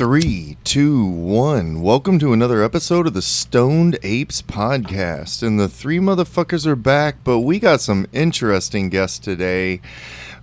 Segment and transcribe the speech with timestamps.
[0.00, 1.82] Three, two, one.
[1.82, 5.42] Welcome to another episode of the Stoned Apes podcast.
[5.42, 9.82] And the three motherfuckers are back, but we got some interesting guests today.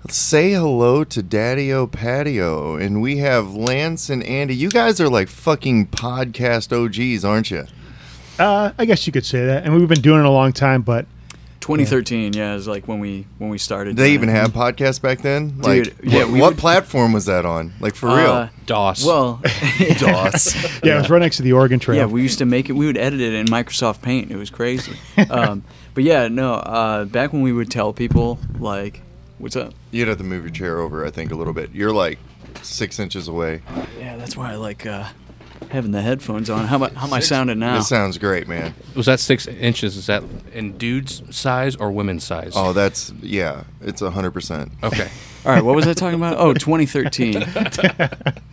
[0.10, 2.76] Say hello to Daddio Patio.
[2.76, 4.56] And we have Lance and Andy.
[4.56, 7.66] You guys are like fucking podcast OGs, aren't you?
[8.38, 9.64] Uh, I guess you could say that.
[9.64, 11.08] And we've been doing it a long time, but
[11.68, 13.96] 2013, yeah, is like when we when we started.
[13.96, 14.34] Did they even it.
[14.34, 15.50] have podcasts back then?
[15.60, 17.74] Dude, like, yeah, what, we what would- platform was that on?
[17.80, 18.50] Like, for Uh, real?
[18.66, 19.06] DOS.
[19.06, 19.42] Well,
[19.98, 20.56] DOS.
[20.84, 21.98] yeah, it was right next to the Oregon Trail.
[21.98, 22.74] yeah, we used to make it.
[22.74, 24.32] We would edit it in Microsoft Paint.
[24.32, 24.94] It was crazy.
[25.30, 26.54] um, but yeah, no.
[26.54, 29.02] Uh, back when we would tell people like,
[29.38, 31.72] "What's up?" You'd have to move your chair over, I think, a little bit.
[31.74, 32.18] You're like
[32.62, 33.62] six inches away.
[34.00, 35.06] Yeah, that's why I like uh,
[35.72, 36.66] having the headphones on.
[36.68, 37.78] How am I, how am I sounding now?
[37.78, 38.74] This sounds great, man.
[38.96, 39.98] was that six inches?
[39.98, 42.54] Is that in dude's size or women's size?
[42.56, 43.64] Oh, that's yeah.
[43.82, 44.72] It's a hundred percent.
[44.84, 45.10] okay.
[45.46, 46.38] All right, what was I talking about?
[46.40, 47.34] Oh, 2013.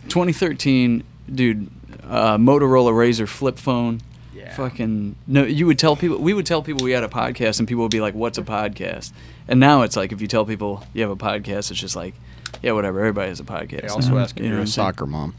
[0.09, 1.69] 2013, dude.
[2.07, 3.99] Uh, Motorola Razr flip phone.
[4.33, 4.53] Yeah.
[4.55, 5.43] Fucking no.
[5.43, 6.19] You would tell people.
[6.19, 8.43] We would tell people we had a podcast, and people would be like, "What's a
[8.43, 9.11] podcast?"
[9.47, 12.13] And now it's like if you tell people you have a podcast, it's just like,
[12.61, 12.99] yeah, whatever.
[12.99, 13.81] Everybody has a podcast.
[13.81, 14.19] They also now.
[14.19, 14.85] ask if You know you're what a I'm saying?
[14.87, 15.33] soccer mom.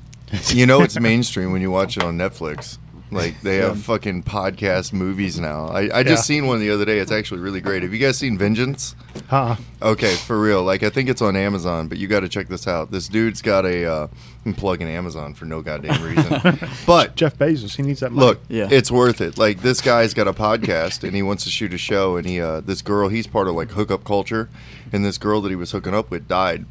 [0.48, 2.78] You know, it's mainstream when you watch it on Netflix.
[3.12, 3.82] Like they have Yeah.
[3.84, 5.66] fucking podcast movies now.
[5.69, 6.36] I, I just Yeah.
[6.36, 6.98] seen one the other day.
[6.98, 7.84] It's actually really great.
[7.84, 8.97] Have you guys seen Vengeance?
[9.30, 9.54] Uh-uh.
[9.80, 10.64] Okay, for real.
[10.64, 12.91] Like I think it's on Amazon, but you got to check this out.
[12.91, 14.06] This dude's got a uh,
[14.44, 16.58] I'm plugging Amazon for no goddamn reason.
[16.86, 18.27] but Jeff Bezos, he needs that money.
[18.27, 18.66] Look, Yeah.
[18.72, 19.38] it's worth it.
[19.38, 22.41] Like this guy's got a podcast and he wants to shoot a show and he
[22.41, 24.48] uh this girl, he's part of like hookup culture
[24.92, 26.64] and this girl that he was hooking up with died.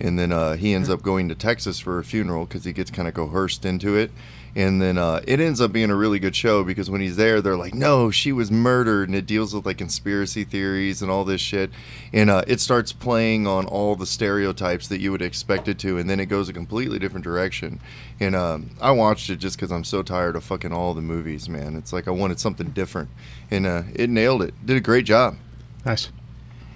[0.00, 2.90] And then uh, he ends up going to Texas for a funeral because he gets
[2.90, 4.10] kind of coerced into it.
[4.56, 7.40] And then uh, it ends up being a really good show because when he's there,
[7.40, 11.24] they're like, "No, she was murdered," and it deals with like conspiracy theories and all
[11.24, 11.70] this shit.
[12.12, 15.98] And uh, it starts playing on all the stereotypes that you would expect it to,
[15.98, 17.78] and then it goes a completely different direction.
[18.18, 21.48] And um, I watched it just because I'm so tired of fucking all the movies,
[21.48, 21.76] man.
[21.76, 23.10] It's like I wanted something different,
[23.50, 24.54] and uh, it nailed it.
[24.64, 25.36] Did a great job.
[25.84, 26.10] Nice.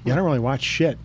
[0.04, 0.98] Yeah, I don't really watch shit.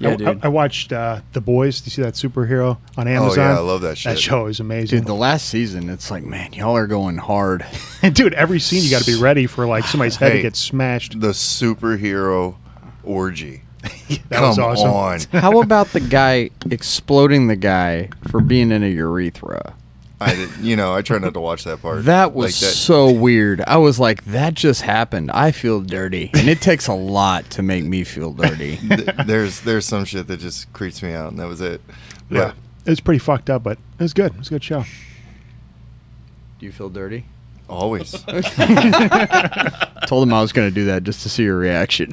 [0.00, 0.28] Yeah, I, dude.
[0.28, 1.80] I, I watched uh, The Boys.
[1.80, 3.38] Do you see that superhero on Amazon?
[3.38, 4.14] Oh yeah, I love that shit.
[4.14, 4.98] That show is amazing.
[5.00, 7.64] Dude, the last season, it's like, man, y'all are going hard.
[8.12, 10.36] Dude, every scene you got to be ready for like somebody's head Hey.
[10.38, 11.20] to get smashed.
[11.20, 12.56] The superhero
[13.02, 13.62] orgy.
[14.08, 14.90] That Come was awesome.
[14.90, 15.40] on.
[15.42, 19.74] How about the guy exploding the guy for being in a urethra?
[20.20, 22.04] I did, you know I try not to watch that part.
[22.04, 22.74] That was like that.
[22.76, 23.60] so weird.
[23.66, 25.30] I was like, that just happened.
[25.30, 26.30] I feel dirty.
[26.34, 28.76] And it takes a lot to make me feel dirty.
[29.26, 31.80] there's there's some shit that just creeps me out, and that was it.
[32.28, 32.52] But Yeah.
[32.84, 34.32] It was pretty fucked up, but it was good.
[34.32, 34.84] It was a good show.
[36.58, 37.26] Do you feel dirty?
[37.68, 38.12] always,
[40.06, 42.12] Told him I was going to do that just to see your reaction.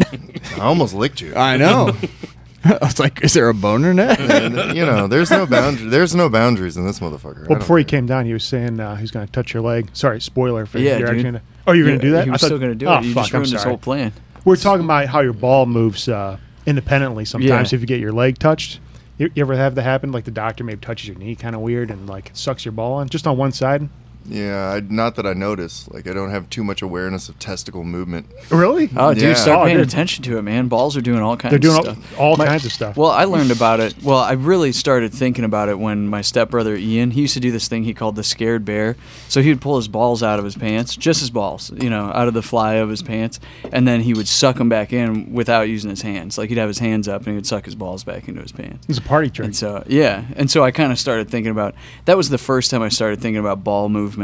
[0.57, 1.33] I almost licked you.
[1.35, 1.95] I know.
[2.81, 4.19] I was like, is there a boner net?
[4.19, 5.87] And, you know, there's no boundary.
[5.89, 7.39] There's no boundaries in this motherfucker.
[7.41, 9.61] Well, don't before he came down, he was saying uh, he's going to touch your
[9.63, 9.89] leg.
[9.93, 11.23] Sorry, spoiler for Yeah, you're dude.
[11.23, 12.23] gonna, Oh, you're going to do that?
[12.25, 13.05] He I was thought- still gonna do oh, it.
[13.05, 13.71] You fuck, just I'm ruined his sorry.
[13.71, 14.13] whole plan.
[14.43, 17.75] We're talking about how your ball moves uh, independently sometimes Yeah.
[17.75, 18.79] if you get your leg touched.
[19.17, 20.11] You, you ever have that happen?
[20.11, 22.93] Like the doctor maybe touches your knee kind of weird and like sucks your ball
[22.93, 23.87] on just on one side?
[24.27, 25.87] Yeah, I, not that I notice.
[25.89, 28.25] Like I don't have too much awareness of testicle movement.
[28.49, 28.89] Really?
[28.95, 29.33] Oh, dude, Yeah.
[29.35, 29.87] start Oh, paying dude.
[29.87, 30.67] attention to it, man.
[30.67, 32.19] Balls are doing all kinds They're doing of all, stuff.
[32.19, 32.97] all My- kinds of stuff.
[32.97, 33.95] Well, I learned about it.
[34.03, 37.51] Well, I really started thinking about it when my stepbrother Ian, he used to do
[37.51, 38.95] this thing he called the scared bear.
[39.29, 42.05] So he would pull his balls out of his pants, just his balls, you know,
[42.13, 43.39] out of the fly of his pants,
[43.71, 46.37] and then he would suck them back in without using his hands.
[46.37, 48.51] Like he'd have his hands up and he would suck his balls back into his
[48.51, 48.85] pants.
[48.89, 49.45] it's a party trick.
[49.45, 51.75] And so, yeah, and so I kind of started thinking about
[52.05, 54.14] that was the first time I started thinking about ball movement,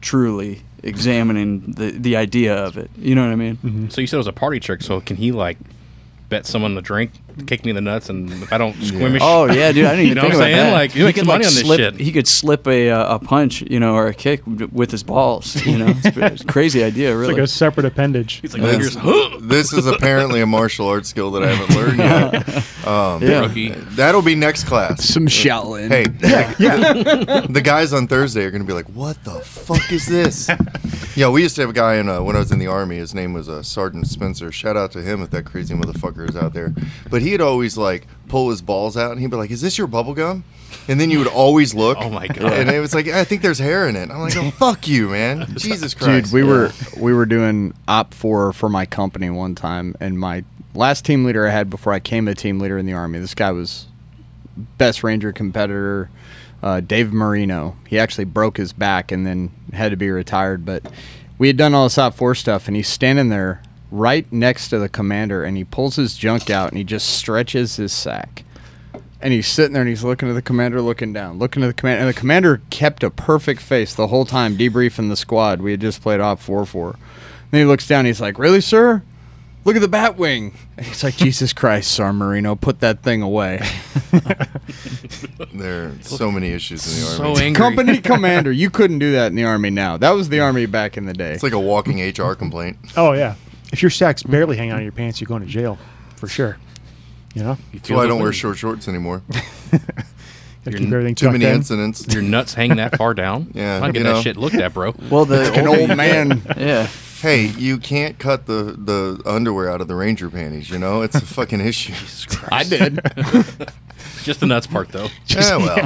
[0.00, 2.90] truly examining the the idea of it.
[2.96, 3.56] You know what I mean?
[3.56, 3.88] Mm-hmm.
[3.88, 4.82] So you said it was a party trick.
[4.82, 5.58] So can he like
[6.28, 7.12] bet someone the drink,
[7.46, 9.86] kick me in the nuts, and if I don't squimish, Oh yeah, dude!
[9.86, 10.56] I didn't You even know think what I'm about saying?
[10.56, 10.72] that.
[10.72, 11.94] Like, you make could, some money on this slip, shit.
[11.96, 15.02] He could slip a uh, a punch, you know, or a kick w- with his
[15.02, 15.64] balls.
[15.66, 17.34] You know, it's, it's a crazy idea, It's really.
[17.34, 18.40] like a separate appendage.
[18.40, 21.98] he's like, This, here's this is apparently a martial arts skill that I haven't learned
[21.98, 22.64] yet.
[22.82, 23.42] Um, yeah.
[23.42, 23.68] rookie.
[23.68, 25.04] That'll be next class.
[25.04, 25.86] Some Shaolin.
[25.88, 26.52] Hey, yeah.
[27.48, 30.50] the guys on Thursday are going to be like, "What the fuck is this?"
[31.14, 32.96] yeah, we used to have a guy in uh, when I was in the army.
[32.96, 34.50] His name was uh, Sergeant Spencer.
[34.50, 36.74] Shout out to him if that crazy motherfucker is out there.
[37.08, 39.86] But he'd always like pull his balls out, and he'd be like, "Is this your
[39.86, 40.44] bubble gum?"
[40.88, 41.98] And then you would always look.
[42.00, 42.52] Oh my God.
[42.52, 44.10] And it was like, I think there's hair in it.
[44.10, 45.46] I'm like, oh fuck you, man.
[45.56, 46.24] Jesus Christ.
[46.26, 51.04] Dude, we were we were doing OPFOR for my company one time, and my last
[51.04, 53.18] team leader I had before I came a team leader in the army.
[53.18, 53.86] This guy was
[54.78, 56.10] best ranger competitor,
[56.62, 57.76] uh, Dave Marino.
[57.86, 60.64] He actually broke his back and then had to be retired.
[60.64, 60.84] But
[61.38, 63.62] we had done all this OPFOR stuff, and he's standing there
[63.92, 67.76] right next to the commander, and he pulls his junk out and he just stretches
[67.76, 68.42] his sack.
[69.20, 71.74] and he's sitting there and he's looking at the commander, looking down, looking at the
[71.74, 75.60] commander, and the commander kept a perfect face the whole time debriefing the squad.
[75.60, 76.96] We had just played off four four.
[77.52, 78.04] Then he looks down.
[78.06, 79.02] He's like, "Really, sir?
[79.64, 83.20] Look at the bat wing." And he's like, "Jesus Christ, Sar Marino, put that thing
[83.22, 83.60] away."
[85.54, 87.16] There are so many issues in the Army.
[87.18, 87.46] So army.
[87.46, 87.58] angry.
[87.60, 89.96] Company commander, you couldn't do that in the army now.
[89.96, 91.32] That was the army back in the day.
[91.32, 92.78] it's like a walking HR complaint.
[92.96, 93.34] Oh yeah.
[93.72, 95.78] If your sack's barely hanging out of your pants, you're going to jail
[96.16, 96.58] for sure.
[97.34, 99.22] You know, You That's feel why I don't wear short shorts anymore.
[100.64, 101.54] Gotta You're keep everything Too many in.
[101.54, 102.06] incidents.
[102.14, 103.50] Your nuts hang that far down.
[103.54, 104.94] Yeah, I get you that shit looked at, bro.
[105.10, 106.42] Well, the Like an old man.
[106.56, 106.86] Yeah.
[107.20, 110.68] Hey, you can't cut the the underwear out of the ranger panties.
[110.70, 111.94] You know, it's a fucking issue.
[112.50, 113.00] I did.
[114.24, 115.06] Just the nuts part, though.
[115.28, 115.78] yeah, well,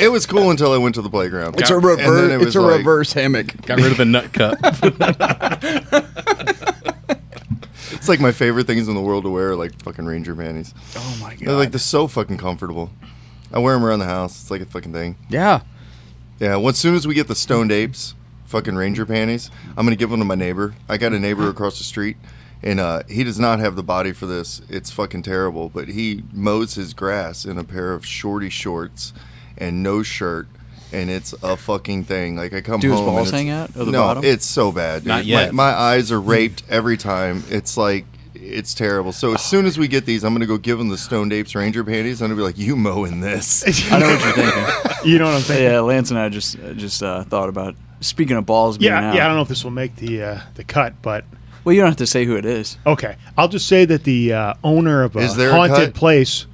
[0.00, 1.58] it was cool until I went to the playground.
[1.60, 2.42] It's a And then reverse.
[2.42, 3.54] it It's a like- reverse hammock.
[3.66, 4.58] Got rid of the nut cup.
[7.92, 10.74] It's like my favorite things in the world to wear, are like fucking ranger panties.
[10.96, 12.90] Oh my They're like they're so fucking comfortable.
[13.52, 14.40] I wear them around the house.
[14.40, 15.16] It's like a fucking thing.
[15.28, 15.60] Yeah.
[16.38, 16.56] Yeah.
[16.56, 18.14] Well, as soon as we get the stoned apes,
[18.46, 20.74] fucking ranger panties, I'm gonna give them to my neighbor.
[20.88, 22.16] I got a neighbor across the street,
[22.62, 24.62] and uh, he does not have the body for this.
[24.68, 25.68] It's fucking terrible.
[25.68, 29.12] But he mows his grass in a pair of shorty shorts
[29.58, 30.48] and no shirt.
[30.92, 32.36] And it's a fucking thing.
[32.36, 33.08] Like I come Do his home.
[33.08, 34.24] and balls it's- hang out of the no, bottom?
[34.24, 35.06] it's so bad.
[35.06, 35.54] Not yet.
[35.54, 37.42] My, my eyes are raped every time.
[37.48, 38.04] It's like
[38.34, 39.12] it's terrible.
[39.12, 41.54] So as soon as we get these, I'm gonna go give him the Stoned Apes
[41.54, 42.20] Ranger panties.
[42.20, 44.88] I'm gonna be like, "You mowing this?" I know what you're thinking.
[45.04, 45.64] You know what I'm saying?
[45.64, 49.08] Yeah, Lance and I just uh, just uh, thought about speaking of balls being Yeah,
[49.10, 49.14] out.
[49.16, 49.24] yeah.
[49.24, 51.24] I don't know if this will make the uh, the cut, but
[51.64, 52.78] Well, you don't have to say who it is.
[52.86, 53.16] okay.
[53.36, 55.94] I'll just say that the uh, owner of a Is there a haunted cut?
[55.94, 56.46] place,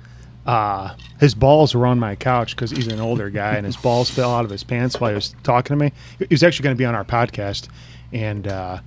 [0.49, 4.11] uh, his balls were on my couch because he's an older guy, and his balls
[4.11, 5.93] fell out of his pants while he was talking to me.
[6.19, 7.69] He was actually going to be on our podcast,
[8.15, 8.81] and uh,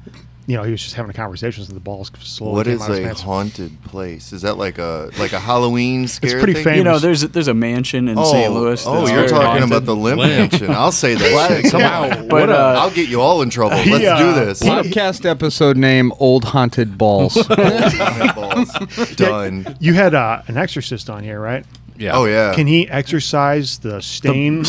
[0.51, 2.81] you know he was just having a conversation, and the balls slowly What came is
[2.81, 3.21] out of his a pants.
[3.21, 4.33] haunted place?
[4.33, 6.39] Is that like a like a Halloween scare?
[6.39, 6.63] pretty thing?
[6.65, 6.77] famous.
[6.79, 8.51] You know, there's a, there's a mansion in Oh, St.
[8.51, 8.83] Louis.
[8.85, 9.63] oh, you're talking haunted.
[9.63, 10.51] about the Lemp Lemp.
[10.51, 10.71] Mansion.
[10.71, 11.61] I'll say that.
[11.63, 11.71] shit.
[11.71, 12.09] Come Wow.
[12.09, 13.77] on, But, uh, I'll get you all in trouble.
[13.77, 14.61] Let's He, uh, do this.
[14.63, 17.35] Podcast episode name: Old Haunted Balls.
[17.47, 18.69] Balls.
[19.15, 19.77] Done.
[19.79, 21.65] You had uh, an exorcist on here, right?
[21.97, 22.17] Yeah.
[22.17, 22.53] Oh yeah.
[22.55, 24.63] Can he exercise the stain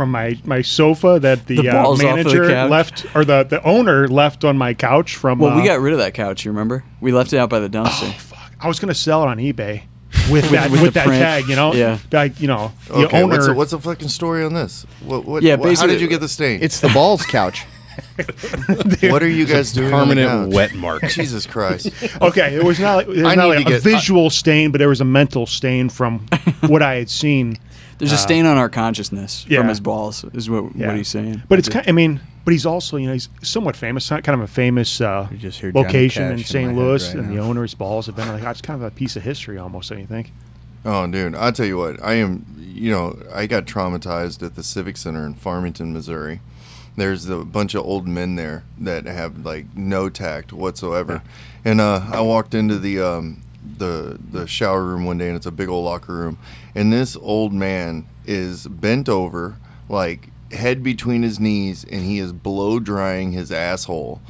[0.00, 3.22] from my, my sofa that the, The uh, balls off of the manager left or
[3.22, 5.38] the, the owner left on my couch from?
[5.38, 6.46] Well, we uh, got rid of that couch.
[6.46, 6.84] You remember?
[7.02, 8.10] We left it out by the dumpster.
[8.58, 9.82] I was going to sell it on eBay
[10.30, 11.44] with that with, with the that print.
[11.44, 11.74] do, you know.
[11.74, 11.98] Yeah.
[12.10, 13.22] Like you know, the Okay.
[13.22, 13.34] Owner.
[13.34, 14.86] What's the, what's the fucking story on this?
[15.04, 15.26] What?
[15.26, 15.42] What?
[15.42, 16.62] Yeah, what- how did you get the stain?
[16.62, 17.66] it's the balls couch.
[19.10, 19.92] what are you guys doing?
[19.92, 21.02] on Permanent wet mark.
[21.08, 21.90] Jesus Christ.
[22.22, 24.30] okay, it was not like, it was I not need like to a get- visual
[24.30, 26.26] stain, but there was a mental stain from
[26.66, 27.58] what I had seen.
[27.98, 29.58] There's a stain on our consciousness yeah.
[29.58, 30.24] from his balls.
[30.32, 30.88] Is what Yeah.
[30.88, 31.42] what he's saying.
[31.48, 31.86] But it's kind.
[31.86, 34.10] I mean, but he's also you know he's somewhat famous.
[34.10, 36.66] not Kind of a famous uh, You just hear Johnny location in Cash in St.
[36.68, 37.42] my head Louis, right and the now.
[37.42, 39.90] owner's balls have been like it's kind of a piece of history almost.
[39.90, 40.32] Don't you think?
[40.82, 42.02] Oh, dude, I'll tell you what.
[42.02, 46.40] I am, you know, I got traumatized at the Civic Center in Farmington, Missouri.
[46.96, 51.22] There's a bunch of old men there that have like no tact whatsoever.
[51.64, 53.42] And uh, I walked into the um,
[53.78, 56.38] the the shower room one day, and it's a big old locker room.
[56.74, 59.56] And this old man is bent over,
[59.88, 64.20] like head between his knees, and he is blow drying his asshole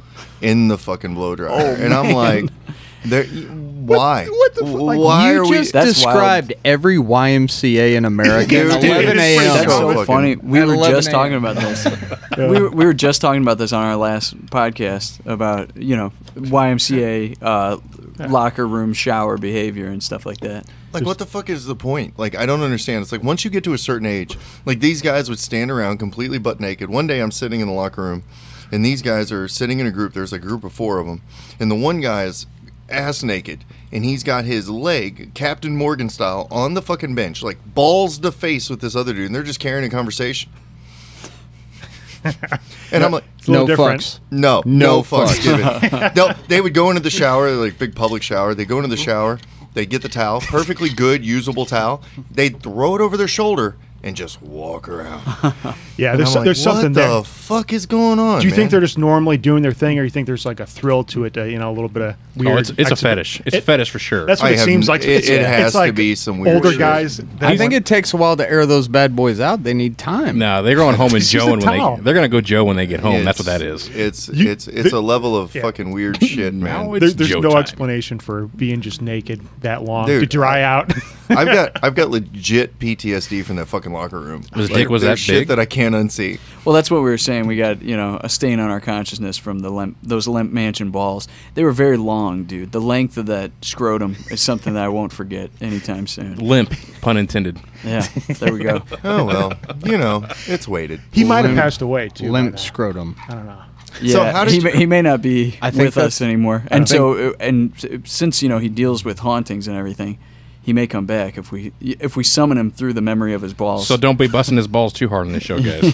[0.41, 1.75] in the fucking blow dryer.
[1.75, 2.45] and I'm like,
[3.05, 3.25] there.
[3.25, 4.27] Why?
[4.27, 5.57] what the fu- like, Why you are we?
[5.57, 6.15] just That's wild.
[6.15, 9.43] described every YMCA in America Dude, at 11 a.m.
[9.43, 10.35] That's so funny.
[10.35, 11.85] We at were just talking about this.
[12.37, 16.13] we, were, we were just talking about this on our last podcast about you know
[16.35, 17.77] YMCA uh,
[18.27, 20.67] locker room shower behavior and stuff like that.
[20.93, 22.19] Like, what the fuck is the point?
[22.19, 23.01] Like, I don't understand.
[23.01, 25.97] It's like once you get to a certain age, like these guys would stand around
[25.97, 26.89] completely butt naked.
[26.89, 28.23] One day I'm sitting in the locker room,
[28.71, 30.13] and these guys are sitting in a group.
[30.13, 31.21] There's a group of four of them,
[31.59, 32.45] and the one guy is
[32.91, 37.57] ass naked, and he's got his leg, Captain Morgan style, on the fucking bench, like
[37.73, 40.51] balls to face with this other dude, and they're just carrying a conversation.
[42.91, 44.01] and I'm like, It's a little No different.
[44.01, 44.19] fucks.
[44.29, 46.11] no, No no, fucks given.
[46.15, 48.53] no, they would go into the shower, like big public shower.
[48.53, 49.39] They go into the shower.
[49.73, 52.03] They get the towel, perfectly good, usable towel.
[52.29, 55.21] They throw it over their shoulder and just walk around.
[55.97, 57.07] Yeah, And there's so- like, there's something what there.
[57.09, 58.41] the fuck is going on?
[58.41, 60.65] Do you think they're just normally doing their thing, or you think there's like a
[60.65, 61.37] thrill to it?
[61.37, 62.51] Uh, you know, a little bit of weird.
[62.55, 63.39] Oh, it's, it's a fetish.
[63.45, 64.25] It's a fetish for sure.
[64.25, 65.01] That's what I it seems n- like.
[65.03, 66.79] it- It's- it it's has to be some weird older shit.
[66.79, 67.17] guys.
[67.17, 69.61] that I think want- it takes a while to air those bad boys out.
[69.63, 70.39] They need time.
[70.39, 71.97] no, they're going home and It's Joe when towel.
[71.97, 73.23] they they're gonna go Joe when they get home.
[73.23, 73.87] That's what that is.
[73.89, 75.61] It's You- it's it's the- a level of yeah.
[75.61, 76.95] fucking weird shit, Now man.
[76.95, 77.59] it's there, there's Joe no time.
[77.59, 80.91] explanation for being just naked that long to dry out.
[81.29, 84.43] I've got I've got legit PTSD from that fucking fucking locker room.
[84.55, 85.47] His dick was that shit big?
[85.49, 86.39] that I can't unsee.
[86.65, 87.47] Well, that's what we were saying.
[87.47, 90.91] We got you know a stain on our consciousness from the limp, those limp mansion
[90.91, 91.27] balls.
[91.55, 92.71] They were very long, dude.
[92.71, 96.35] The length of that scrotum is something that I won't forget anytime soon.
[96.37, 97.59] Limp, pun intended.
[97.83, 98.05] Yeah,
[98.39, 98.83] there we go.
[99.03, 101.01] Oh well, you know, it's weighted.
[101.11, 102.31] He might have passed away too.
[102.31, 103.15] Limp scrotum.
[103.27, 103.61] I don't know.
[104.01, 106.21] Yeah, So how did he, you- may, he may not be I think with us
[106.21, 106.63] anymore.
[106.71, 107.73] And so, uh, and
[108.05, 110.17] since you know he deals with hauntings and everything,
[110.63, 113.53] he may come back if we if we summon him through the memory of his
[113.53, 113.87] balls.
[113.87, 115.93] So don't be busting his balls too hard on this show, guys.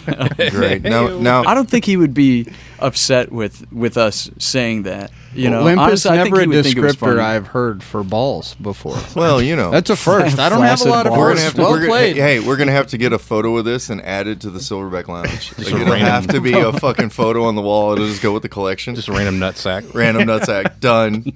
[0.52, 0.84] Great.
[0.84, 2.48] Now, now I don't think he would be
[2.80, 5.12] upset with with us saying that.
[5.38, 7.20] You know, Limp honestly, is I think never a would think it was descriptor.
[7.20, 8.98] I've heard for balls before.
[9.16, 10.40] well, you know, That's a first.
[10.40, 11.20] I don't have a lot of balls.
[11.20, 11.62] we're gonna have to.
[11.62, 12.16] well we're gonna, played.
[12.18, 14.60] hey, we're gonna have to get a photo of this and add it to the
[14.60, 15.28] Silverback Lounge.
[15.58, 17.94] Like, a it'll random- have to be a fucking photo on the wall.
[17.94, 18.96] It'll just go with the collection.
[18.96, 19.94] Just a random nutsack.
[19.94, 20.80] random nutsack.
[20.80, 21.34] Done.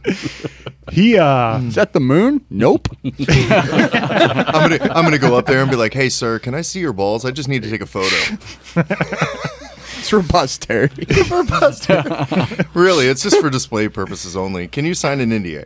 [0.91, 2.43] He uh Is that the moon?
[2.50, 2.88] Nope.
[3.03, 3.12] I'm
[4.70, 6.93] gonna I'm gonna go up there and be like, "Hey, sir, can I see your
[6.93, 7.24] balls?
[7.25, 8.38] I just need to take a photo."
[10.01, 11.05] It's for posterity.
[12.74, 14.67] really, it's just for display purposes only.
[14.67, 15.65] Can you sign an NDA?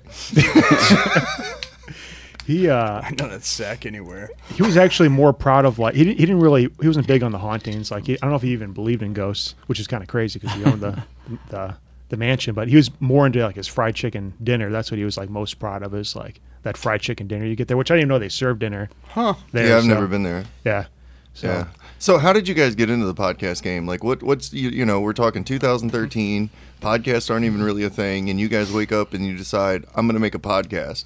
[2.45, 4.29] he uh I know that sack anywhere.
[4.53, 7.23] he was actually more proud of like he didn't, he didn't really he wasn't big
[7.23, 9.79] on the hauntings like he, I don't know if he even believed in ghosts which
[9.79, 11.01] is kind of crazy because he owned the
[11.49, 11.75] the
[12.09, 15.03] the mansion but he was more into like his fried chicken dinner that's what he
[15.03, 17.89] was like most proud of is like that fried chicken dinner you get there which
[17.89, 19.33] I didn't even know they served dinner Huh.
[19.51, 20.43] there yeah, I've so- never been there.
[20.63, 20.85] yeah
[21.33, 21.65] so Yeah.
[22.05, 23.87] So how did you guys get into the podcast game?
[23.87, 28.29] Like what what's you, you know, we're talking 2013, podcasts aren't even really a thing
[28.29, 31.05] and you guys wake up and you decide I'm going to make a podcast.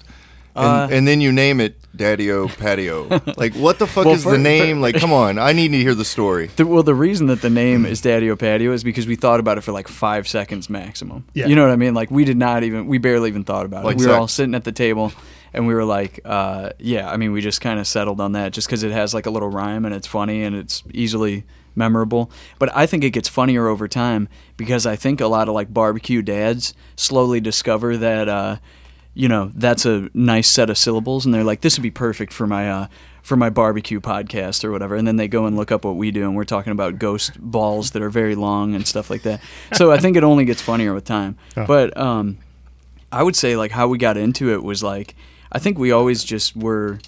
[0.54, 3.08] And, Uh, and then you name it Daddio Patio.
[3.38, 4.82] like what the fuck Well, is for- the name?
[4.82, 6.50] like come on, I need to hear the story.
[6.56, 9.56] The, well, the reason that the name is Daddio Patio is because we thought about
[9.56, 11.24] it for like five seconds maximum.
[11.32, 11.46] Yeah.
[11.46, 11.94] You know what I mean?
[11.94, 14.00] Like we did not even, we barely even thought about Like it.
[14.00, 15.12] We were all sitting at the table,
[15.52, 17.10] and we were like, uh, yeah.
[17.10, 19.30] I mean, we just kind of settled on that just because it has like a
[19.30, 22.30] little rhyme and it's funny and it's easily memorable.
[22.58, 25.72] But I think it gets funnier over time because I think a lot of like
[25.72, 28.28] barbecue dads slowly discover that.
[28.28, 28.56] Uh,
[29.12, 32.32] you know that's a nice set of syllables and they're like this would be perfect
[32.32, 32.86] for my uh
[33.24, 36.12] for my barbecue podcast or whatever and then they go and look up what we
[36.12, 39.40] do and we're talking about ghost balls that are very long and stuff like that
[39.74, 41.66] so i think it only gets funnier with time Oh.
[41.66, 42.38] but um
[43.10, 45.16] i would say like how we got into it was like
[45.52, 46.98] i think we always just were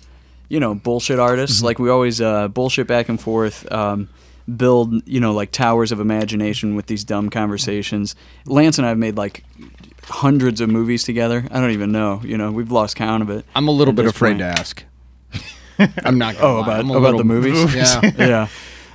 [0.49, 4.09] you know bullshit artists like we always uh bullshit back and forth um
[4.57, 8.15] build you know like towers of imagination with these dumb conversations
[8.47, 9.45] lance and i have made like
[10.05, 13.45] hundreds of movies together i don't even know you know we've lost count of it
[13.55, 14.41] I'm a little bit afraid point.
[14.41, 14.85] to ask.
[16.05, 16.37] I'm not.
[16.37, 16.79] Gonna Oh, lie.
[16.79, 17.75] about- about little- the movies?
[17.75, 18.11] Yeah.
[18.19, 18.49] yeah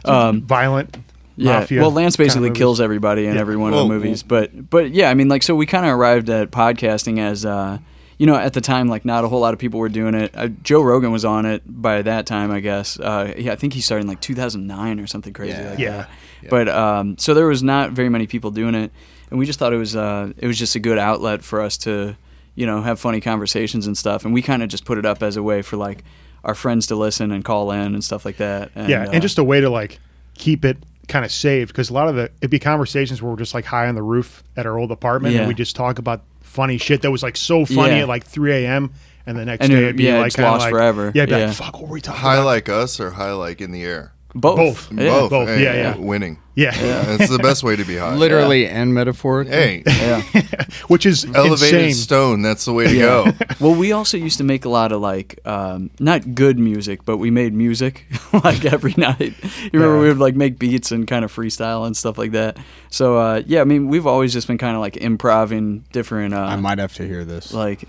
[0.06, 0.98] um violent
[1.38, 3.42] yeah mafia well lance kind of basically kills everybody in Yeah.
[3.42, 5.86] every one Well, of the movies but but yeah i mean like so we kind
[5.86, 7.78] of arrived at podcasting as uh
[8.18, 10.32] you know at the time like not a whole lot of people were doing it
[10.36, 13.74] uh, joe rogan was on it by that time i guess uh yeah, i think
[13.74, 15.70] he started in like 2009 or something crazy Yeah.
[15.70, 15.98] like Yeah.
[16.42, 18.92] that but um so there was not very many people doing it
[19.30, 21.78] and we just thought it was uh it was just a good outlet for us
[21.80, 22.16] to
[22.56, 25.22] you know have funny conversations and stuff and we kind of just put it up
[25.22, 26.04] as a way for like
[26.44, 29.22] our friends to listen and call in and stuff like that and, yeah uh, and
[29.22, 30.00] just a way to like
[30.36, 33.38] keep it kind of saved because a lot of the it'd be conversations where we're
[33.38, 35.42] just like high on the roof at our old apartment Yeah.
[35.42, 38.02] and we just talk about funny shit that was like so funny Yeah.
[38.04, 38.92] at like 3 a.m
[39.26, 41.12] and the next And day it- it'd be yeah, like it's lost like, forever.
[41.14, 41.48] yeah, it'd be Yeah.
[41.48, 43.84] like, fuck what were we talking High about like us or high like in the
[43.84, 44.14] air?
[44.36, 44.92] Both Both.
[44.92, 45.06] Yeah.
[45.10, 45.30] Both.
[45.32, 45.48] both.
[45.50, 45.98] Hey, Yeah, yeah.
[45.98, 46.38] Winning.
[46.56, 48.16] yeah, It's the best way to be high.
[48.26, 49.54] Literally and metaphorically.
[49.54, 50.22] Hey, yeah
[50.88, 52.42] which is elevated insane stone.
[52.42, 53.32] That's the way to Yeah.
[53.32, 53.34] go.
[53.60, 57.18] well, we also used to make a lot of like um, not good music, but
[57.18, 59.34] we made music like every night.
[59.44, 60.02] You remember Yeah.
[60.02, 62.58] we would like make beats and kind of freestyle and stuff like that.
[62.90, 66.34] So uh, yeah, I mean we've always just been kind of like improving different.
[66.34, 67.54] Uh, I might have to hear this.
[67.54, 67.86] like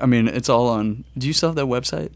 [0.00, 1.04] I mean it's all on.
[1.18, 2.12] Do you still have that website?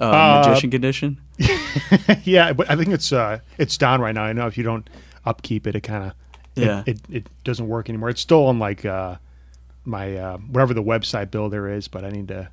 [0.00, 1.20] Uh, Uh, Magician Condition.
[2.24, 4.88] yeah but i think it's uh it's down right now i know if you don't
[5.26, 6.12] upkeep it it kind of
[6.54, 6.82] Yeah.
[6.86, 9.16] it, it, it doesn't work anymore it's still on like uh
[9.84, 12.48] my uh whatever the website builder is but i need to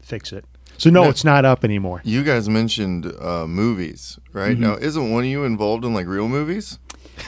[0.00, 0.44] fix it
[0.78, 1.10] so no No.
[1.10, 4.52] it's not up anymore You guys mentioned uh, movies, right?
[4.52, 4.62] Mm-hmm.
[4.62, 6.78] Now, isn't one of you involved in like real movies?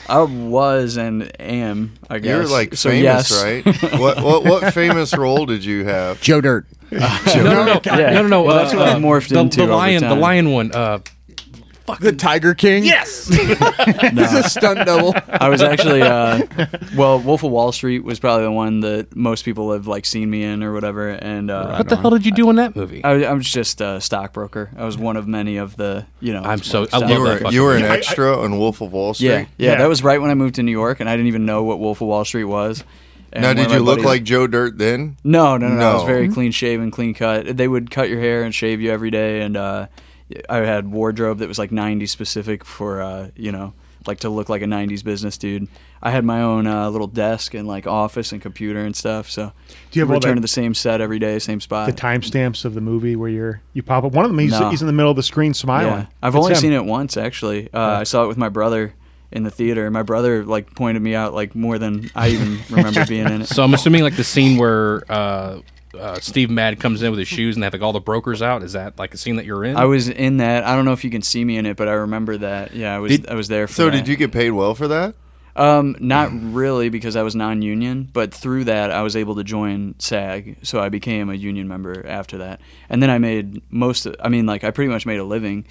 [0.09, 1.95] I was and am.
[2.11, 2.91] I guess You're like so.
[2.91, 3.43] famous, yes.
[3.43, 3.65] right?
[4.01, 6.21] what, what what famous role did you have?
[6.21, 6.67] Joe Dirt.
[6.91, 6.99] No,
[7.37, 8.11] no, no, Yeah.
[8.11, 8.43] no, no, no.
[8.43, 10.21] Well, uh, that's what I uh, morphed the, into The lion, the time.
[10.21, 10.73] lion one.
[10.73, 10.99] Uh,
[12.01, 12.85] The Tiger King.
[12.85, 13.29] yes.
[13.29, 15.15] He's a stunt double.
[15.29, 16.47] I was actually, uh,
[16.97, 20.31] well, Wolf of Wall Street was probably the one that most people have like seen
[20.31, 21.09] me in or whatever.
[21.11, 23.03] And uh, what the hell did you do in that movie?
[23.05, 24.71] I, I was just a stockbroker.
[24.77, 26.43] I was one of many of the, you know.
[26.43, 27.91] I'm so- I love You that were fucking you were an movie.
[27.91, 29.29] I- I- extra on Wolf of Wall Street.
[29.29, 29.75] Yeah, yeah, Yeah.
[29.79, 31.79] That was right when I moved to New York, and I didn't even know what
[31.79, 32.85] Wolf of Wall Street was.
[33.33, 35.17] And Now, one did of you look buddies- like Joe Dirt then?
[35.25, 35.91] No, no, no, no.
[35.91, 36.07] I was No.
[36.07, 37.57] very clean shaven, clean cut.
[37.57, 39.87] They would cut your hair and shave you every day, and uh,
[40.49, 43.75] I had wardrobe that was like 90s specific for uh, you know
[44.07, 45.69] like to look like a 90s business dude.
[46.03, 49.31] I had my own uh, little desk and like office and computer and stuff.
[49.31, 49.53] So
[49.93, 51.87] Do you have return to the same set every day, same spot.
[51.87, 54.11] the timestamps of the movie where you're you pop up.
[54.12, 54.71] One of them, he's, No.
[54.71, 55.93] he's in the middle of the screen smiling.
[55.93, 56.59] Yeah, I've It's only him.
[56.59, 57.73] seen it once actually.
[57.73, 58.93] Uh, I saw it with my brother
[59.31, 59.89] in the theater.
[59.93, 63.47] My brother like pointed me out like more than I even remember being in it.
[63.47, 65.61] So I'm assuming like the scene where uh,
[65.99, 68.43] uh, Steve Mad comes in with his shoes and they have like all the brokers
[68.43, 68.63] out.
[68.63, 69.77] Is that like a scene that you're in?
[69.77, 70.65] I was in that.
[70.65, 72.75] I don't know if you can see me in it, but I remember that.
[72.75, 73.13] Yeah, I was.
[73.19, 73.67] Did- I was there.
[73.67, 73.91] For So that.
[73.93, 75.15] did you get paid well for that?
[75.55, 79.95] Um, not really because I was non-union, but through that I was able to join
[79.99, 82.63] SAG, so I became a union member after that.
[82.89, 84.07] And then I made most.
[84.07, 85.67] Of, I mean, like I pretty much made a living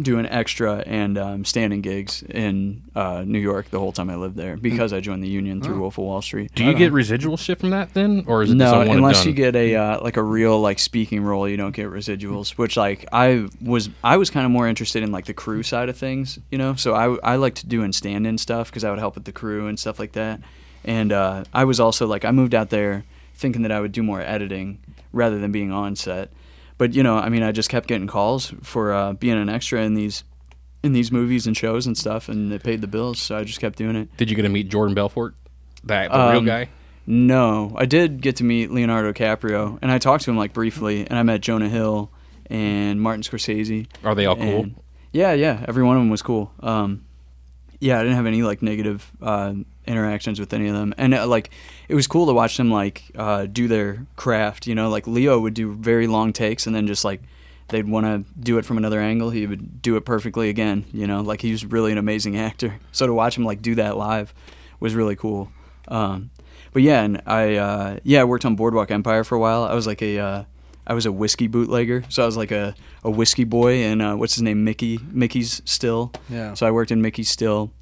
[0.00, 4.36] doing extra and um, standing gigs in uh, New York the whole time I lived
[4.36, 6.52] there because I joined the union through Wolf of Wall Street.
[6.54, 9.54] Do you get residual shit from that then, or is it No, unless you get
[9.54, 12.58] a uh, like a real like speaking role, you don't get residuals.
[12.58, 15.88] Which like I was I was kind of more interested in like the crew side
[15.88, 16.74] of things, you know.
[16.74, 19.66] So I I liked doing stand in stuff because I would help with the crew
[19.66, 20.40] and stuff like that.
[20.84, 24.02] And uh, I was also like I moved out there thinking that I would do
[24.02, 24.78] more editing
[25.12, 26.30] rather than being on set.
[26.78, 29.82] But you know, I mean, I just kept getting calls for uh, being an extra
[29.82, 30.24] in these
[30.82, 33.18] in these movies and shows and stuff, and it paid the bills.
[33.20, 34.14] So I just kept doing it.
[34.16, 35.34] Did you get to meet Jordan Belfort,
[35.84, 36.68] that the real Um, guy?
[37.06, 41.06] No, I did get to meet Leonardo DiCaprio, and I talked to him like briefly,
[41.06, 42.10] and I met Jonah Hill
[42.46, 43.86] and Martin Scorsese.
[44.02, 44.66] Are they all cool?
[45.12, 46.50] Yeah, yeah, every one of them was cool.
[46.60, 47.04] Um,
[47.78, 49.52] yeah, I didn't have any like negative uh,
[49.86, 51.50] interactions with any of them, and uh, like
[51.88, 54.66] it was cool to watch them like uh, do their craft.
[54.66, 57.20] You know, like Leo would do very long takes, and then just like
[57.68, 60.84] they'd want to do it from another angle, he would do it perfectly again.
[60.92, 62.74] You know, like he was really an amazing actor.
[62.92, 64.32] So to watch him like do that live
[64.78, 65.50] was really cool.
[65.88, 66.30] Um,
[66.72, 69.64] but yeah, and I uh, yeah I worked on Boardwalk Empire for a while.
[69.64, 70.44] I was like a uh,
[70.86, 74.14] I was a whiskey bootlegger, so I was like a, a whiskey boy, and uh,
[74.14, 76.12] what's his name, Mickey Mickey's Still.
[76.28, 76.54] Yeah.
[76.54, 77.72] So I worked in Mickey's Still,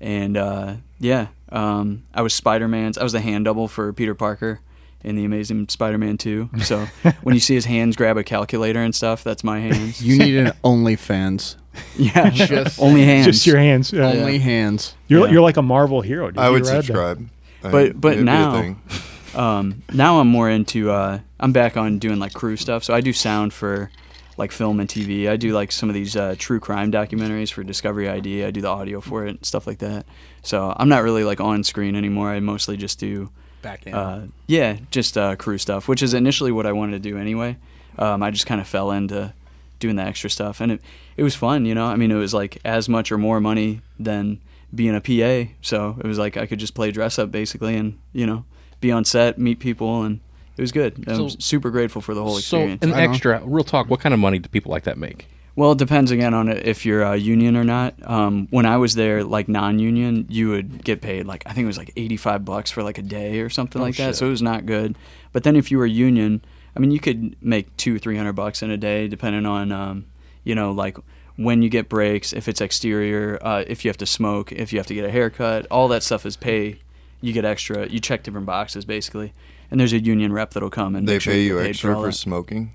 [0.00, 2.98] and uh, yeah, um, I was Spider Man's.
[2.98, 4.60] I was the hand double for Peter Parker
[5.04, 6.48] in the Amazing Spider Man Two.
[6.62, 6.86] So
[7.22, 10.02] when you see his hands grab a calculator and stuff, that's my hands.
[10.02, 11.56] You need an OnlyFans.
[11.96, 13.26] yeah, Just- only hands.
[13.26, 13.92] Just your hands.
[13.92, 14.06] Yeah.
[14.08, 14.94] Only hands.
[15.08, 15.32] You're Yeah.
[15.32, 16.30] you're like a Marvel hero.
[16.30, 16.38] Dude.
[16.38, 17.28] I would subscribe.
[17.62, 18.76] I- But- but it'd be a now-
[19.34, 22.84] um, now I'm more into uh, I'm back on doing like crew stuff.
[22.84, 23.90] So I do sound for
[24.36, 25.28] like film and TV.
[25.28, 28.44] I do like some of these uh, true crime documentaries for Discovery ID.
[28.44, 30.06] I do the audio for it, and stuff like that.
[30.42, 32.30] So I'm not really like on screen anymore.
[32.30, 33.30] I mostly just do
[33.62, 33.94] Back end.
[33.94, 37.56] uh, yeah, just uh, crew stuff, which is initially what I wanted to do anyway.
[37.98, 39.32] Um, I just kind of fell into
[39.78, 40.80] doing the extra stuff, and it
[41.16, 41.64] it was fun.
[41.64, 44.40] You know, I mean, it was like as much or more money than
[44.74, 45.50] being a PA.
[45.60, 48.44] So it was like I could just play dress up basically, and you know,
[48.80, 50.20] be on set, meet people, and
[50.56, 51.04] it was good.
[51.08, 52.82] I'm super grateful for the whole experience.
[52.82, 53.04] So experience.
[53.04, 53.88] an extra, real talk.
[53.88, 55.28] What kind of money do people like that make?
[55.54, 57.94] Well, it depends again on if you're uh, union or not.
[58.08, 61.66] Um, when I was there, like non-union, you would get paid like I think it
[61.66, 64.16] was like 85 bucks for like a day or something Oh, like that.
[64.16, 64.96] So it was not good.
[65.32, 66.42] But then if you were union,
[66.74, 70.06] I mean, you could make two, three hundred bucks in a day, depending on, um,
[70.42, 70.96] you know, like
[71.36, 74.78] when you get breaks, if it's exterior, uh, if you have to smoke, if you
[74.78, 76.78] have to get a haircut, all that stuff is pay.
[77.20, 77.86] You get extra.
[77.88, 79.32] You check different boxes basically,
[79.70, 81.94] and there's a union rep that'll come and They make sure pay you you extra
[81.94, 82.12] for that.
[82.12, 82.74] smoking.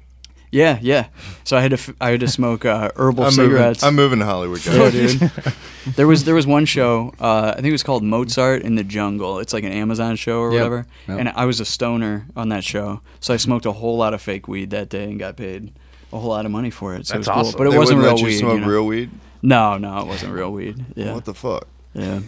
[0.52, 1.08] Yeah, yeah.
[1.44, 3.52] So I had to f- I had to smoke uh, herbal I'm moving.
[3.52, 3.84] cigarettes.
[3.84, 4.76] I'm moving to Hollywood, guys.
[4.94, 5.54] Yeah, dude.
[5.98, 7.14] there was there was one show.
[7.20, 9.40] Uh, I think it was called Mozart in the Jungle.
[9.40, 10.58] It's like an Amazon show or Yep.
[10.60, 10.86] whatever.
[11.10, 11.20] Yep.
[11.20, 14.22] And I was a stoner on that show, so I smoked a whole lot of
[14.22, 15.74] fake weed that day and got paid
[16.14, 17.08] a whole lot of money for it.
[17.08, 17.52] So That's it was awesome.
[17.54, 17.58] cool.
[17.58, 18.40] But it They wasn't wouldn't real let you weed.
[18.40, 18.68] smoke you know?
[18.68, 19.10] real weed.
[19.42, 20.84] No, no, it wasn't real weed.
[20.96, 21.68] Yeah, What the fuck?
[21.94, 22.22] yeah.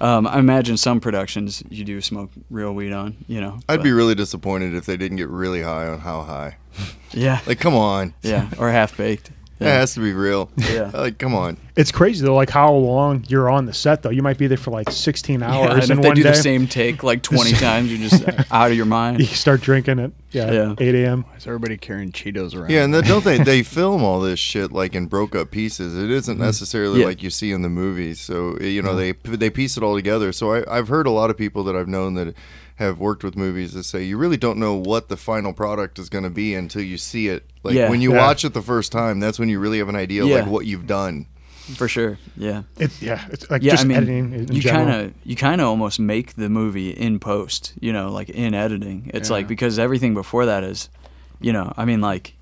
[0.00, 3.16] Um, I imagine some productions you do smoke real weed on.
[3.28, 6.22] You know, I'd but- be really disappointed if they didn't get really high on how
[6.22, 6.56] high.
[7.12, 8.14] Yeah, Like, come on.
[8.22, 9.30] yeah, or half baked.
[9.62, 10.50] It has to be real.
[10.56, 10.90] Yeah.
[11.02, 11.56] Like, come on.
[11.74, 14.10] It's crazy though, like how long you're on the set though.
[14.10, 16.22] You might be there for like 16 Yeah, hours and in if they one do
[16.22, 16.30] day.
[16.30, 19.18] the same take like 20 times, you're just out of your mind.
[19.20, 20.74] You start drinking at yeah, Yeah.
[20.78, 21.24] 8 a.m.
[21.36, 22.70] Is everybody carrying Cheetos around?
[22.70, 25.96] Yeah, and then don't they they film all this shit like in broke up pieces?
[25.96, 26.44] It isn't mm-hmm.
[26.44, 27.06] necessarily Yeah.
[27.06, 28.20] like you see in the movies.
[28.20, 29.32] So you know mm-hmm.
[29.32, 30.32] they they piece it all together.
[30.32, 32.34] So I, I've heard a lot of people that I've known that
[32.82, 36.08] have worked with movies that say you really don't know what the final product is
[36.08, 37.44] going to be until you see it.
[37.62, 37.88] Like Yeah.
[37.90, 38.18] when you Yeah.
[38.26, 40.36] watch it the first time, that's when you really have an idea of Yeah.
[40.40, 41.26] like what you've done.
[41.76, 42.18] For sure.
[42.36, 42.62] Yeah.
[42.78, 44.32] It, yeah, it's like yeah, just I mean, editing.
[44.34, 48.10] In you kind of you kind of almost make the movie in post, you know,
[48.10, 49.10] like in editing.
[49.14, 49.36] It's Yeah.
[49.36, 50.88] like because everything before that is,
[51.40, 52.34] you know, I mean, like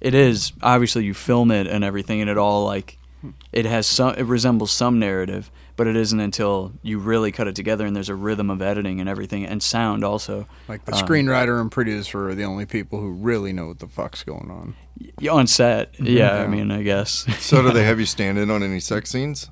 [0.00, 2.96] it is obviously you film it and everything, and it all like
[3.52, 7.54] it has some it resembles some narrative, but it isn't until you really cut it
[7.54, 10.46] together and there's a rhythm of editing and everything and sound also.
[10.68, 13.86] Like the Um, screenwriter and producer are the only people who really know what the
[13.88, 14.74] fuck's going on.
[15.22, 15.94] y- on set.
[15.98, 17.24] Yeah, I mean, I guess.
[17.38, 19.48] So do they have you stand in on any sex scenes?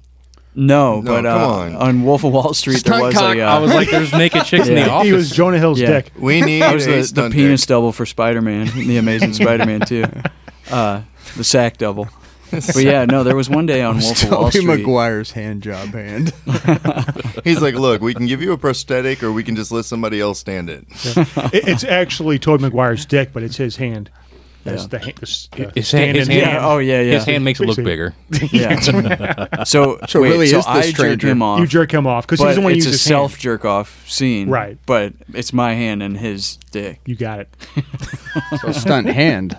[0.58, 2.02] No, No, but come uh, on.
[2.02, 3.36] Wolf of Wall Street there was cock.
[3.36, 3.42] a.
[3.42, 4.88] Uh, I was like, "There's naked chicks in the Yeah.
[4.88, 5.88] office." He was Jonah Hill's Yeah.
[6.00, 6.12] dick.
[6.18, 7.68] We need I was a the, the penis dick.
[7.68, 10.04] double for Spider-Man, the Amazing Spider-Man too.
[10.70, 11.02] Uh,
[11.36, 12.08] the sack double.
[12.50, 14.78] But yeah, no, there was one day on Wolf of Wall Tobey Street.
[14.80, 16.32] Maguire's hand job hand.
[17.44, 20.20] He's like, look, we can give you a prosthetic, or we can just let somebody
[20.20, 20.84] else stand it.
[21.52, 24.10] It- it's actually Tobey Maguire's dick, but it's his hand.
[24.64, 24.88] That's Yeah.
[24.88, 27.12] the, ha- the, s- the His hand- his stand-in hand- Oh yeah, yeah.
[27.14, 27.82] His hand makes it look See.
[27.84, 28.14] bigger.
[28.50, 28.80] Yeah.
[29.62, 31.28] so, So it wait, really so is the I jerk stranger.
[31.28, 31.60] him off.
[31.60, 33.64] You jerk him off because but he's the one who it's uses a self jerk
[33.64, 34.76] off scene, Right.
[34.86, 37.00] But it's my hand and his dick.
[37.06, 37.48] You got it.
[38.60, 39.56] so stunt hand.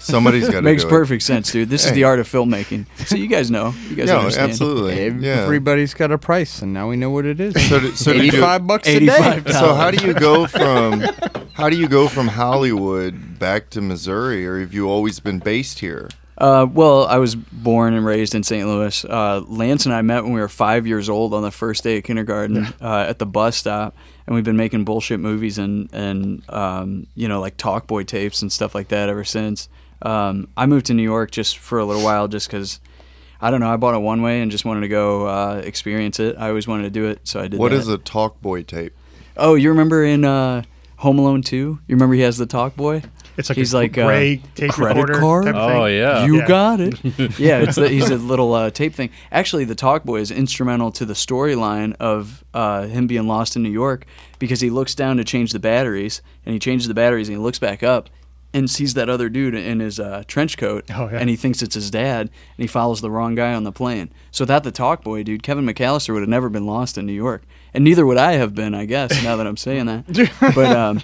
[0.00, 0.90] Somebody's got to Makes do it.
[0.90, 1.68] perfect sense, dude.
[1.68, 2.86] This is the art of filmmaking.
[3.06, 3.74] So you guys know.
[3.88, 4.50] You guys Yeah, understand.
[4.50, 5.26] absolutely.
[5.26, 5.42] Yeah.
[5.42, 7.54] Everybody's got a price, and now we know what it is.
[7.68, 9.52] So did- so did you- Eighty-five bucks a 85 day.
[9.52, 11.00] So how do you go from
[11.54, 15.78] how do you go from Hollywood back to Missouri, or have you always been based
[15.80, 16.08] here?
[16.38, 18.66] Uh, well, I was born and raised in St.
[18.66, 19.04] Louis.
[19.04, 21.98] Uh, Lance and I met when we were five years old on the first day
[21.98, 23.94] of kindergarten uh, at the bus stop,
[24.26, 28.40] and we've been making bullshit movies and and um, you know like talk boy tapes
[28.40, 29.68] and stuff like that ever since.
[30.02, 32.80] Um, I moved to New York just for a little while, just because
[33.40, 33.70] I don't know.
[33.72, 36.36] I bought a one way and just wanted to go uh, experience it.
[36.38, 37.58] I always wanted to do it, so I did.
[37.60, 37.76] What that.
[37.76, 38.94] is a talk boy tape?
[39.36, 40.62] Oh, you remember in uh,
[40.98, 41.78] Home Alone two?
[41.86, 43.02] You remember he has the talk boy?
[43.36, 45.44] It's like He's a like, uh, gray tape credit recorder card?
[45.46, 45.96] type Oh thing.
[45.96, 46.26] yeah.
[46.26, 46.46] You Yeah.
[46.48, 46.94] got it.
[47.38, 49.08] yeah, it's the, he's a little uh, tape thing.
[49.32, 53.62] Actually, the Talk Boy is instrumental to the storyline of uh, him being lost in
[53.62, 54.04] New York
[54.38, 57.42] because he looks down to change the batteries and he changes the batteries and he
[57.42, 58.10] looks back up
[58.52, 61.18] and sees that other dude in his uh, trench coat Oh, yeah.
[61.18, 62.30] and he thinks it's his dad and
[62.62, 64.10] he follows the wrong guy on the plane.
[64.32, 67.12] So without the Talk Boy, dude, Kevin McCallister would have never been lost in New
[67.12, 69.22] York, and neither would I have been, I guess.
[69.22, 70.04] Now that I'm saying that,
[70.54, 71.00] but um,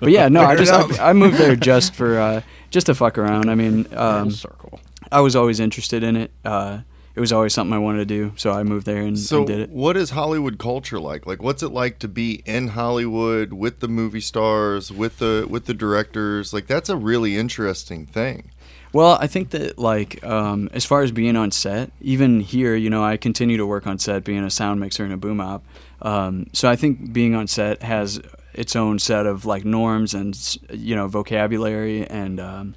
[0.00, 3.16] but yeah, no, I just I, I moved there just for uh, just to fuck
[3.18, 3.48] around.
[3.48, 4.80] I mean, um, circle.
[5.12, 6.30] I was always interested in it.
[6.44, 6.80] Uh,
[7.18, 9.46] it was always something I wanted to do, so I moved there and, So, and
[9.48, 9.70] did it.
[9.70, 11.26] what is Hollywood culture like?
[11.26, 15.64] Like, what's it like to be in Hollywood with the movie stars, with the with
[15.64, 16.52] the directors?
[16.52, 18.52] Like, that's a really interesting thing.
[18.92, 22.88] Well, I think that like um, as far as being on set, even here, you
[22.88, 25.64] know, I continue to work on set, being a sound mixer and a boom op.
[26.00, 28.20] Um, so I think being on set has
[28.54, 30.38] its own set of like norms and
[30.72, 32.76] you know vocabulary and um,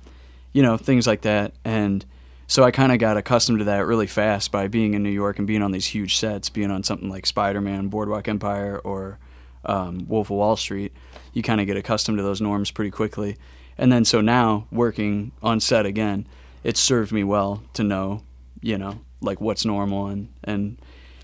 [0.52, 1.54] you know things like that.
[1.64, 2.04] And
[2.52, 5.38] so I kind of got accustomed to that really fast by being in New York
[5.38, 9.20] and being on these huge sets, being on something like Spider-Man, Boardwalk Empire, or
[9.64, 10.92] um, Wolf of Wall Street.
[11.32, 13.38] You kind of get accustomed to those norms pretty quickly.
[13.78, 16.28] And then so now working on set again,
[16.62, 18.22] it served me well to know,
[18.60, 20.78] you know, like what's normal and and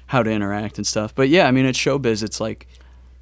[0.06, 1.14] how to interact and stuff.
[1.14, 2.24] But yeah, I mean, it's showbiz.
[2.24, 2.70] It's like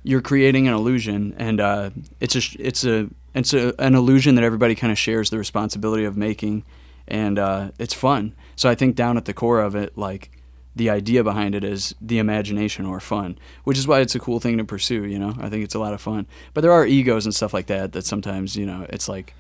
[0.04, 1.90] you're creating an illusion, and uh,
[2.20, 6.06] it's a it's a it's a, an illusion that everybody kind of shares the responsibility
[6.06, 6.66] of making,
[7.08, 8.36] and uh, it's fun.
[8.56, 10.32] So I think down at the core of it, like
[10.76, 14.40] the idea behind it is the imagination or fun, which is why it's a cool
[14.40, 15.06] thing to pursue.
[15.06, 16.28] You know, I think it's a lot of fun.
[16.54, 19.34] But there are egos and stuff like that that sometimes you know it's like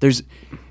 [0.00, 0.22] there's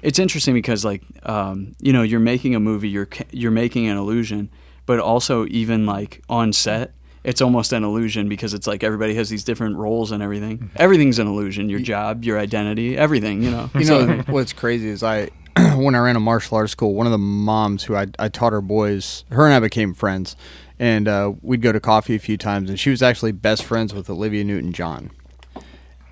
[0.02, 3.98] it's interesting because like um, you know you're making a movie, you're you're making an
[3.98, 4.50] illusion,
[4.86, 6.94] but also even like on set.
[7.22, 10.72] It's almost an illusion because it's like everybody has these different roles and everything.
[10.78, 11.70] Everything's an illusion.
[11.70, 13.44] Your job, your identity, everything.
[13.44, 13.70] You know.
[13.80, 15.30] You know what's crazy is I
[15.76, 18.54] when I ran a martial arts school, one of the moms who I, I taught
[18.54, 20.36] her boys, her and I became friends,
[20.78, 23.94] and uh, we'd go to coffee a few times, and she was actually best friends
[23.94, 25.12] with Olivia Newton John,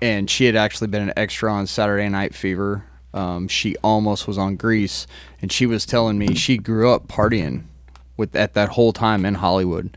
[0.02, 2.84] and she had actually been an extra on Saturday Night Fever.
[3.14, 5.06] Um, she almost was on Grease,
[5.40, 7.64] and she was telling me she grew up partying
[8.16, 9.96] with at that whole time in Hollywood.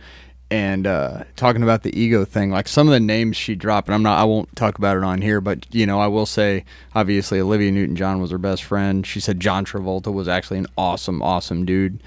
[0.52, 3.96] And uh, talking about the ego thing, like some of the names she dropped, and
[3.96, 6.66] I'm not, I won't talk about it on here, but you know, I will say,
[6.94, 9.08] obviously, Olivia Newton-John was her best friend.
[9.08, 12.04] She said John Travolta was actually an awesome, awesome dude.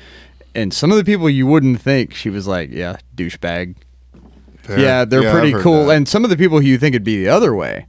[0.54, 3.76] And some of the people you wouldn't think, she was like, yeah, douchebag.
[4.58, 4.78] Fair.
[4.78, 5.86] Yeah, they're I've pretty cool.
[5.86, 5.96] that.
[5.96, 7.86] And some of the people who you think would be the other way,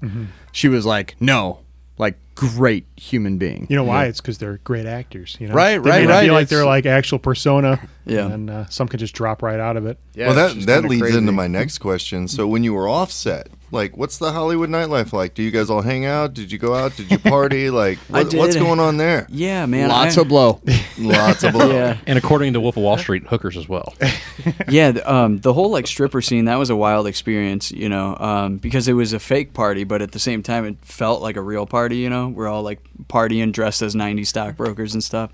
[0.53, 1.59] she was like, no,
[1.97, 3.67] like great human being.
[3.69, 4.05] You know why?
[4.05, 5.37] It's because they're great actors.
[5.39, 6.35] You know, Right, They right, may not Be right.
[6.35, 7.79] like they're like actual persona.
[8.05, 8.27] Yeah.
[8.27, 9.97] and uh, some can just drop right out of it.
[10.13, 11.17] Yeah, well, that that leads crazy.
[11.17, 12.27] into my next question.
[12.27, 15.35] So, when you were offset, like, what's the Hollywood nightlife like?
[15.35, 16.33] Do you guys all hang out?
[16.33, 16.95] Did you go out?
[16.95, 17.69] Did you party?
[17.75, 19.27] Like, I what, what's going on there?
[19.29, 19.89] yeah, man.
[19.89, 20.61] Lots I- of blow.
[20.97, 21.71] Lots of blow.
[21.71, 21.97] Yeah.
[22.07, 23.93] And according to Wolf of Wall Street, hookers as well.
[24.69, 28.15] yeah, th- um, the whole like stripper scene that was a wild experience, you know,
[28.17, 31.35] um, because it was a fake party, but at the same time it felt like
[31.35, 31.97] a real party.
[31.97, 35.31] You know, we're all like partying dressed as '90s stockbrokers and stuff,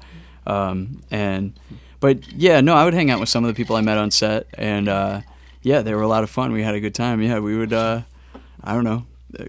[0.48, 1.54] um, and
[2.00, 4.10] but yeah, no, I would hang out with some of the people I met on
[4.10, 5.22] set, and uh,
[5.62, 6.52] yeah, they were a lot of fun.
[6.54, 7.22] We had a good time.
[7.22, 8.02] Yeah, we would, uh,
[8.64, 9.06] I don't know,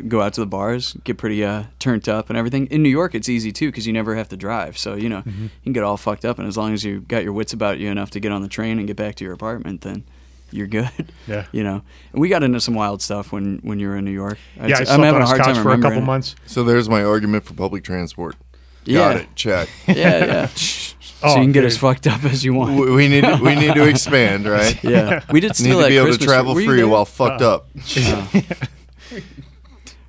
[0.08, 2.66] go out to the bars, get pretty uh, turned up and everything.
[2.66, 5.22] In New York, it's easy too because you never have to drive, so you know
[5.22, 5.42] Mm-hmm.
[5.44, 7.78] you can get all fucked up, and as long as you got your wits about
[7.78, 10.04] you enough to get on the train and get back to your apartment, then
[10.50, 10.90] you're good.
[11.26, 11.46] Yeah.
[11.52, 11.82] you know.
[12.12, 14.38] And we got into some wild stuff when when you were in New York.
[14.56, 15.76] Yeah, I I'd- slept I'm having on a his hard couch time for a couple
[15.90, 16.06] remembering it.
[16.06, 16.34] months.
[16.46, 18.36] So there's my argument for public transport.
[18.84, 18.98] Yeah.
[18.98, 19.28] Got it.
[19.36, 19.68] Check.
[19.86, 20.46] Yeah, yeah.
[20.54, 20.94] so
[21.24, 21.70] Oh, you can get dude.
[21.70, 22.74] as fucked up as you want.
[22.80, 24.76] we we need to, we need to expand, right?
[24.82, 26.66] Yeah, we did Need steal to that be able Christmas to travel tree.
[26.66, 27.68] Were you free while fucked Uh, up.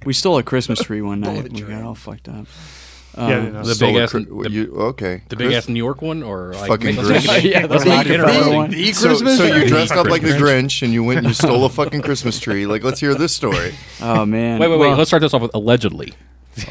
[0.06, 1.52] We stole a Christmas tree one night.
[1.54, 2.46] we got all fucked up.
[3.16, 3.64] Um, Yeah, no.
[3.64, 5.22] The Stole big ass- cri- the- you, okay.
[5.30, 7.44] The big Chris- ass New York one, or like Fucking let's Grinch.
[7.44, 8.26] Yeah, that's let's the it Grinch.
[8.26, 8.54] interesting.
[8.56, 8.72] one.
[8.72, 10.50] The So, Christmas so you dressed up like the Christmas.
[10.52, 12.66] Grinch and you went and you stole a fucking Christmas tree.
[12.66, 13.74] Like, let's hear this story.
[14.02, 14.60] Oh man.
[14.60, 14.88] Wait, wait, wait.
[14.90, 16.14] Well, Let's start this off with allegedly.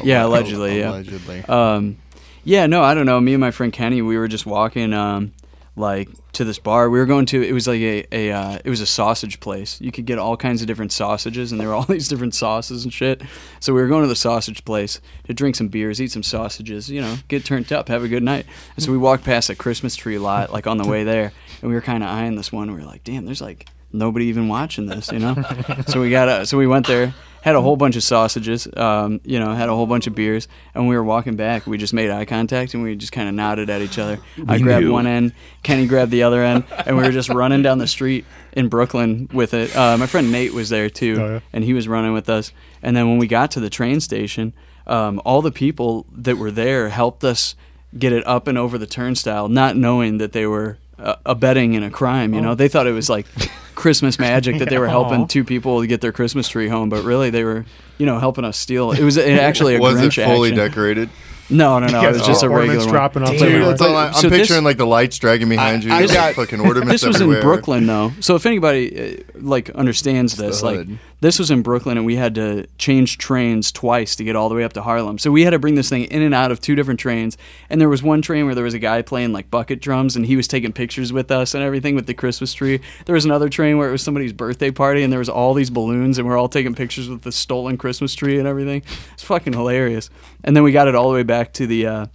[0.03, 0.79] Yeah, allegedly.
[0.79, 0.89] Yeah.
[0.91, 1.43] Allegedly.
[1.45, 1.97] Um,
[2.43, 3.19] yeah, no, I don't know.
[3.21, 5.31] Me and my friend Kenny, we were just walking, um,
[5.75, 6.89] like to this bar.
[6.89, 7.41] We were going to.
[7.41, 9.81] It was like a, a uh, it was a sausage place.
[9.81, 12.83] You could get all kinds of different sausages, and there were all these different sauces
[12.83, 13.21] and shit.
[13.59, 16.89] So we were going to the sausage place to drink some beers, eat some sausages,
[16.89, 18.45] you know, get turned up, have a good night.
[18.75, 21.69] And so we walked past a Christmas tree lot, like on the way there, and
[21.69, 22.71] we were kind of eyeing this one.
[22.71, 25.35] We were like, damn, there's like nobody even watching this, you know.
[25.87, 29.19] so we got a, so we went there, had a whole bunch of sausages, um,
[29.25, 31.67] you know, had a whole bunch of beers, and we were walking back.
[31.67, 34.19] We just made eye contact and we just kind of nodded at each other.
[34.47, 37.79] I grabbed one end, Kenny grabbed the other end, and we were just running down
[37.79, 39.75] the street in Brooklyn with it.
[39.75, 41.39] Uh, my friend Nate was there too, Oh, yeah.
[41.51, 42.53] and he was running with us.
[42.81, 44.53] And then when we got to the train station,
[44.87, 47.55] um, all the people that were there helped us
[47.97, 51.83] get it up and over the turnstile, not knowing that they were uh, abetting in
[51.83, 52.33] a crime.
[52.33, 53.25] You know, they thought it was like
[53.75, 57.03] Christmas magic that they were helping two people to get their Christmas tree home, but
[57.03, 57.65] really they were,
[57.97, 58.91] you know, helping us steal.
[58.91, 60.57] It was actually a Was it fully action.
[60.57, 61.09] decorated?
[61.49, 62.01] No, no, no.
[62.07, 62.93] It was just a ornaments regular one.
[62.93, 65.83] dropping off Dude, that's all I, I'm So this- picturing like the lights dragging behind
[65.83, 65.91] you.
[65.91, 67.39] I like, got- fucking ornaments This was everywhere.
[67.39, 68.13] in Brooklyn, though.
[68.21, 70.97] So if anybody uh, like understands this, like hood.
[71.23, 74.55] This was in Brooklyn, and we had to change trains twice to get all the
[74.55, 75.17] way up to Harlem.
[75.17, 77.37] So we had to bring this thing in and out of two different trains.
[77.69, 80.25] And there was one train where there was a guy playing like bucket drums, and
[80.25, 82.81] he was taking pictures with us and everything with the Christmas tree.
[83.05, 85.69] There was another train where it was somebody's birthday party, and there was all these
[85.69, 88.83] balloons, and we're all taking pictures with the stolen Christmas tree and everything.
[89.13, 90.09] It's fucking hilarious.
[90.43, 91.87] And then we got it all the way back to the.
[91.87, 92.05] Uh,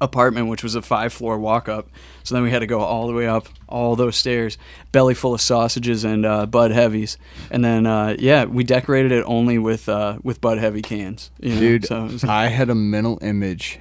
[0.00, 1.88] apartment, which was a five floor walk up.
[2.22, 4.56] So then we had to go all the way up all those stairs,
[4.92, 7.18] belly full of sausages and uh, Bud Heavies.
[7.50, 11.30] And then uh, yeah, we decorated it only with uh, with Bud Heavy cans.
[11.40, 11.60] You know?
[11.60, 13.78] Dude, so was- I had a mental image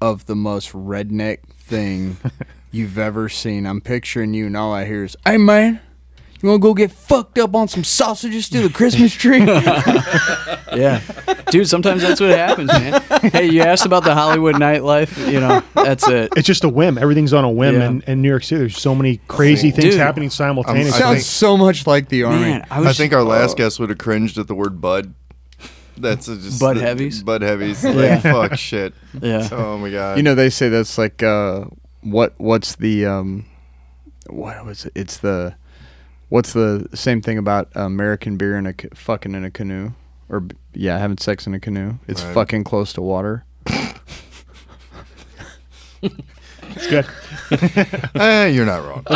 [0.00, 2.16] of the most redneck thing
[2.72, 3.66] you've ever seen.
[3.66, 5.80] I'm picturing you, and all I hear is, "Hey man,
[6.42, 9.38] you want to go get fucked up on some sausages to the Christmas tree?"
[10.76, 11.00] yeah,
[11.50, 11.68] dude.
[11.68, 13.00] Sometimes that's what happens, man.
[13.32, 15.30] Hey, you asked about the Hollywood nightlife.
[15.30, 16.32] You know, that's it.
[16.36, 16.98] It's just a whim.
[16.98, 17.86] Everything's on a whim Yeah.
[17.88, 18.58] in, in New York City.
[18.60, 20.00] There's so many crazy things Dude.
[20.00, 20.92] happening simultaneously.
[20.92, 22.40] I Sounds think- so much like the army.
[22.40, 22.88] Man, I was.
[22.88, 25.14] I think our last guest would have cringed at the word bud.
[25.98, 27.22] That's a just Bud the- heavies?
[27.22, 27.84] Bud heavies.
[27.84, 28.18] Like Yeah.
[28.20, 28.94] fuck shit.
[29.20, 29.48] yeah.
[29.52, 30.16] Oh my god.
[30.16, 31.66] You know, they say that's like uh,
[32.00, 32.32] what?
[32.38, 33.44] What's the um,
[34.28, 34.92] what was it?
[34.94, 35.54] It's the
[36.32, 39.90] what's the same thing about American beer and a fucking in a canoe,
[40.30, 41.94] or yeah, having sex in a canoe.
[42.08, 42.34] It's Right.
[42.34, 43.44] fucking close to water.
[46.02, 47.06] it's good.
[48.14, 49.04] Eh, you're not wrong.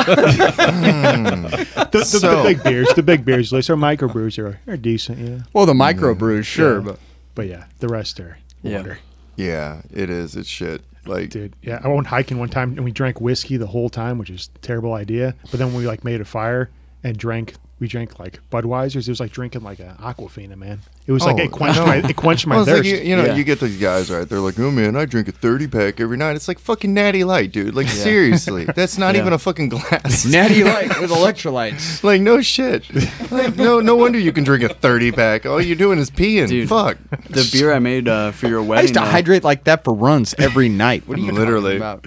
[1.86, 4.76] The, the, So- the big beers, the big beers, at least our microbrews are, are
[4.76, 5.38] decent, yeah.
[5.54, 6.84] Well, the microbrews, sure, Yeah.
[6.84, 6.98] but
[7.34, 8.78] But yeah, the rest are Yeah.
[8.78, 8.98] water.
[9.36, 10.36] yeah, it is.
[10.36, 10.82] It's shit.
[11.06, 14.18] Like Dude, yeah, I went hiking one time and we drank whiskey the whole time,
[14.18, 15.34] which is a terrible idea.
[15.50, 16.68] But then we like made a fire
[17.06, 17.54] and drank.
[17.78, 19.06] We drank like Budweisers.
[19.06, 20.80] It was like drinking like an Aquafina, man.
[21.06, 21.84] It was like Oh, it quenched no.
[21.84, 22.88] my it quenched my Well, it's like thirst.
[22.88, 23.34] you, you know, Yeah.
[23.34, 24.26] you get these guys right.
[24.26, 27.22] They're like, "Oh man, I drink a thirty pack every night." It's like fucking Natty
[27.24, 27.74] Light, dude.
[27.74, 29.20] Like seriously, that's not Yeah.
[29.20, 30.24] even a fucking glass.
[30.32, 32.02] natty light with electrolytes.
[32.02, 32.88] like no shit.
[33.30, 35.44] Like no, no wonder you can drink a thirty pack.
[35.44, 36.48] All you're doing is peeing.
[36.48, 36.70] Dude.
[36.70, 36.96] Fuck.
[37.28, 38.78] The beer I made uh, for your wedding.
[38.78, 41.06] I used to though- hydrate like that for runs every night.
[41.06, 41.78] What are you Literally.
[41.78, 42.00] talking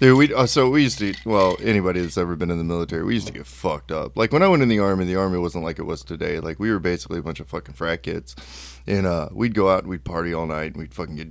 [0.00, 3.04] Dude, we uh, so we used to well anybody that's ever been in the military,
[3.04, 4.16] we used to get fucked up.
[4.16, 6.40] Like when I went in the army, the army wasn't like it was today.
[6.40, 8.34] Like we were basically a bunch of fucking frat kids,
[8.86, 11.28] and uh, we'd go out and we'd party all night and we'd fucking get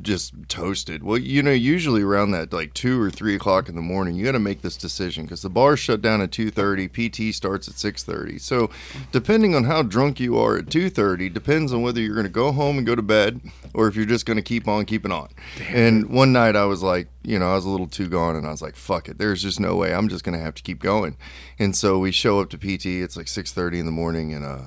[0.00, 1.02] just toasted.
[1.02, 4.24] Well, you know, usually around that like two or three o'clock in the morning, you
[4.24, 6.88] got to make this decision because the bar shut down at two thirty.
[6.88, 8.38] PT starts at six thirty.
[8.38, 8.70] So
[9.10, 12.30] depending on how drunk you are at two thirty, depends on whether you're going to
[12.30, 13.40] go home and go to bed
[13.74, 15.28] or if you're just going to keep on keeping on.
[15.68, 18.46] And one night I was like, you know, I was a little too gone, and
[18.46, 19.18] I was like, fuck it.
[19.18, 19.94] There's just no way.
[19.94, 21.16] I'm just going to have to keep going.
[21.58, 22.86] And so we show up to PT.
[22.86, 24.66] It's like six thirty in the morning, and uh,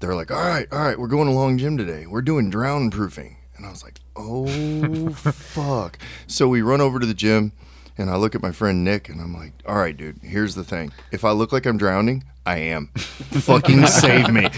[0.00, 2.06] they're like, all right, all right, we're going to Long Gym today.
[2.06, 3.37] We're doing drown proofing.
[3.58, 5.98] And I was like, oh, fuck.
[6.26, 7.52] So we run over to the gym
[7.98, 10.62] And I look at my friend Nick and I'm like, all right, dude, here's the
[10.64, 10.92] thing.
[11.10, 12.86] If I look like I'm drowning, I am.
[12.94, 14.44] fucking save me.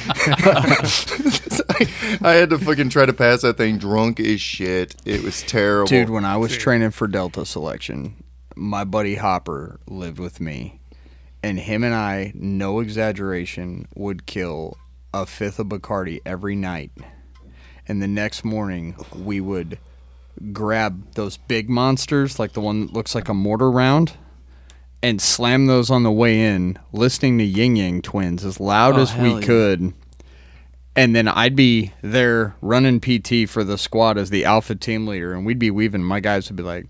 [2.22, 4.94] I had to fucking try to pass that thing drunk as shit.
[5.04, 5.88] It was terrible.
[5.88, 8.22] Dude, when I was training for Delta selection,
[8.54, 10.80] my buddy Hopper lived with me,
[11.42, 14.76] and him and I, no exaggeration, would kill
[15.14, 16.92] a fifth of Bacardi every night.
[17.90, 19.76] And the next morning, we would
[20.52, 24.12] grab those big monsters, like the one that looks like a mortar round,
[25.02, 29.00] and slam those on the way in, listening to Ying Yang Twins as loud Oh,
[29.00, 29.40] as we yeah.
[29.40, 29.92] could.
[30.94, 35.32] And then I'd be there running PT for the squad as the alpha team leader,
[35.32, 36.04] and we'd be weaving.
[36.04, 36.86] My guys would be like,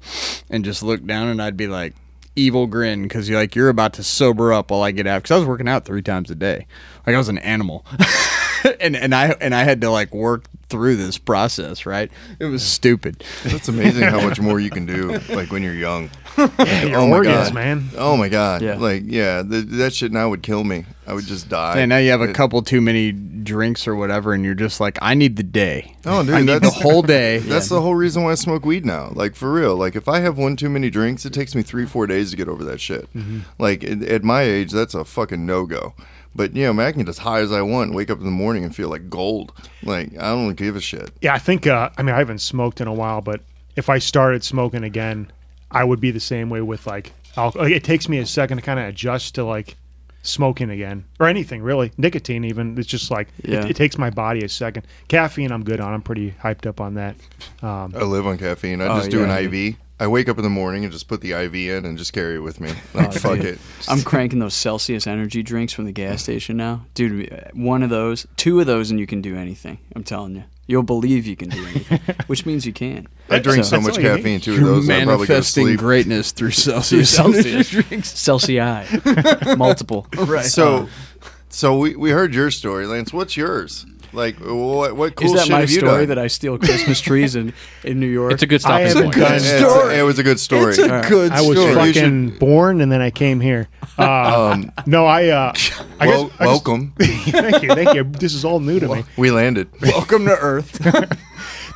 [0.51, 1.95] and just look down, and I'd be like,
[2.37, 5.23] evil grin, because you're like, you're about to sober up while I get out.
[5.23, 6.67] Because I was working out three times a day,
[7.07, 7.87] like I was an animal,
[8.81, 11.85] and and I and I had to like work through this process.
[11.85, 12.11] Right?
[12.39, 13.23] It was stupid.
[13.45, 16.11] That's amazing how much more you can do, like when you're young.
[16.39, 16.49] Your
[16.97, 17.91] oh my organs, god, man.
[17.97, 18.63] Oh my god.
[18.63, 18.77] Yeah.
[18.77, 20.85] Like yeah, th- that shit now would kill me.
[21.07, 21.79] I would just die.
[21.81, 24.81] And now you have a It- couple too many drinks or whatever, and you're just
[24.81, 25.97] like, I need the day.
[26.07, 27.39] Oh, dude, I need the whole day.
[27.41, 29.11] That's the whole reason why I smoke weed now.
[29.15, 29.77] Like for real.
[29.77, 32.37] Like if I have one too many drinks, it takes me three, four days to
[32.37, 33.13] get over that shit.
[33.13, 33.41] Mm-hmm.
[33.59, 35.95] Like at, at my age, that's a fucking no go.
[36.35, 38.25] But you know, man, I can get as high as I want, wake up in
[38.25, 39.53] the morning and feel like gold.
[39.83, 41.11] Like I don't give a shit.
[41.21, 41.67] Yeah, I think.
[41.67, 43.41] Uh, I mean, I haven't smoked in a while, but
[43.77, 45.31] if I started smoking again,
[45.71, 47.65] I would be the same way with like alcohol.
[47.67, 49.77] Like, it takes me a second to kind of adjust to like
[50.23, 51.93] smoking again or anything really.
[51.97, 53.65] Nicotine, even it's just like Yeah.
[53.65, 54.87] it, it takes my body a second.
[55.09, 55.95] Caffeine, I'm good on.
[55.95, 57.17] I'm pretty hyped up on that.
[57.63, 58.83] Um, I live on caffeine.
[58.83, 59.37] I Oh, just do yeah.
[59.39, 59.77] an IV.
[60.01, 62.37] I wake up in the morning and just put the IV in and just carry
[62.37, 62.71] it with me.
[62.95, 63.45] Like Oh, fuck dude.
[63.45, 63.59] it.
[63.87, 66.87] I'm cranking those Celsius energy drinks from the gas station now.
[66.95, 69.79] Dude, uh, one of those, two of those, and you can do anything.
[69.95, 70.45] I'm telling you.
[70.67, 73.09] You'll believe you can do anything, which means you can.
[73.29, 74.17] I drink so That's much all you need.
[74.19, 74.55] caffeine too.
[74.55, 75.79] You're Those I probably go to manifesting sleep.
[75.81, 77.11] greatness through Celsius.
[77.15, 77.69] Celsius.
[77.71, 78.17] drinks.
[78.19, 78.89] Celsius.
[79.05, 80.07] I multiple.
[80.17, 80.45] Right.
[80.47, 80.85] So,
[81.23, 83.13] uh, so we, we heard your story, Lance.
[83.13, 83.85] What's yours?
[84.13, 86.09] Like, what what cool Is that shit my have you story done?
[86.09, 87.53] that I steal Christmas trees in,
[87.85, 88.33] in New York?
[88.33, 89.15] It's a good I stopping haven't point.
[89.17, 89.99] done- It's- story.
[89.99, 90.71] It was a good story.
[90.71, 91.09] It's a Alright.
[91.09, 91.71] good I was story.
[91.89, 93.69] You fucking born and then I came here.
[93.99, 95.29] Uh, Um, no, I.
[95.29, 95.53] Uh,
[96.01, 96.93] I well, guess, I just- welcome.
[96.99, 98.05] thank you, thank you.
[98.05, 99.05] This is all new to me.
[99.17, 99.69] we landed.
[99.83, 100.73] Welcome to Earth.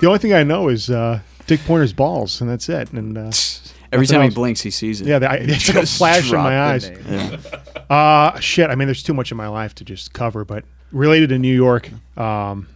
[0.01, 2.93] The only thing I know is uh, Dick Pointer's balls, and that's it.
[2.93, 3.31] And uh,
[3.93, 4.35] Every time he else.
[4.35, 5.07] blinks, he sees it.
[5.07, 6.91] yeah, I, it's like a flash in my eyes.
[6.91, 6.99] name.
[7.09, 7.37] Yeah.
[7.89, 8.71] Uh, shit.
[8.71, 10.65] I mean, there's too much in my life to just cover, but
[10.95, 12.69] related to New York, um,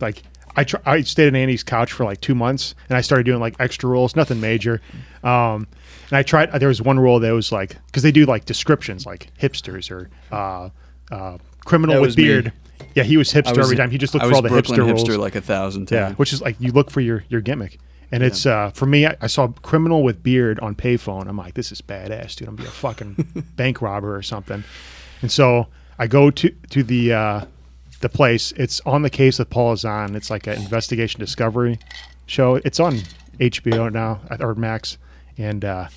[0.00, 0.22] like
[0.56, 3.40] I tr- I stayed on Andy's couch for like two months, and I started doing
[3.40, 4.80] like extra rules, nothing major.
[5.22, 5.68] Um,
[6.10, 6.50] and I tried.
[6.52, 10.10] There was one rule that was like because they do like descriptions, like hipsters or
[10.32, 10.70] uh,
[11.14, 12.24] uh, criminal with was me.
[12.24, 12.52] beard.
[12.94, 13.90] Yeah, he was hipster was- every time.
[13.90, 15.18] He just looked for all the Brooklyn hipster hipster rules.
[15.18, 16.10] like a thousand times.
[16.10, 17.78] Yeah, which is like you look for your your gimmick,
[18.10, 19.06] and it's uh for me.
[19.06, 21.28] I, I saw criminal with beard on payphone.
[21.28, 22.48] I'm like, this is badass, dude.
[22.48, 24.64] I'm gonna be a fucking bank robber or something.
[25.22, 25.66] And so
[25.98, 27.44] I go to to the uh,
[28.00, 28.52] the place.
[28.52, 30.14] It's on the case with Paula Zahn.
[30.14, 31.78] It's like an investigation discovery
[32.26, 32.56] show.
[32.56, 33.00] It's on
[33.38, 34.98] HBO now or Max,
[35.36, 35.88] and uh,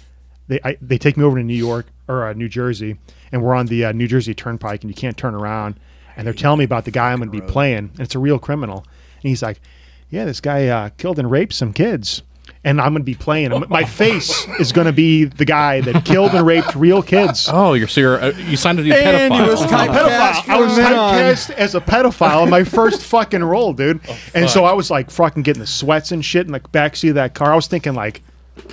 [0.47, 2.97] they I, they take me over to New York or uh, New Jersey,
[3.31, 5.79] and we're on the uh, New Jersey Turnpike, and you can't turn around.
[6.17, 8.19] And they're telling me about the guy I'm going to be playing, and it's a
[8.19, 8.79] real criminal.
[8.79, 9.61] And he's like,
[10.09, 12.21] "Yeah, this guy uh, killed and raped some kids."
[12.63, 13.65] And I'm going to be playing him.
[13.69, 17.49] My face is going to be the guy that killed and raped real kids.
[17.51, 19.47] Oh, you're so you're, uh, you signed to do And he pedophile.
[19.47, 20.49] was typed- pedophile.
[20.49, 21.13] I was from then on.
[21.15, 23.99] typecast as a pedophile in my first fucking role, dude.
[24.07, 27.09] Oh, and so I was like fucking getting the sweats and shit in the backseat
[27.09, 27.51] of that car.
[27.51, 28.21] I was thinking like,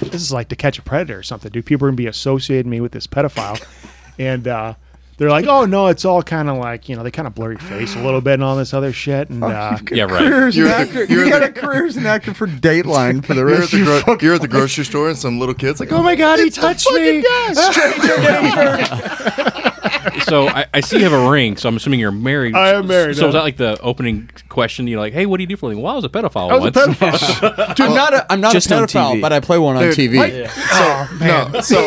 [0.00, 1.64] this is like to catch a predator or something, dude.
[1.64, 3.64] People are gonna be associating me with this pedophile,
[4.18, 4.74] and uh,
[5.18, 7.50] they're like, oh no, it's all kind of like you know they kind of blur
[7.50, 9.28] your face a little bit and all this other shit.
[9.28, 10.18] And uh, yeah, right.
[10.26, 11.04] Career as an You're the- actor.
[11.04, 13.58] you're you got the- a career as an actor for Dateline for the You're at
[13.58, 15.92] rest the of your gro- you're at the grocery store and some little kid's like,
[15.92, 17.22] "Oh my god, he touched me!"
[20.24, 21.56] So I, I see you have a ring.
[21.56, 22.54] So I'm assuming you're married.
[22.54, 24.86] I am married, So is that like the opening question?
[24.86, 25.82] You're like, hey, what do you do for a living?
[25.82, 26.98] Well, I was a pedophile I was a once.
[26.98, 27.74] pedophile.
[27.76, 29.20] Dude, I'm not a, I'm not Just a on pedophile, TV.
[29.20, 30.16] but I play one on Dude, TV.
[30.16, 31.18] like- oh
[31.52, 31.78] No, so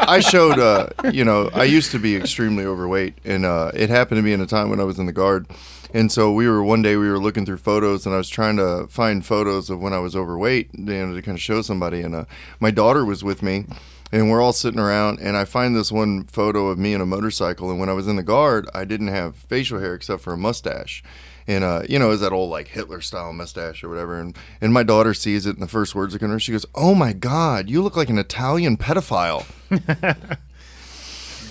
[0.00, 4.18] I showed, uh, you know, I used to be extremely overweight, and uh, it happened
[4.18, 5.46] to me in a time when I was in the guard.
[5.92, 8.56] And so we were one day we were looking through photos, and I was trying
[8.58, 12.00] to find photos of when I was overweight, you know, to kind of show somebody.
[12.02, 12.24] And uh,
[12.60, 13.64] my daughter was with me,
[14.12, 17.06] and we're all sitting around, and I find this one photo of me in a
[17.06, 17.70] motorcycle.
[17.70, 20.36] And when I was in the guard, I didn't have facial hair except for a
[20.36, 21.02] mustache.
[21.46, 24.18] And uh, you know, is that old like Hitler style mustache or whatever?
[24.18, 26.52] And and my daughter sees it, and the first words that come to her, she
[26.52, 29.46] goes, "Oh my God, you look like an Italian pedophile."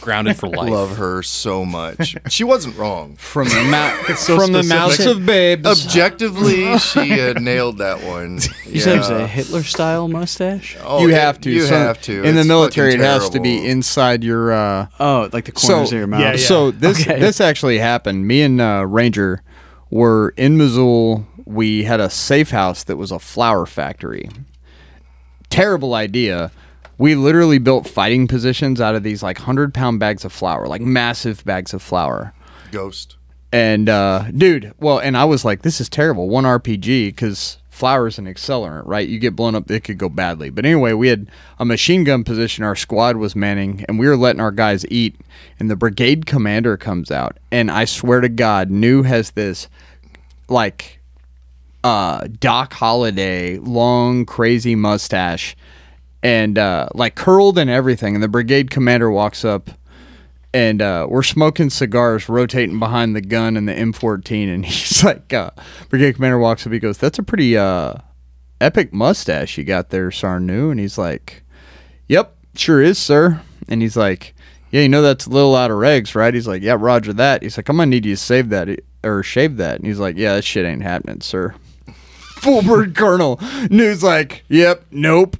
[0.01, 0.69] grounded for life.
[0.69, 2.15] I love her so much.
[2.29, 3.15] She wasn't wrong.
[3.17, 5.65] From the mouth, so from the mouths of babes.
[5.67, 8.39] Objectively, she had nailed that one.
[8.65, 10.77] You said it was a Hitler style mustache.
[10.83, 11.49] Oh, you it- have to.
[11.51, 12.23] You So have to.
[12.23, 14.51] In the military, it has to be inside your.
[14.51, 16.21] Uh, Oh, like the corners so, of your mouth.
[16.21, 16.37] Yeah, yeah.
[16.37, 17.19] So this Okay.
[17.19, 18.27] this actually happened.
[18.27, 19.41] Me and uh, Ranger
[19.89, 21.23] were in Missoula.
[21.45, 24.29] We had a safe house that was a flour factory.
[25.49, 26.51] Terrible idea.
[26.99, 30.81] We literally built fighting positions out of these like hundred pound bags of flour, like
[30.81, 32.33] massive bags of flour.
[32.71, 33.15] Ghost.
[33.51, 36.29] And uh, dude, well, and I was like, this is terrible.
[36.29, 39.07] One RPG because flour is an accelerant, right?
[39.07, 40.49] You get blown up, it could go badly.
[40.49, 42.63] But anyway, we had a machine gun position.
[42.63, 45.15] Our squad was manning, and we were letting our guys eat.
[45.59, 49.67] And the brigade commander comes out, and I swear to God, New has this
[50.49, 50.99] like
[51.83, 55.55] uh, Doc Holliday long crazy mustache,
[56.22, 58.15] and uh, like curled and everything.
[58.15, 59.72] And the brigade commander walks up
[60.53, 65.32] and uh, we're smoking cigars, rotating behind the gun and the M14, and he's like,
[65.34, 65.51] uh,
[65.89, 67.95] Brigade Commander walks up, he goes, "That's a pretty uh,
[68.59, 71.43] epic mustache you got there, Sarnu," and he's like,
[72.07, 74.34] "Yep, sure is, sir," and he's like,
[74.72, 77.43] "Yeah, you know that's a little out of regs, right?" He's like, "Yeah, Roger that."
[77.43, 78.70] He's like, "I'm gonna need you to save that
[79.03, 81.53] or shave that," and he's like, "Yeah, that shit ain't happening, sir."
[82.41, 83.39] Full bird colonel.
[83.70, 85.38] New's like, "Yep, nope."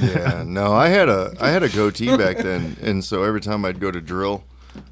[0.00, 3.64] Yeah, no, I had a I had a goatee back then, and so every time
[3.64, 4.44] I'd go to drill,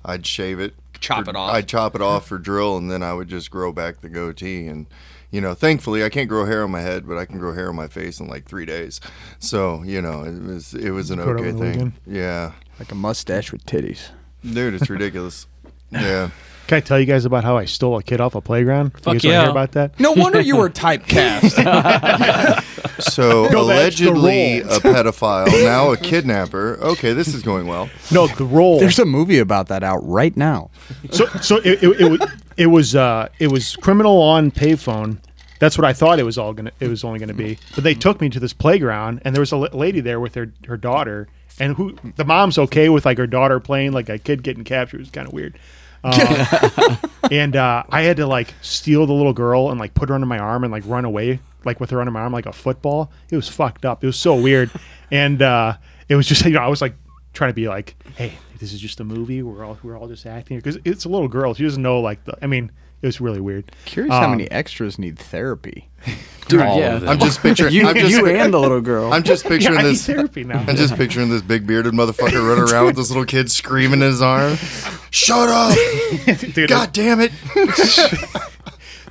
[0.05, 1.53] I'd shave it, Chop for- it off.
[1.53, 4.67] I'd chop it off for drill, and then I would just grow back the goatee.
[4.67, 4.87] And
[5.31, 7.69] you know, thankfully, I can't grow hair on my head, but I can grow hair
[7.69, 9.01] on my face in like three days.
[9.39, 11.59] So you know, it was it was an okay thing.
[11.61, 11.93] weekend.
[12.07, 14.09] Yeah, Like a mustache with titties.
[14.43, 15.47] dude, it's ridiculous.
[15.91, 16.31] yeah,
[16.67, 18.91] Can I tell you guys about how I stole a kid off a playground?
[18.99, 19.43] Fuck you guys yeah.
[19.43, 20.01] hear about that?
[20.01, 21.53] No wonder you were typecast.
[23.01, 26.77] so No, allegedly a pedophile, now a kidnapper.
[26.81, 27.89] Okay, this is going well.
[28.11, 28.81] No, the role.
[28.81, 30.71] There's a movie about that out right now.
[31.13, 35.19] so so it, it, it, it was uh, it was criminal on payphone.
[35.61, 37.59] That's what I thought it was all gonna it was only gonna be.
[37.77, 40.53] But they took me to this playground, and there was a lady there with her
[40.67, 41.29] her daughter,
[41.61, 45.01] and who the mom's okay with like her daughter playing like a kid getting captured.
[45.01, 45.57] It's kind of weird.
[46.07, 46.97] Uh,
[47.31, 50.27] and uh, I had to like steal the little girl and like put her under
[50.27, 53.11] my arm and like run away like with her under my arm like a football.
[53.31, 54.03] It was fucked up.
[54.03, 54.71] It was so weird,
[55.11, 55.77] and uh,
[56.09, 56.95] it was just you know I was like
[57.33, 59.43] trying to be like, hey, this is just a movie.
[59.43, 61.53] We're all we're all just acting because it's a little girl.
[61.55, 62.39] She doesn't know like the.
[62.43, 62.71] I mean,
[63.03, 63.71] it was really weird.
[63.85, 65.89] Curious how Um, many extras need therapy.
[66.49, 66.95] Dude, All yeah.
[66.97, 67.09] of it.
[67.09, 67.73] I'm just picturing.
[67.75, 69.13] You, I'm just, you and the little girl.
[69.13, 70.07] I'm just Yeah, picturing I need this.
[70.07, 70.65] therapy now.
[70.67, 74.07] I'm just picturing this big bearded motherfucker running around with this little kid screaming in
[74.07, 74.57] his arm.
[75.11, 75.77] Shut up!
[76.55, 77.33] Dude, God damn it!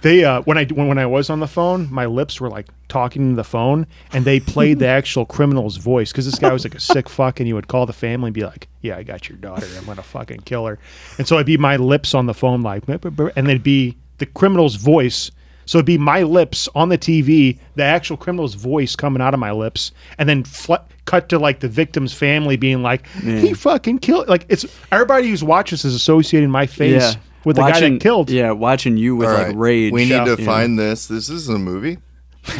[0.05, 2.67] They uh, when I when, when I was on the phone, my lips were like
[2.89, 6.63] talking to the phone, and they played the actual criminal's voice because this guy was
[6.63, 9.01] like a sick fuck, and he would call the family and be like, "Yeah, I
[9.01, 9.65] got your daughter.
[9.75, 10.77] I'm gonna fucking kill her."
[11.17, 14.75] And so it'd be my lips on the phone, like, and they'd be the criminal's
[14.75, 15.31] voice.
[15.65, 19.39] So it'd be my lips on the TV, the actual criminal's voice coming out of
[19.39, 23.97] my lips, and then fl- cut to like the victim's family being like, "He fucking
[23.97, 27.19] killed." Like it's everybody who's watching this is associating my face yeah.
[27.45, 28.29] With the guy watching, that killed.
[28.29, 29.93] Yeah, watching you with All like right, rage.
[29.93, 30.25] We need Yeah.
[30.25, 31.07] to find this.
[31.07, 31.99] This is a movie.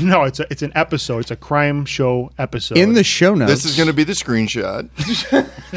[0.02, 1.20] No, it's a, it's an episode.
[1.20, 2.76] It's a crime show episode.
[2.76, 4.90] In the show notes, This is going to be the screenshot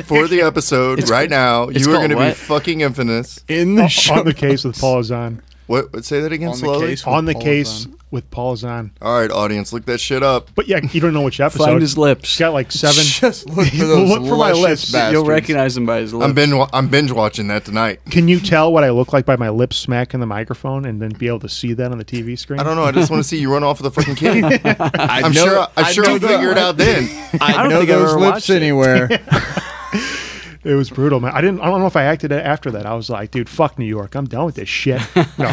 [0.07, 1.69] for the episode right now.
[1.69, 3.45] You are going to be fucking infamous.
[3.49, 5.43] in the on, show on the case with Paula Zahn.
[5.67, 5.93] What?
[5.93, 6.87] what- Say that again On the slowly.
[6.89, 7.07] case.
[7.07, 7.98] On the Paul case Zahn.
[8.11, 8.93] With Paula Zahn.
[9.03, 10.49] All right, audience, look that shit up.
[10.55, 11.65] But yeah, you don't know which episode.
[11.67, 12.23] Find his lips.
[12.31, 13.03] It's got like seven.
[13.05, 14.91] Just look for those Look for my lips.
[14.91, 15.13] bastards.
[15.13, 16.25] You'll recognize him by his lips.
[16.25, 18.01] I'm binge, I'm binge watching that tonight.
[18.11, 21.11] Can you tell what I look like by my lips smacking the microphone and then
[21.11, 22.61] be able to see that on the TV screen?
[22.61, 22.85] I don't know.
[22.85, 24.43] I just want to see you run off with a fucking kid.
[24.65, 25.59] I I'm know- sure.
[25.77, 27.11] I'm I sure I'll figure it out then.
[27.43, 29.09] I, don't know think those ever lips anywhere.
[30.69, 31.33] It was brutal, man.
[31.35, 31.61] I didn't.
[31.61, 32.85] I don't know if I acted it after that.
[32.85, 34.15] I was like, dude, fuck New York.
[34.15, 35.01] I'm done with this shit.
[35.39, 35.49] No,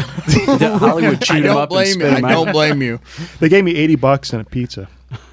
[0.78, 1.92] Hollywood I chewed him up and blame you.
[1.94, 3.00] spit I him don't blame you.
[3.40, 4.88] they gave me eighty bucks and a pizza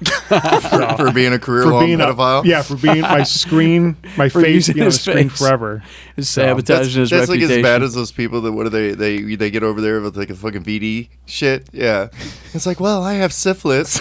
[0.96, 2.44] for being a career for long being a, pedophile.
[2.44, 5.38] yeah for being my screen, my For face using being on the his screen face.
[5.38, 5.82] forever.
[6.16, 8.92] His That's, sabotaging his that's like as bad as those people that what do they
[8.92, 11.68] they they get over there with like a fucking VD shit.
[11.72, 12.08] Yeah,
[12.54, 14.00] it's like, well, I have syphilis.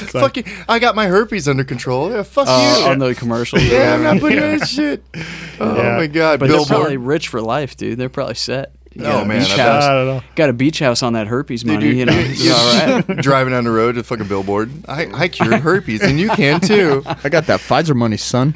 [0.12, 2.10] Fucking, I got my herpes under control.
[2.12, 2.86] Yeah, fuck uh, you.
[2.86, 3.62] on the commercials.
[3.64, 5.02] yeah, I'm not putting that shit.
[5.60, 5.96] Oh Yeah.
[5.96, 6.68] my god, But they're billboard.
[6.68, 7.98] probably rich for life, dude.
[7.98, 8.72] They're probably set.
[8.92, 9.84] You Oh, got a man, beach house.
[9.84, 10.22] I don't know.
[10.34, 11.78] Got a beach house on that herpes money.
[11.80, 13.06] Dude, you know, it's all right.
[13.22, 14.68] Driving down the road with a fucking billboard.
[14.88, 17.02] I, I cured herpes, and you can too.
[17.06, 18.54] I got that Pfizer money, son.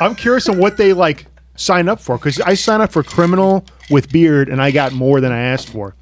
[0.00, 3.66] I'm curious on what they like sign up for because I signed up for criminal
[3.90, 5.94] with beard and I got more than I asked for.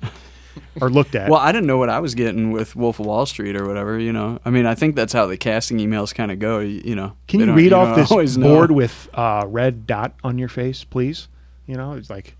[0.80, 1.30] Or looked at.
[1.30, 3.98] Well, I didn't know what I was getting with Wolf of Wall Street or whatever.
[3.98, 6.58] You know, I mean, I think that's how the casting emails kind of go.
[6.60, 8.46] You, you know, Can you read don't off this always know.
[8.48, 11.28] board with uh, red dot on your face, please?
[11.66, 12.36] You know, it's like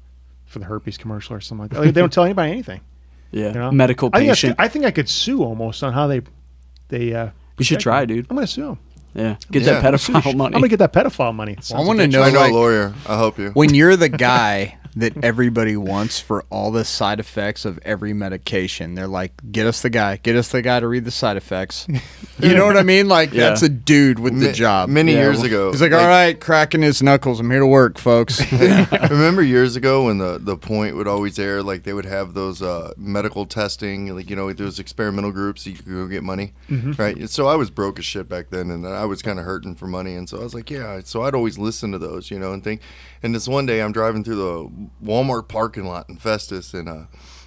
[0.47, 1.81] for the herpes commercial or something like that.
[1.81, 2.81] Like, they don't tell anybody anything.
[3.33, 3.71] Yeah, You know?
[3.71, 4.57] medical I think, that's- patient.
[4.59, 6.23] I think I could sue almost on how they
[6.89, 7.15] they.
[7.15, 8.07] Uh, You should try, me.
[8.07, 8.27] dude.
[8.29, 8.79] I'm gonna sue them.
[9.15, 9.81] yeah, get Yeah.
[9.81, 10.55] that pedophile money.
[10.57, 11.57] I'm gonna get that pedophile money.
[11.73, 12.93] I want to know I know like, a lawyer.
[13.09, 13.51] I hope you.
[13.51, 18.95] when you're the guy that everybody wants for all the side effects of every medication.
[18.95, 21.87] They're like, get us the guy, get us the guy to read the side effects.
[22.41, 23.07] You know what I mean?
[23.07, 23.51] Like Yeah.
[23.51, 24.89] that's a dude with the job.
[24.89, 27.39] Many Yeah, years ago, He's like, all right, cracking his knuckles.
[27.39, 28.41] I'm here to work, folks.
[28.53, 32.63] Remember years ago when the, the point would always air, like they would have those
[32.63, 36.55] uh, medical testing, like you know those experimental groups you could go get money,
[36.97, 37.29] right?
[37.29, 39.87] So I was broke as shit back then, and I was kind of hurting for
[39.87, 41.01] money, and so I was like, yeah.
[41.05, 42.81] So I'd always listen to those, you know, and think.
[43.23, 44.71] And this one day I'm driving through the
[45.05, 47.03] Walmart parking lot in Festus, and uh,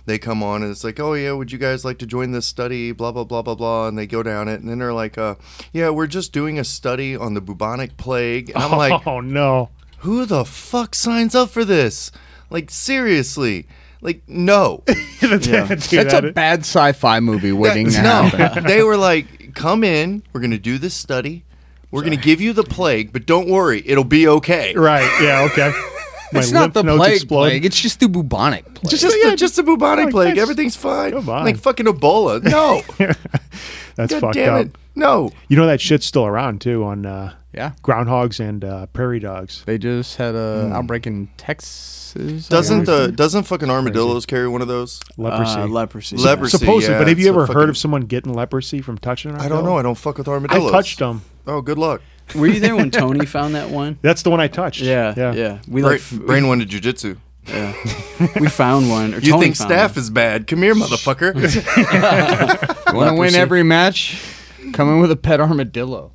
[0.05, 2.45] they come on, and it's like, oh yeah, would you guys like to join this
[2.45, 2.91] study?
[2.91, 5.35] Blah blah blah blah blah, and they go down it, and then they're like, uh,
[5.71, 9.69] yeah, we're just doing a study on the bubonic plague, and I'm like oh no.
[9.99, 12.11] who the fuck signs up for this?
[12.49, 13.67] Like seriously,
[14.01, 14.83] like no,
[15.19, 18.23] Dude, That's that a bad sci-fi movie waiting to no.
[18.23, 18.65] happen.
[18.65, 21.45] they were like, come in, we're gonna do this study,
[21.93, 24.73] we're gonna give you the plague, but don't worry, it'll be okay.
[24.75, 25.09] right.
[25.21, 25.47] Yeah.
[25.51, 25.71] Okay.
[26.33, 27.37] My It's not lymph the nodes plague, explode.
[27.49, 27.65] plague.
[27.65, 28.89] It's just the bubonic plague.
[28.89, 31.11] Just, just, the, just the bubonic Like, plague, that's- everything's fine.
[31.11, 31.45] come on.
[31.45, 32.41] Like fucking Ebola.
[32.41, 32.81] No,
[33.95, 34.65] That's god fucked damn up.
[34.65, 34.75] it.
[34.95, 37.73] No, You know that shit's still around too on uh, yeah.
[37.83, 39.63] groundhogs and uh, prairie dogs.
[39.65, 42.11] They just had a outbreak in Texas.
[42.15, 44.99] I doesn't the doesn't fucking armadillos carry one of those?
[45.17, 45.59] Leprosy.
[45.59, 46.17] Uh, leprosy.
[46.17, 46.57] Leprosy.
[46.57, 48.97] Supposedly, yeah, but have you it's a ever fucking- heard of someone getting leprosy from
[48.99, 49.77] touching an I don't know.
[49.77, 50.65] I don't fuck with armadillos.
[50.65, 51.21] I've touched them.
[51.47, 52.01] Oh, good luck.
[52.35, 53.97] Were you there when Tony found that one?
[54.01, 54.81] That's the one I touched.
[54.81, 55.33] Yeah, Yeah.
[55.33, 55.59] yeah.
[55.67, 57.17] We Brain, like f- brain one to jujitsu.
[57.47, 57.73] Yeah.
[58.39, 59.13] we found one.
[59.13, 59.99] Or You Tony think staff one.
[59.99, 60.47] is bad?
[60.47, 61.33] Come here, motherfucker.
[62.93, 64.21] You want to win every match?
[64.73, 66.11] Come in with a pet armadillo.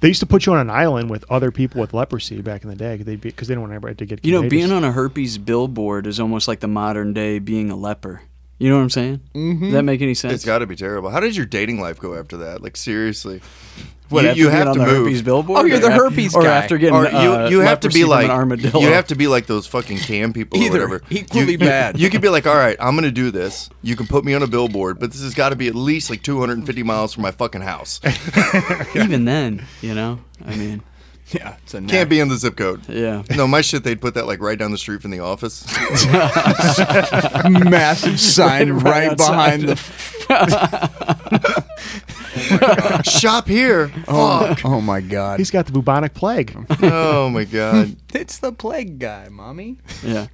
[0.00, 2.70] They used to put you on an island with other people with leprosy back in
[2.70, 4.24] the day because they didn't want anybody to get.
[4.24, 7.76] You know, being on a herpes billboard is almost like the modern day being a
[7.76, 8.22] leper.
[8.58, 9.20] You know what I'm saying?
[9.34, 9.64] Mm-hmm.
[9.64, 10.34] Does that make any sense?
[10.34, 11.10] It's got to be terrible.
[11.10, 12.62] How did your dating life go after that?
[12.62, 13.40] Like seriously,
[14.08, 15.06] What, you, after you have on to the move.
[15.06, 15.58] herpes billboard.
[15.58, 16.58] Oh, you're the af- herpes or guy.
[16.58, 17.06] after getting Or
[17.50, 18.78] you, uh, have to be like an armadillo.
[18.80, 21.02] you have to be like those fucking cam people Either or whatever.
[21.10, 21.98] equally you, bad.
[21.98, 23.68] You, you could be like, all right, I'm gonna do this.
[23.82, 26.08] You can put me on a billboard, but this has got to be at least
[26.08, 28.00] like 250 miles from my fucking house.
[28.94, 29.64] even then.
[29.80, 30.82] You know, I mean,
[31.38, 32.86] Yeah, it's a Can't be in the zip code.
[32.88, 33.22] yeah.
[33.34, 35.66] No, my shit, they'd put that like right down the street from the office.
[37.70, 39.80] massive sign Right right, behind the.
[42.64, 43.90] Oh Shop here.
[44.08, 45.38] Oh, oh my god!
[45.38, 46.54] He's got the bubonic plague.
[46.82, 47.96] Oh my god.
[48.14, 49.78] it's the plague guy, mommy.
[50.02, 50.28] Yeah.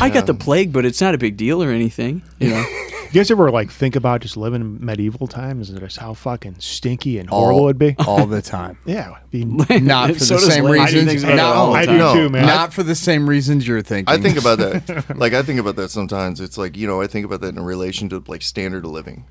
[0.00, 2.22] I got the plague, but it's not a big deal or anything.
[2.38, 2.64] You know.
[3.12, 6.56] You guys ever like think about just living in medieval times and just how fucking
[6.60, 7.94] stinky and horrible all, it'd be?
[8.06, 8.78] all the time.
[8.86, 9.44] Yeah, be
[9.80, 10.80] Not for So the does same Lane.
[10.80, 11.08] I do reasons.
[11.10, 12.46] things about No, it all the I do No, too, man.
[12.46, 14.12] not for the same reasons you're thinking.
[14.12, 15.04] I think about that.
[15.16, 16.40] Like I think about that sometimes.
[16.40, 19.26] It's like you know I think about that in relation to like standard of living.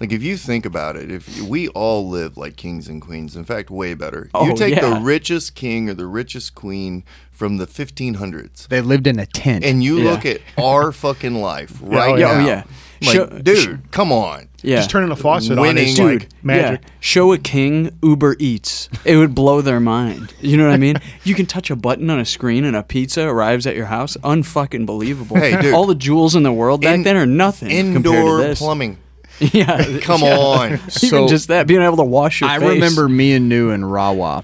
[0.00, 3.44] Like if you think about it, if we all live like kings and queens, in
[3.44, 4.28] fact, way better.
[4.34, 4.94] Oh, you take yeah.
[4.94, 9.64] the richest king or the richest queen from the 1500s, they lived in a tent.
[9.64, 10.10] and you Yeah.
[10.10, 12.46] look at our fucking life oh, right oh, now.
[12.46, 12.64] yeah.
[13.00, 13.08] Yeah.
[13.08, 14.48] Like, Show- dude, come on.
[14.62, 14.76] Yeah.
[14.76, 15.84] just turning a faucet Winning.
[15.84, 16.80] on is Dude, like magic.
[16.82, 16.88] Yeah.
[17.00, 18.88] Show a king Uber Eats.
[19.04, 20.34] It would blow their mind.
[20.40, 20.96] You know what I mean?
[21.22, 24.16] You can touch a button on a screen and a pizza arrives at your house.
[24.24, 25.36] Unfucking believable.
[25.36, 25.72] Hey, dude.
[25.74, 28.58] All the jewels in the world back In- then are nothing compared Indoor to this.
[28.58, 28.98] plumbing.
[29.38, 29.98] Yeah.
[30.00, 30.36] Come yeah.
[30.38, 30.72] on.
[30.72, 32.68] Even So- just that, being able to wash your I face.
[32.70, 34.42] remember me and New and Rawa,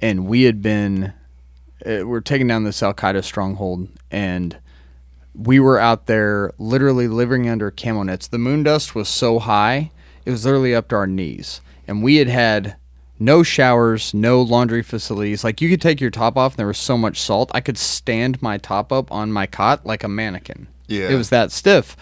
[0.00, 1.14] and we had been,
[1.86, 4.58] uh, we're taking down this Al Qaeda stronghold, and
[5.36, 8.26] we were out there literally living under camo nets.
[8.26, 9.90] The moon dust was so high,
[10.24, 12.76] it was literally up to our knees, and we had had
[13.18, 15.44] no showers, no laundry facilities.
[15.44, 17.78] Like you could take your top off, and there was so much salt, I could
[17.78, 20.68] stand my top up on my cot like a mannequin.
[20.88, 21.08] Yeah.
[21.08, 21.96] it was that stiff.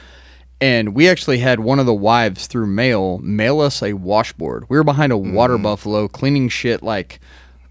[0.61, 4.65] And we actually had one of the wives through mail mail us a washboard.
[4.69, 5.63] We were behind a water mm-hmm.
[5.65, 7.21] buffalo cleaning shit like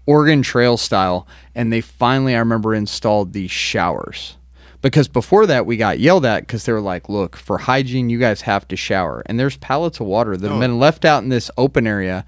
[0.06, 1.26] Oregon Trail style.
[1.54, 4.36] And they finally, I remember, installed these showers.
[4.84, 8.18] Because before that, we got yelled at because they were like, look, for hygiene, you
[8.18, 9.22] guys have to shower.
[9.24, 10.60] And there's pallets of water that have oh.
[10.60, 12.26] been left out in this open area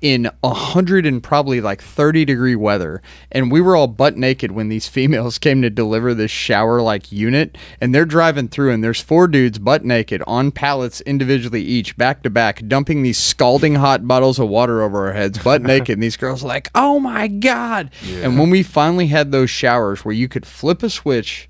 [0.00, 3.02] in a hundred and probably like 30 degree weather.
[3.32, 7.10] And we were all butt naked when these females came to deliver this shower like
[7.10, 7.58] unit.
[7.80, 12.22] And they're driving through and there's four dudes butt naked on pallets individually each back
[12.22, 15.94] to back dumping these scalding hot bottles of water over our heads butt naked.
[15.94, 17.90] And these girls are like oh my god.
[18.22, 21.48] And when we finally had those showers where you could flip a switch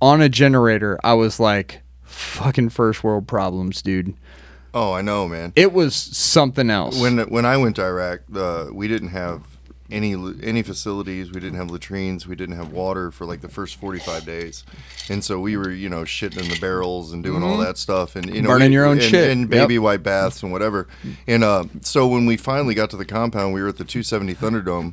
[0.00, 4.14] on a generator i was like fucking first world problems, dude.
[4.72, 5.52] Oh, I know, man.
[5.56, 6.98] It was something else.
[7.00, 9.42] When when I went to Iraq, uh, we didn't have
[9.90, 11.30] any any facilities.
[11.32, 12.26] We didn't have latrines.
[12.26, 14.64] We didn't have water for like the first forty five days,
[15.10, 18.16] and so we were you know shitting in the barrels and doing all that stuff
[18.16, 18.54] and you know Mm-hmm.
[18.58, 19.30] Burning we- your own and, shit.
[19.30, 19.82] and baby Yep.
[19.82, 20.86] white baths and whatever.
[21.26, 24.02] And uh, so when we finally got to the compound, we were at the two
[24.02, 24.92] seventy Thunderdome,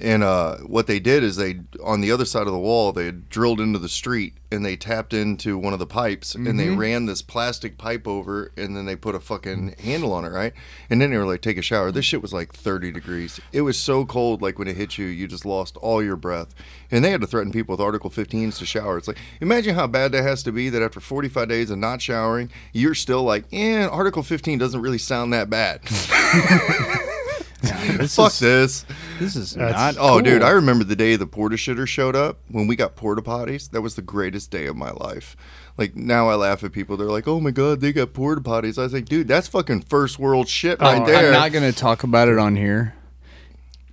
[0.00, 3.06] and uh, what they did is they on the other side of the wall they
[3.06, 6.70] had drilled into the street and they tapped into one of the pipes and they
[6.70, 10.54] ran this plastic pipe over and then they put a fucking handle on it right?
[10.88, 11.92] And then they were like take a shower.
[11.92, 13.40] This shit was like 30 degrees.
[13.52, 16.54] It was so cold like when it hit you you just lost all your breath.
[16.90, 18.96] And they had to threaten people with article 15s to shower.
[18.96, 22.00] It's like imagine how bad that has to be that after 45 days of not
[22.00, 25.80] showering you're still like yeah article 15 doesn't really sound that bad
[27.98, 28.84] this fuck is, this
[29.18, 30.02] This is That's- not.
[30.02, 30.42] Oh, dude.
[30.42, 33.70] I remember the day the porta shitter showed up when we got porta potties.
[33.70, 35.36] That was the greatest day of my life.
[35.76, 36.96] Like now, I laugh at people.
[36.96, 39.82] They're like, "Oh my god, they got porta potties." I was like, "Dude, that's fucking
[39.82, 42.94] first world shit oh, right Oh, there." I'm not gonna talk about it on here.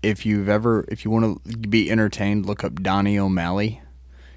[0.04, 3.82] If you've ever, if you want to be entertained, look up Donnie O'Malley.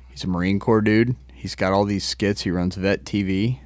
[0.08, 1.16] He's a Marine Corps dude.
[1.34, 2.42] He's got all these skits.
[2.42, 3.60] He runs Vet TV.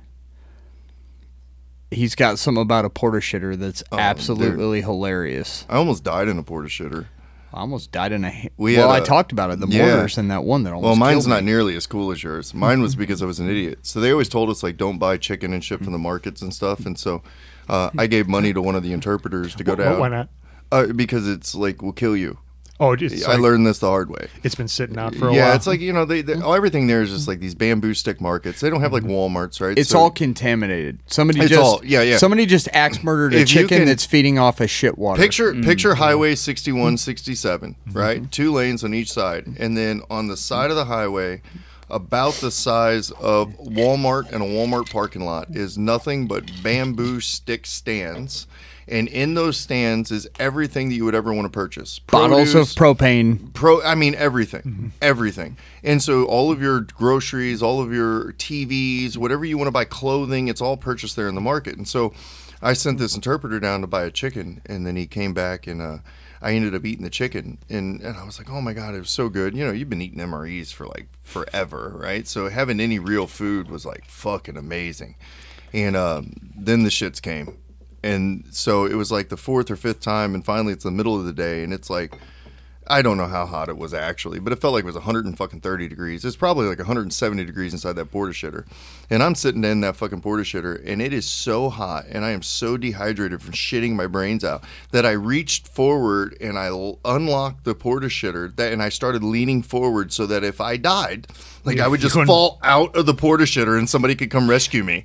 [1.93, 5.67] He's got something about a porta shitter that's Oh, absolutely hilarious.
[5.69, 7.07] I almost died in a porta shitter.
[7.55, 8.49] I almost died in a.
[8.57, 9.61] We well, I talked about it.
[9.61, 9.87] The Yeah.
[9.89, 10.87] mortars and that one that almost.
[10.87, 12.55] Well, mine's killed not nearly as cool as yours.
[12.55, 13.81] Mine was because I was an idiot.
[13.83, 16.55] So they always told us like, don't buy chicken and shit from the markets and
[16.55, 16.87] stuff.
[16.87, 17.23] And so
[17.69, 20.29] uh, I gave money to one of the interpreters to go Wh- down Why not?
[20.71, 22.39] Uh, because it's like will kill you.
[22.83, 24.27] Oh, it's I like- learned this the hard way.
[24.43, 25.49] It's been sitting out for a yeah, while.
[25.51, 27.95] Yeah, it's like you know, they, they oh, everything there is just like these bamboo
[27.95, 28.61] stick markets.
[28.61, 29.37] They don't have like mm-hmm.
[29.37, 29.79] Walmart's, right?
[29.79, 30.99] It's So- all contaminated.
[31.07, 32.17] Somebody It's just all- yeah, yeah.
[32.17, 35.23] Somebody just axe murdered a If chicken can- that's feeding off a shit water.
[35.23, 35.63] Picture mm-hmm.
[35.63, 38.31] picture Highway 61, 67, right?
[38.33, 41.41] Two lanes on each side, and then on the side of the highway,
[41.89, 47.65] about the size of Walmart and a Walmart parking lot, is nothing but bamboo stick
[47.65, 48.49] stands.
[48.89, 51.99] And in those stands is everything that you would ever want to purchase.
[51.99, 53.53] bottles of propane.
[53.55, 59.17] Pro, I mean everything, everything, and so all of your groceries, all of your TVs,
[59.17, 61.77] whatever you want to buy, clothing, it's all purchased there in the market.
[61.77, 62.13] And so,
[62.61, 65.83] I sent this interpreter down to buy a chicken, and then he came back, and
[65.83, 65.99] uh,
[66.41, 69.01] I ended up eating the chicken, and and I was like, oh my god, it
[69.01, 69.57] was so good.
[69.57, 72.27] You know, you've been eating MREs for like forever, right?
[72.27, 75.17] So having any real food was like fucking amazing,
[75.73, 77.57] and um, then the shits came,
[78.03, 81.19] and so it was like the fourth or fifth time, and finally it's the middle
[81.19, 82.15] of the day, and it's like.
[82.89, 85.89] I don't know how hot it was actually, but it felt like it was 130
[85.89, 86.25] degrees.
[86.25, 88.67] It's probably like 170 degrees inside that porta shitter.
[89.13, 92.31] And I'm sitting in that fucking porta shitter, and it is so hot, and I
[92.31, 96.99] am so dehydrated from shitting my brains out that I reached forward and I l-
[97.05, 101.27] unlocked the porta shitter, that, and I started leaning forward so that if I died,
[101.63, 104.49] like I would just couldn't- fall out of the porta shitter and somebody could come
[104.49, 105.05] rescue me.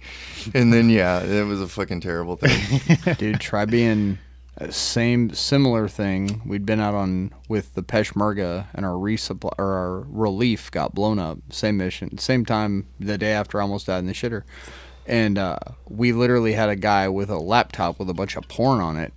[0.53, 3.15] And then, yeah, it was a fucking terrible thing.
[3.17, 4.19] Dude, try being
[4.69, 6.41] same similar thing.
[6.45, 11.19] We'd been out on with the Peshmerga and our resupply or our relief got blown
[11.19, 11.39] up.
[11.51, 14.43] Same mission, same time the day after I almost died in the shitter.
[15.05, 18.81] And uh, we literally had a guy with a laptop with a bunch of porn
[18.81, 19.13] on it.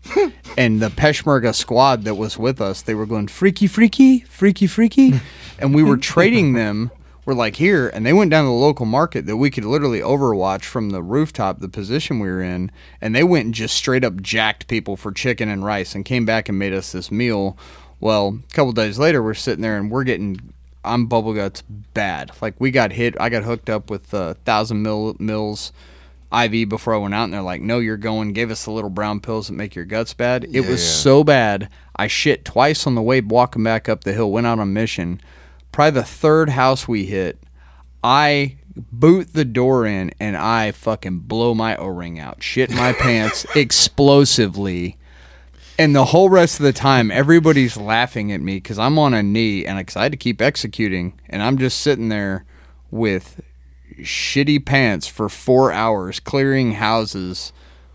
[0.56, 5.20] and the Peshmerga squad that was with us, they were going freaky, freaky, freaky, freaky.
[5.58, 6.92] and we were trading them
[7.30, 10.00] we're like here and they went down to the local market that we could literally
[10.00, 14.02] overwatch from the rooftop the position we were in and they went and just straight
[14.02, 17.56] up jacked people for chicken and rice and came back and made us this meal
[18.00, 20.40] well a couple days later we're sitting there and we're getting
[20.84, 21.62] i'm bubble guts
[21.94, 25.70] bad like we got hit i got hooked up with a thousand mil mils
[26.32, 28.88] IV before I went out, and they're like, "No, you're going." Gave us the little
[28.88, 30.44] brown pills that make your guts bad.
[30.52, 30.90] It was Yeah.
[31.02, 34.30] so bad, I shit twice on the way walking back up the hill.
[34.30, 35.20] Went out on mission.
[35.72, 37.42] Probably the third house we hit,
[38.02, 42.92] I boot the door in and I fucking blow my O ring out, shit my
[42.98, 44.96] pants explosively.
[45.78, 49.22] And the whole rest of the time, everybody's laughing at me because I'm on a
[49.22, 52.44] knee and because I had to keep executing, and I'm just sitting there
[52.90, 53.40] with
[53.98, 57.54] shitty pants for four hours, clearing houses,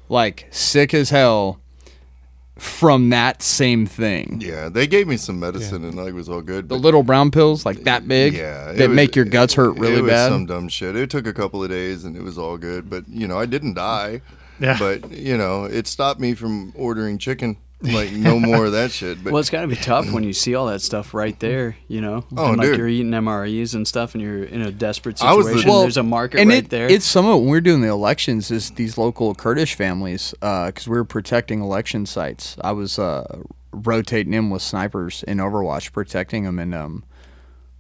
[0.09, 1.59] like sick as hell
[2.57, 4.37] from that same thing.
[4.41, 6.69] yeah, they gave me some medicine and like, it was all good.
[6.69, 9.97] The little brown pills, like that big, Yeah, that was- make your guts hurt really
[9.97, 10.29] it was bad.
[10.29, 10.95] Some dumb shit.
[10.95, 13.45] It took a couple of days and it was all good, but you know I
[13.45, 14.21] didn't die.
[14.59, 14.77] Yeah.
[14.79, 17.57] But you know it stopped me from ordering chicken.
[17.81, 19.23] Like no more of that shit.
[19.23, 21.75] But Well, it's got to be tough when you see all that stuff right there,
[21.87, 22.25] you know.
[22.35, 22.77] Oh, and like dude.
[22.77, 25.69] you're eating MREs and stuff, and you're in a desperate I was the- situation.
[25.69, 26.89] Well, There's a market and right it, there.
[26.89, 30.95] It's some of when we're doing the elections is these local Kurdish families because we
[30.95, 32.55] were protecting election sites.
[32.61, 37.03] I was uh, rotating in with snipers in Overwatch, protecting them, and um,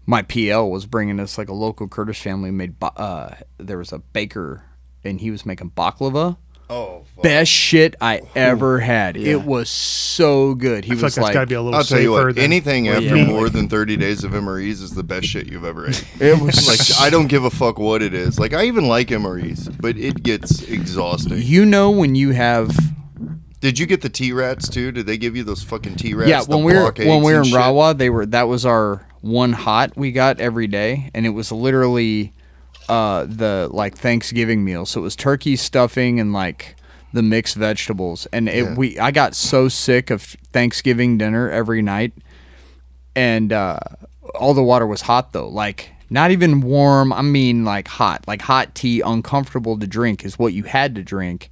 [0.05, 2.79] my PL was bringing us like a local Kurdish family made.
[2.79, 4.63] ba- Uh, there was a baker,
[5.05, 6.37] and he was making baklava.
[6.69, 7.23] Oh, fuck.
[7.23, 9.17] Best shit I ever had.
[9.17, 9.33] Yeah.
[9.33, 10.83] It was so good.
[10.83, 12.01] He I feel like was that's like, got to be a little I'll tell safer
[12.01, 12.35] you what.
[12.35, 13.25] than Anything after yeah.
[13.25, 16.03] more than 30 days of MREs is the best shit you've ever ate.
[16.19, 18.39] it was like I don't give a fuck what it is.
[18.39, 21.37] Like I even like MREs, but it gets exhausting.
[21.37, 22.75] You know when you have
[23.59, 24.91] Did you get the T rats too?
[24.91, 26.29] Did they give you those fucking T rats?
[26.29, 29.53] yeah when we were when we were in Rawa they were that was our one
[29.53, 32.33] hot we got every day and it was literally
[32.89, 36.75] uh the like Thanksgiving meal so it was turkey stuffing and like
[37.13, 38.27] the mixed vegetables.
[38.33, 38.75] And it, Yeah.
[38.75, 40.21] we I got so sick of
[40.51, 42.11] Thanksgiving dinner every night.
[43.15, 43.79] And uh
[44.35, 45.47] all the water was hot though.
[45.47, 48.27] Like not even warm I mean like hot.
[48.27, 51.51] Like hot tea uncomfortable to drink is what you had to drink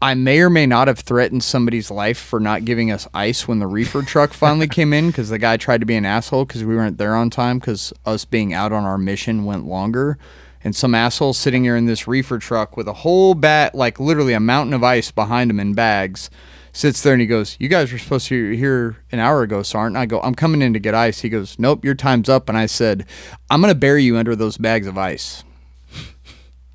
[0.00, 3.58] I may or may not have threatened somebody's life for not giving us ice when
[3.58, 6.62] the reefer truck finally came in because the guy tried to be an asshole because
[6.64, 10.16] we weren't there on time because us being out on our mission went longer.
[10.62, 14.34] And some asshole sitting here in this reefer truck with a whole bat, like literally
[14.34, 16.30] a mountain of ice behind him in bags,
[16.72, 19.64] sits there and he goes, You guys were supposed to be here an hour ago,
[19.64, 20.00] so I?
[20.00, 21.20] I go, I'm coming in to get ice.
[21.20, 22.48] He goes, Nope, your time's up.
[22.48, 23.04] And I said,
[23.50, 25.42] I'm going to bury you under those bags of ice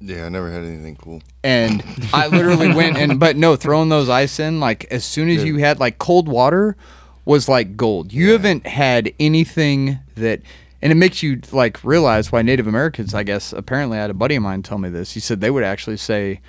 [0.06, 1.22] Yeah, I never had anything cool.
[1.43, 1.82] and
[2.14, 5.58] I literally went and but no, throwing those ice in like as soon as you
[5.58, 6.76] had like cold water
[7.26, 8.12] was like gold.
[8.12, 10.41] You haven't had anything that
[10.82, 14.14] and it makes you like realize why Native Americans, I guess, apparently I had a
[14.14, 15.14] buddy of mine tell me this.
[15.14, 16.41] He said they would actually say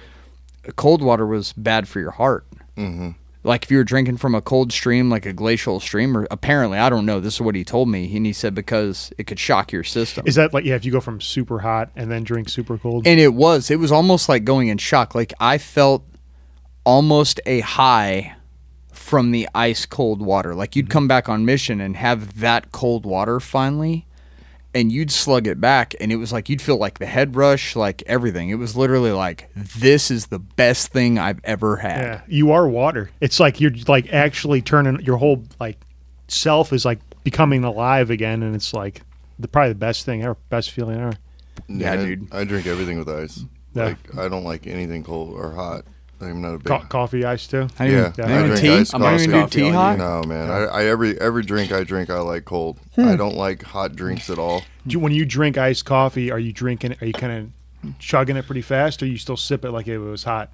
[0.75, 2.45] cold water was bad for your heart.
[2.77, 3.11] hmm
[3.45, 6.79] Like if you were drinking from a cold stream, like a glacial stream, or apparently
[6.79, 7.21] I don't know.
[7.21, 10.27] This is what he told me, and he said because it could shock your system.
[10.27, 10.75] Is that like yeah?
[10.75, 13.71] If you go from super hot and then drink super cold, And it was.
[13.71, 15.15] It was almost like going in shock.
[15.15, 16.05] Like I felt
[16.85, 18.35] almost a high
[18.93, 20.55] from the ice cold water.
[20.55, 24.07] Like you'd come back on mission and have that cold water finally
[24.75, 27.77] and you'd slug it back and it was like you'd feel like the head rush,
[27.77, 28.51] like everything.
[28.51, 32.01] It was literally like this is the best thing I've ever had.
[32.01, 33.11] yeah, you are water.
[33.21, 35.79] It's like you're like actually turning your whole like
[36.29, 39.03] self is like becoming alive again, and it's like
[39.39, 41.15] the probably the best thing ever, best feeling ever.
[41.69, 42.35] Yeah, I, dude.
[42.35, 43.45] I drink everything with ice.
[43.75, 43.85] Yeah.
[43.87, 45.85] Like I don't like anything cold or hot.
[46.31, 46.67] I'm not a big.
[46.67, 47.69] Co- coffee, ice too.
[47.79, 48.77] I Yeah, even, yeah, I don't I drink tea.
[48.77, 49.99] iced I'm not even do coffee tea hot.
[49.99, 52.79] no man, I, I every every drink I drink I like cold.
[52.95, 53.09] Hmm.
[53.09, 54.61] I don't like hot drinks at all.
[54.87, 56.97] Do you, when you drink iced coffee, are you drinking?
[57.01, 57.53] Are you kind
[57.85, 60.51] of chugging it pretty fast, or you still sip it like it was hot?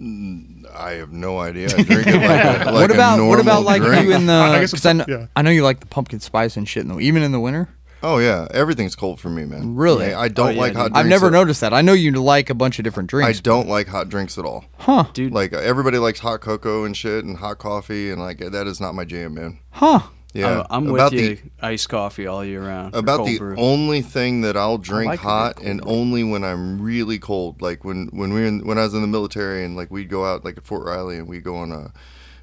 [0.00, 1.68] I have no idea.
[1.76, 4.06] I drink it like, a, like what a about what about like drink.
[4.06, 4.32] you in the?
[4.34, 5.26] I guess I, know, yeah.
[5.34, 6.86] I know you like the pumpkin spice and shit.
[6.86, 7.68] Though, even in the winter.
[8.02, 9.74] Oh yeah, everything's cold for me, man.
[9.74, 10.08] Really?
[10.10, 10.76] Yeah, I don't Oh, yeah, like dude.
[10.82, 10.90] hot.
[10.94, 11.72] I've never noticed that.
[11.74, 13.38] I know you like a bunch of different drinks.
[13.38, 14.64] I don't like hot drinks at all.
[14.78, 15.04] huh?
[15.12, 18.66] Dude, Like uh, everybody likes hot cocoa and shit and hot coffee and like that
[18.66, 19.58] is not my jam, man.
[19.70, 20.00] Huh?
[20.34, 21.36] Yeah, I'm, I'm about with you.
[21.36, 22.94] the iced coffee all year round.
[22.94, 23.56] about the brew.
[23.56, 25.90] only thing that I'll drink like hot and brew.
[25.90, 27.62] only when I'm really cold.
[27.62, 30.10] Like when when we were in, when I was in the military and like we'd
[30.10, 31.92] go out like at Fort Riley and we'd go on a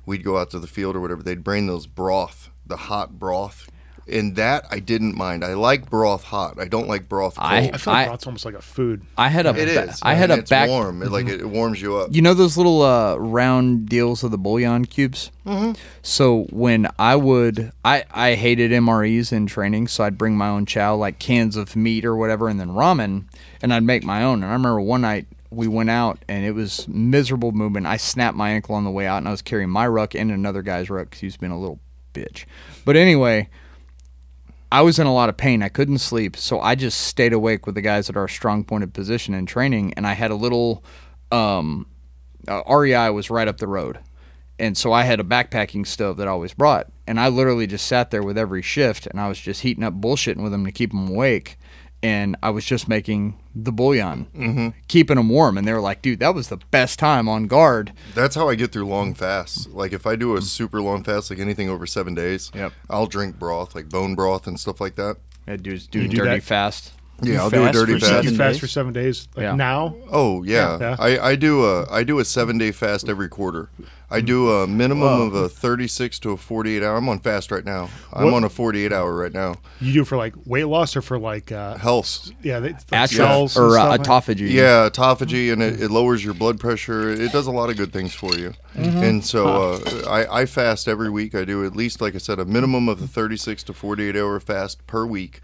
[0.05, 1.21] we'd go out to the field or whatever.
[1.21, 3.69] They'd bring those broth, the hot broth.
[4.07, 5.43] And that I didn't mind.
[5.43, 6.59] I like broth hot.
[6.59, 7.51] I don't like broth cold.
[7.51, 9.01] I- I feel like broth's almost like a food.
[9.17, 9.99] I had a it ba- is.
[10.03, 10.69] I had and a it's back.
[10.69, 11.01] warm.
[11.01, 12.09] It, like it warms you up.
[12.13, 15.31] You know those little uh, round deals of the bouillon cubes.
[15.45, 15.73] Mm-hmm.
[16.03, 20.65] So when I would, I I hated MREs in training, so I'd bring my own
[20.67, 23.25] chow, like cans of meat or whatever, and then ramen,
[23.61, 24.43] and I'd make my own.
[24.43, 27.85] And I remember one night we went out and it was miserable movement.
[27.87, 30.31] I snapped my ankle on the way out, and I was carrying my ruck and
[30.31, 31.79] another guy's ruck because he was being a little
[32.13, 32.45] bitch.
[32.85, 33.49] But anyway.
[34.75, 35.63] I was in a lot of pain.
[35.63, 38.93] I couldn't sleep, so I just stayed awake with the guys at our strong pointed
[38.93, 39.93] position in training.
[39.93, 40.83] And I had a little
[41.31, 41.87] um,
[42.45, 43.99] uh, REI was right up the road,
[44.59, 46.87] and so I had a backpacking stove that I always brought.
[47.07, 49.93] And I literally just sat there with every shift, and I was just heating up
[49.93, 51.57] bullshitting with them to keep them awake.
[52.05, 54.69] And I was just making the bouillon, mm-hmm.
[54.87, 55.57] keeping them warm.
[55.57, 58.53] And they were like, "Dude, that was the best time on guard." That's how I
[58.53, 59.67] get through long fasts.
[59.71, 62.73] Like if I do a super long fast, like anything over seven days, Yep.
[62.91, 65.17] I'll drink broth, like bone broth and stuff like that.
[65.47, 66.43] I do do You do dirty that?
[66.43, 66.91] fast.
[67.21, 68.25] Yeah, I'll do a dirty fast.
[68.25, 69.27] You fast for seven days.
[69.35, 69.55] Like Yeah.
[69.55, 70.95] now, Oh yeah, Yeah.
[70.99, 73.69] I, I do a I do a seven day fast every quarter.
[74.09, 76.95] I do a minimum of a thirty six to a forty eight hour.
[76.97, 77.89] I'm on fast right now.
[78.13, 79.55] I'm What- on a forty eight hour right now.
[79.81, 82.29] you do it for like weight loss or for like uh, Health.
[82.43, 84.49] yeah, they, like Astro cells and or uh, stuff like- autophagy.
[84.51, 87.09] Yeah, autophagy, and it, it lowers your blood pressure.
[87.09, 88.53] It does a lot of good things for you.
[88.77, 91.33] And so uh, I, I fast every week.
[91.33, 94.37] I do at least, like I said, a minimum of a 36 to 48 hour
[94.41, 95.39] fast per week.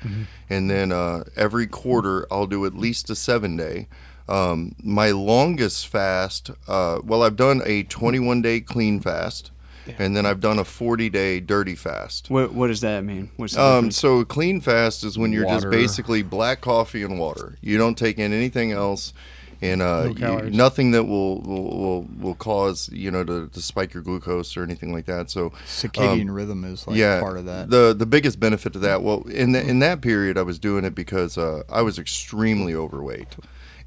[0.50, 3.88] And then uh, every quarter, I'll do at least a seven day.
[4.30, 9.52] Um, my longest fast, uh, well, I've done a 21 day clean fast.
[9.98, 12.30] and then I've done a 40 day dirty fast.
[12.30, 13.32] What What does that mean?
[13.36, 13.98] What's the Um, difference?
[13.98, 15.62] so clean fast is when you're Water.
[15.62, 17.58] just basically black coffee and water.
[17.62, 19.12] You don't take in anything else,
[19.60, 23.62] and uh, No you- nothing that will, will will will cause you know to, to
[23.62, 25.32] spike your glucose or anything like that.
[25.32, 27.70] So Circadian rhythm is like yeah, part of that.
[27.72, 30.86] The the biggest benefit to that, well, in the, in that period, I was doing
[30.86, 33.36] it because uh, I was extremely overweight,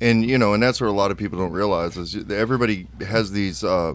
[0.00, 3.32] and you know, and that's where a lot of people don't realize is everybody has
[3.32, 3.94] these uh,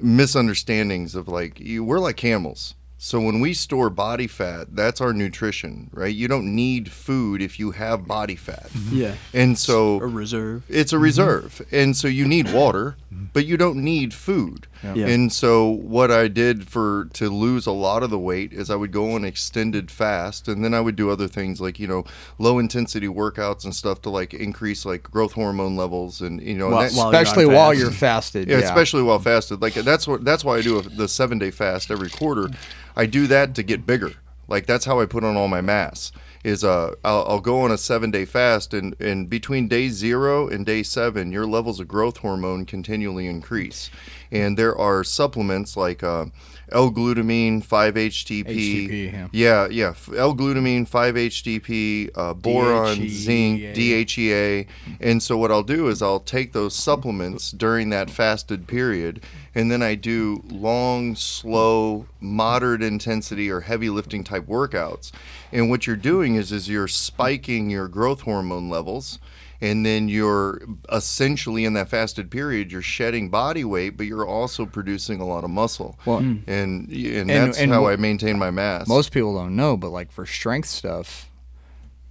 [0.00, 2.74] misunderstandings of like we're like camels.
[3.06, 6.12] So when we store body fat, that's our nutrition, right?
[6.12, 8.96] You don't need food if you have body fat, mm-hmm.
[8.96, 10.64] yeah, and so a reserve.
[10.68, 11.04] it's a mm-hmm.
[11.04, 13.26] reserve, and so you need water, mm-hmm.
[13.32, 14.66] but you don't need food.
[14.82, 15.06] Yeah.
[15.06, 18.76] And so what I did for to lose a lot of the weight is I
[18.76, 22.04] would go on extended fast, and then I would do other things like you know
[22.38, 26.76] low intensity workouts and stuff to like increase like growth hormone levels, and you know,
[26.76, 27.80] and that- while you're Especially while fast.
[27.80, 28.48] you're fasted.
[28.48, 29.62] yeah, Yeah, especially while fasted.
[29.62, 32.50] Like that's what that's why I do a, the seven day fast every quarter.
[32.96, 34.12] I do that to get bigger.
[34.48, 36.12] Like that's how I put on all my mass.
[36.44, 40.46] Is uh I'll, I'll go on a seven day fast and and between day zero
[40.48, 43.90] and day seven, your levels of growth hormone continually increase.
[44.30, 46.26] And there are supplements like uh,
[46.72, 48.44] L-glutamine, 5-HTP.
[48.44, 49.28] HTP, yeah.
[49.32, 49.94] Yeah, yeah.
[50.16, 53.08] L-glutamine, 5-HTP, uh, boron, DHEA.
[53.08, 54.66] zinc, DHEA.
[55.00, 59.22] And so what I'll do is I'll take those supplements during that fasted period,
[59.54, 65.12] and then I do long, slow, moderate intensity or heavy lifting type workouts.
[65.52, 69.18] And what you're doing is is you're spiking your growth hormone levels.
[69.60, 70.60] And then you're
[70.92, 75.44] essentially in that fasted period, you're shedding body weight, but you're also producing a lot
[75.44, 75.98] of muscle.
[76.04, 78.86] Well, and and, And- that's and how wh- I maintain my mass.
[78.88, 81.30] Most people don't know, but like for strength stuff,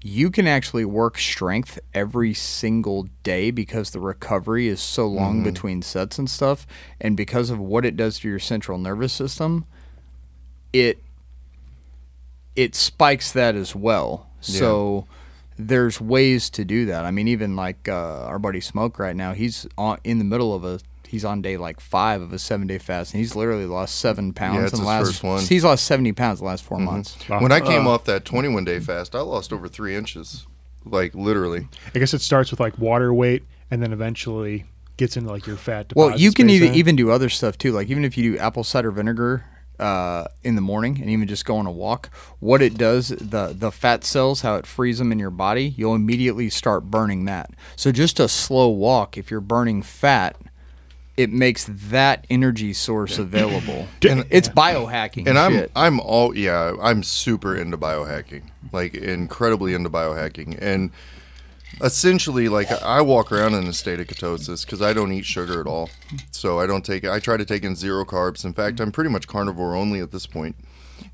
[0.01, 5.43] you can actually work strength every single day because the recovery is so long Mm-hmm.
[5.45, 6.67] between sets and stuff.
[7.01, 9.65] And because of what it does to your central nervous system,
[10.73, 11.01] it
[12.55, 14.29] it spikes that as well.
[14.41, 15.07] So
[15.58, 17.06] there's ways to do that.
[17.06, 20.53] I mean, even like uh, our buddy Smoke right now, he's on in the middle
[20.53, 23.66] of a he's on day like five of a seven day fast, and he's literally
[23.66, 25.06] lost seven pounds it's in the his last.
[25.08, 25.43] first one.
[25.43, 26.86] He's lost seventy pounds the last 4 Mm-hmm.
[26.86, 27.18] months.
[27.30, 30.45] When I came off that 21 day fast, I lost over three inches,
[30.84, 31.68] like literally.
[31.93, 34.66] I guess it starts with like water weight, and then eventually
[34.97, 35.91] gets into like your fat.
[35.95, 37.72] Well, you can even even do other stuff too.
[37.72, 39.45] Like even if you do apple cider vinegar
[39.80, 42.09] uh, in the morning and even just go on a walk,
[42.39, 45.95] what it does the the fat cells how it frees them in your body, you'll
[45.95, 47.51] immediately start burning that.
[47.76, 50.38] So just a slow walk, if you're burning fat,
[51.17, 53.88] it makes that energy source available.
[54.07, 55.28] And- it's biohacking.
[55.28, 55.67] And I'm.
[55.76, 58.43] I'm all yeah, I'm super into biohacking.
[58.71, 60.57] Like incredibly into biohacking.
[60.61, 60.91] And
[61.82, 65.59] essentially like I walk around in a state of ketosis cuz I don't eat sugar
[65.59, 65.89] at all.
[66.32, 68.45] So I don't take I try to take in zero carbs.
[68.45, 70.55] In fact, I'm pretty much carnivore only at this point.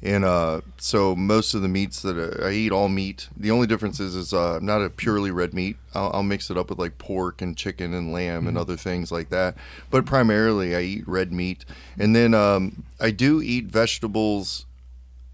[0.04, 3.30] And uh, so most of the meats that I, I eat, all meat.
[3.38, 5.78] The only difference is, is uh, I'm not a purely red meat.
[5.94, 9.12] I'll, I'll mix it up with like pork and chicken and lamb and other things
[9.12, 9.56] like that.
[9.90, 11.66] But primarily, I eat red meat,
[12.00, 14.66] and then um, I do eat vegetables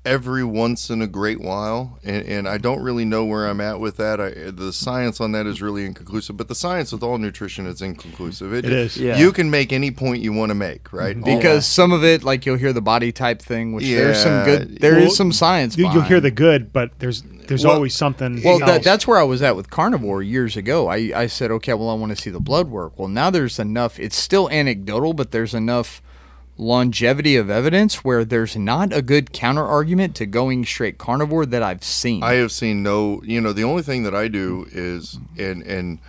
[0.06, 3.80] every once in a great while, and, and I don't really know where I'm at
[3.80, 4.22] with that.
[4.22, 7.82] I, the science on that is really inconclusive, but the science with all nutrition is
[7.82, 8.54] inconclusive.
[8.54, 8.98] It is.
[8.98, 9.18] Yeah.
[9.18, 10.98] You can make any point you want to make, mm-hmm.
[10.98, 11.18] right?
[11.18, 14.46] All- because some of it, like you'll hear the body type thing, which there's some
[14.46, 15.78] good, there is Well, some science.
[15.78, 18.42] You, you'll hear the good, but there's there's Well- always something.
[18.44, 20.88] Well, that, that's where I was at with carnivore years ago.
[20.88, 22.98] I, I said, okay, well, I want to see the blood work.
[22.98, 24.00] Well, now there's enough.
[24.00, 26.02] It's still anecdotal, but there's enough
[26.58, 31.64] longevity of evidence where there's not a good counter argument to going straight carnivore that
[31.64, 32.24] I've seen.
[32.24, 33.22] I have seen no.
[33.24, 36.00] You know, the only thing that I do is and and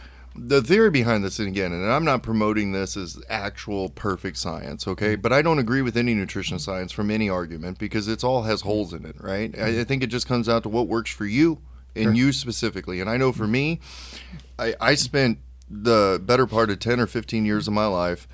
[0.41, 4.87] the theory behind this, and again, and I'm not promoting this as actual perfect science,
[4.87, 5.17] okay?
[5.17, 8.61] But I don't agree with any nutrition science from any argument because it's all has
[8.61, 9.53] holes in it, right?
[9.59, 11.61] I, I think it just comes out to what works for you
[11.97, 13.01] and you specifically.
[13.01, 13.81] And I know for me,
[14.59, 15.39] I, I spent
[15.69, 18.29] the better part of 10 or 15 years of my life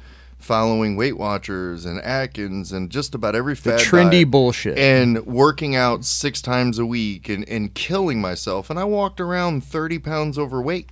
[0.45, 4.79] following Weight Watchers and Atkins and just about every the trendy diet bullshit.
[4.79, 8.69] and working out six times a week and, and killing myself.
[8.71, 10.91] And I walked around 30 pounds overweight.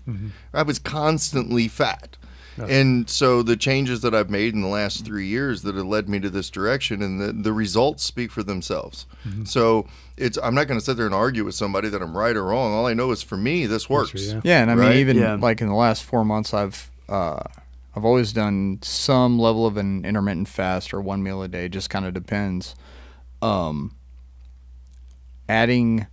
[0.55, 2.17] I was constantly fat.
[2.59, 6.07] And so the changes that I've made in the last three years that have led
[6.09, 9.07] me to this direction, and the, the results speak for themselves.
[9.45, 9.87] So
[10.19, 12.45] it's I'm not going to sit there and argue with somebody that I'm right or
[12.45, 12.75] wrong.
[12.75, 14.13] All I know is for me, this works.
[14.15, 14.41] yeah.
[14.45, 15.35] yeah, and I mean, even Yeah.
[15.37, 17.43] like in the last four months, I've uh,
[17.95, 21.69] I've always done some level of an intermittent fast or one meal a day.
[21.69, 22.75] Just kind of depends.
[23.41, 23.97] Um,
[25.49, 26.07] adding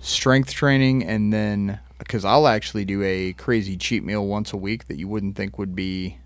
[0.00, 4.88] strength training and then because I'll actually do a crazy cheat meal once a week
[4.88, 6.18] that you wouldn't think would be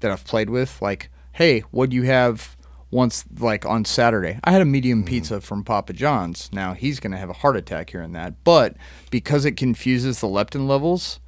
[0.00, 0.80] that I've played with.
[0.80, 2.56] Like, hey, what do you have
[2.90, 4.38] once like on Saturday.
[4.42, 6.50] I had a medium pizza from Papa John's.
[6.52, 8.76] Now he's going to have a heart attack here and that, but
[9.10, 11.20] because it confuses the leptin levels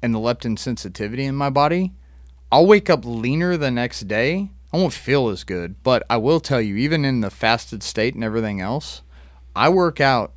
[0.00, 1.92] and the leptin sensitivity in my body,
[2.52, 4.50] I'll wake up leaner the next day.
[4.74, 8.14] I won't feel as good, but I will tell you even in the fasted state
[8.14, 9.00] and everything else,
[9.56, 10.34] I work out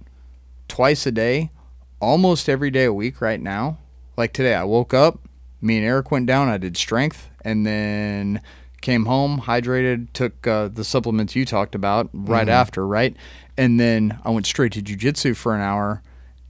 [0.70, 1.52] twice a day,
[2.00, 3.80] almost every day a week right now.
[4.16, 5.20] Like today, I woke up,
[5.60, 8.42] me and Eric went down, I did strength, and then
[8.80, 13.14] came home, hydrated, took uh, the supplements you talked about right after, right?
[13.58, 16.02] And then I went straight to jujitsu for an hour,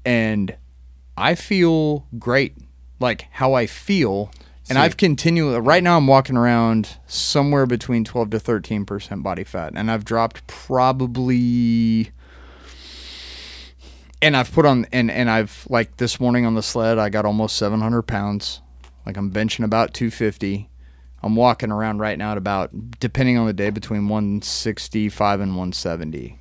[0.05, 0.55] and
[1.17, 2.55] I feel great,
[2.99, 4.31] like how I feel.
[4.69, 9.73] And I've continually, right now, I'm walking around somewhere between 12 to 13% body fat.
[9.75, 12.09] And I've dropped probably
[14.21, 17.25] and I've put on and and I've like this morning on the sled I got
[17.25, 18.61] almost 700 pounds
[19.05, 20.69] like I'm benching about 250
[21.21, 26.39] I'm walking around right now at about depending on the day between 165 and 170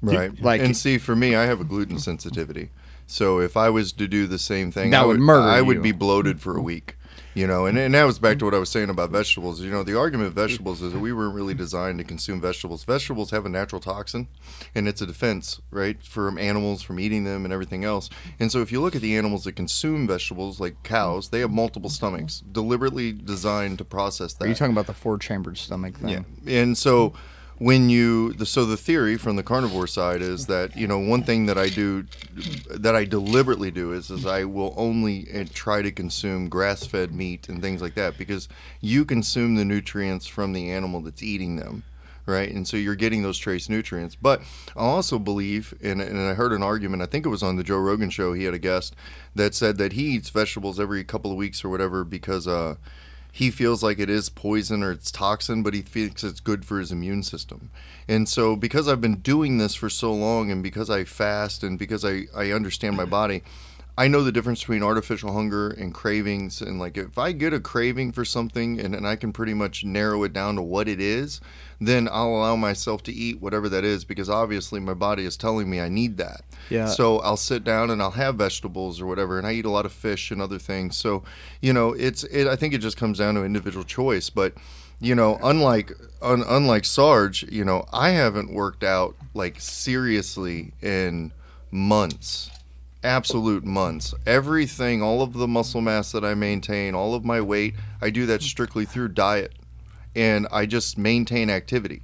[0.00, 0.40] Right.
[0.42, 2.70] like- and see, for me, I have a gluten sensitivity.
[3.06, 5.64] So if I was to do the same thing, That I would murder I you.
[5.66, 6.96] would be bloated for a week.
[7.34, 8.46] You know, and, and that was back to mm-hmm.
[8.46, 9.60] what I was saying about vegetables.
[9.60, 12.84] You know, the argument of vegetables is that we weren't really designed to consume vegetables.
[12.84, 14.28] Vegetables have a natural toxin,
[14.74, 18.10] and it's a defense, right, from animals from eating them and everything else.
[18.38, 21.50] And so, if you look at the animals that consume vegetables, like cows, they have
[21.50, 21.94] multiple mm-hmm.
[21.94, 24.44] stomachs, deliberately designed to process that.
[24.44, 26.26] Are you talking about the four chambered stomach thing?
[26.44, 27.18] Yeah, and so mm-hmm.
[27.62, 31.22] When you the, so the theory from the carnivore side is that you know one
[31.22, 32.04] thing that I do
[32.68, 37.12] that I deliberately do is is I will only uh, try to consume grass fed
[37.12, 38.48] meat and things like that because
[38.80, 41.84] you consume the nutrients from the animal that's eating them.
[42.24, 44.14] Right, and so you're getting those trace nutrients.
[44.14, 44.42] But
[44.76, 47.02] I also believe, and, and I heard an argument.
[47.02, 48.32] I think it was on the Joe Rogan show.
[48.32, 48.94] He had a guest
[49.34, 52.76] that said that he eats vegetables every couple of weeks or whatever because uh,
[53.34, 56.78] he feels like it is poison or it's toxin, but he thinks it's good for
[56.78, 57.70] his immune system.
[58.06, 61.78] And so, because I've been doing this for so long, and because I fast, and
[61.78, 63.42] because I, I understand my body,
[64.02, 66.60] I know the difference between artificial hunger and cravings.
[66.60, 69.84] And like, if I get a craving for something and, and I can pretty much
[69.84, 71.40] narrow it down to what it is,
[71.80, 75.70] then I'll allow myself to eat whatever that is because obviously my body is telling
[75.70, 76.40] me I need that.
[76.68, 76.86] Yeah.
[76.86, 79.86] So I'll sit down and I'll have vegetables or whatever, and I eat a lot
[79.86, 80.96] of fish and other things.
[80.96, 81.22] So,
[81.60, 82.48] you know, it's it.
[82.48, 84.30] I think it just comes down to individual choice.
[84.30, 84.54] But,
[84.98, 91.30] you know, unlike un, unlike Sarge, you know, I haven't worked out like seriously in
[91.70, 92.50] months.
[93.04, 94.14] Absolute months.
[94.26, 98.26] Everything, all of the muscle mass that I maintain, all of my weight, I do
[98.26, 99.52] that strictly through diet,
[100.14, 102.02] and I just maintain activity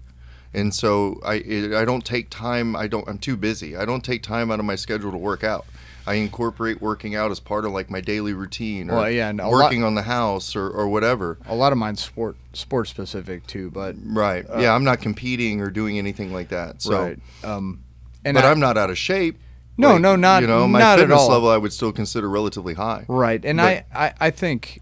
[0.55, 2.75] and so I it, I don't take time.
[2.75, 3.07] I don't.
[3.07, 3.77] I'm too busy.
[3.77, 5.67] I don't take time out of my schedule to work out.
[6.07, 9.41] I incorporate working out as part of like my daily routine, or Well, yeah, and
[9.43, 11.37] a lot- working on the house, or, or whatever.
[11.47, 14.47] A lot of mine's sport sport specific too, but Right.
[14.59, 16.81] yeah, I'm not competing or doing anything like that.
[16.81, 17.19] So, Uh, right.
[17.45, 17.81] Um,
[18.25, 19.39] and but I, I'm not out of shape.
[19.79, 21.29] No, Like, no, not- you know my not at all.
[21.29, 21.49] level.
[21.49, 23.05] I would still consider relatively high.
[23.09, 23.43] Right.
[23.45, 24.81] And I, I, I think,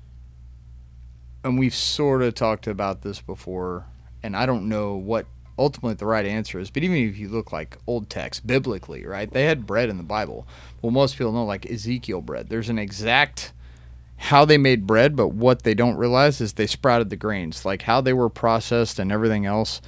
[1.45, 3.87] and we've sort of talked about this before,
[4.23, 5.27] and I don't know what
[5.59, 9.31] ultimately the right answer is, but even if you look like old text, biblically, right,
[9.31, 10.47] they had bread in the Bible.
[10.83, 12.49] Well, most people know like Ezekiel bread.
[12.49, 13.53] There's an exact
[14.19, 17.83] how they made bread, but what they don't realize is they sprouted the grains, like
[17.83, 19.83] how they were processed and everything else.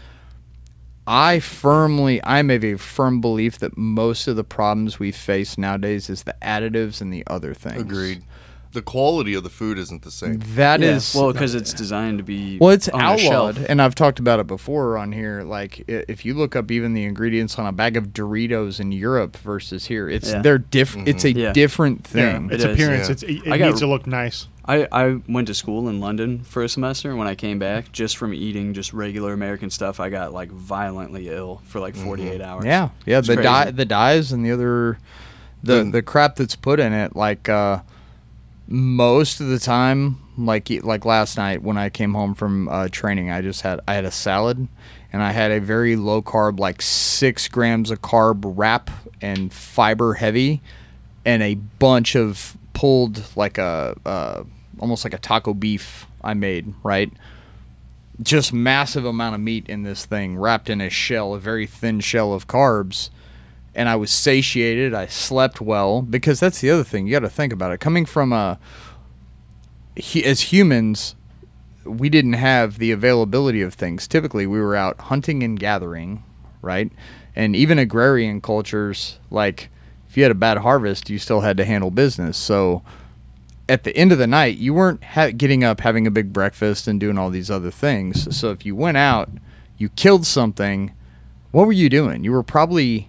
[1.11, 6.11] I firmly, I'm of a firm belief that most of the problems we face nowadays
[6.11, 7.81] is the additives and the other things.
[7.81, 8.23] Agreed.
[8.73, 10.43] The quality of the food isn't the same.
[10.55, 13.57] That Yeah, is well because it's designed to be well, it's on a shelf.
[13.57, 15.43] outlawed, and I've talked about it before on here.
[15.43, 19.39] Like, if you look up even the ingredients on a bag of Doritos in Europe
[19.39, 20.43] versus here, it's Yeah.
[20.43, 21.09] they're different.
[21.09, 21.39] It's mm-hmm.
[21.39, 21.53] a Yeah.
[21.55, 22.51] different Yeah, thing.
[22.51, 23.07] its It is, appearance.
[23.09, 23.13] yeah.
[23.13, 24.47] It's, it, it I got- needs to look nice.
[24.69, 27.09] I, I went to school in London for a semester.
[27.09, 30.51] And when I came back, just from eating just regular American stuff, I got like
[30.51, 32.65] violently ill for like 48 hours.
[32.67, 33.19] Yeah, yeah.
[33.21, 34.99] It's The dye, the dyes, and the other,
[35.63, 35.93] the Mm.
[35.93, 37.17] the crap that's put in it.
[37.17, 37.81] Like uh,
[38.67, 43.31] most of the time, like like last night when I came home from uh, training,
[43.31, 44.69] I just had I had a salad,
[45.13, 48.91] and I had a very low carb, like six grams of carb wrap
[49.23, 50.61] and fiber heavy,
[51.25, 54.45] and a bunch of pulled like a uh,
[54.81, 57.13] almost like a taco beef I made right
[58.23, 62.01] just massive amount of meat in this thing wrapped in a shell, a very thin
[62.01, 63.11] shell of carbs.
[63.75, 64.93] And I was satiated.
[64.93, 67.79] I slept well because that's the other thing you got to think about it.
[67.79, 68.59] Coming from a
[70.25, 71.15] as humans,
[71.85, 74.09] we didn't have the availability of things.
[74.09, 76.25] Typically, we were out hunting and gathering,
[76.61, 76.91] right?
[77.37, 79.71] And even agrarian cultures, like
[80.09, 82.37] if you had a bad harvest, you still had to handle business.
[82.37, 82.83] So
[83.69, 86.89] at the end of the night, you weren't ha- getting up, having a big breakfast,
[86.89, 88.35] and doing all these other things.
[88.37, 89.29] So if you went out,
[89.77, 90.93] you killed something.
[91.51, 92.25] What were you doing?
[92.25, 93.09] You were probably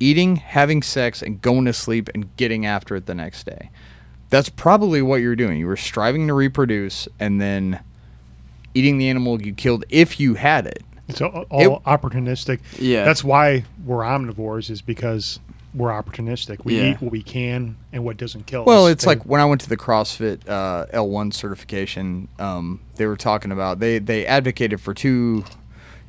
[0.00, 3.70] eating, having sex, and going to sleep and getting after it the next day.
[4.30, 5.58] That's probably what you're doing.
[5.58, 7.80] You were striving to reproduce and then
[8.74, 10.82] eating the animal you killed if you had it.
[11.06, 12.60] It's all, all opportunistic.
[12.78, 13.04] Yeah.
[13.04, 15.38] That's why we're omnivores, is because
[15.74, 16.64] we're opportunistic.
[16.64, 16.92] We Yeah.
[16.92, 18.80] eat what we can and what doesn't kill Well, us.
[18.82, 23.06] Well, it's They- like when I went to the CrossFit uh, L1 certification, um, they
[23.06, 25.44] were talking about they they advocated for two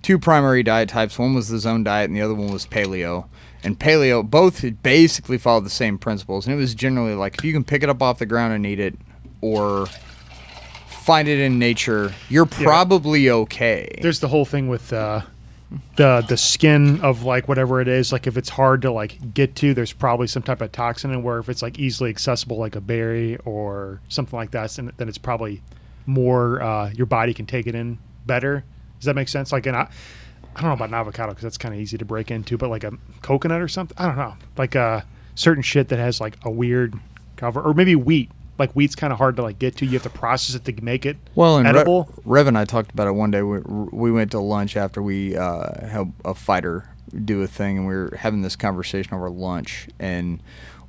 [0.01, 1.18] two primary diet types.
[1.18, 3.26] One was the zone diet, and the other one was paleo.
[3.63, 7.51] And paleo, both basically followed the same principles, and it was generally like if you
[7.51, 8.95] can pick it up off the ground and eat it,
[9.41, 9.88] or
[10.88, 13.89] find it in nature, you're probably okay.
[14.01, 15.22] there's the whole thing with uh,
[15.96, 18.12] the the skin of like whatever it is.
[18.12, 21.24] Like if it's hard to like get to, there's probably some type of toxin in.
[21.24, 25.18] Where if it's like easily accessible, like a berry or something like that, then, it's
[25.18, 25.62] probably
[26.06, 28.64] more uh, your body can take it in better.
[29.00, 29.52] Does that make sense?
[29.52, 29.90] Like an I
[30.56, 32.70] I don't know about an avocado because that's kind of easy to break into, but
[32.70, 33.96] like a coconut or something.
[33.98, 34.36] I don't know.
[34.58, 35.02] Like uh,
[35.36, 36.98] certain shit that has like a weird
[37.36, 38.32] cover, or maybe wheat.
[38.58, 39.86] Like wheat's kind of hard to like get to.
[39.86, 42.10] You have to process it to make it Well, and Re- edible.
[42.24, 43.41] Rev and I talked about it one day.
[43.41, 46.89] We, we went to lunch after we uh, had a fighter
[47.24, 50.41] do a thing, and we were having this conversation over lunch, and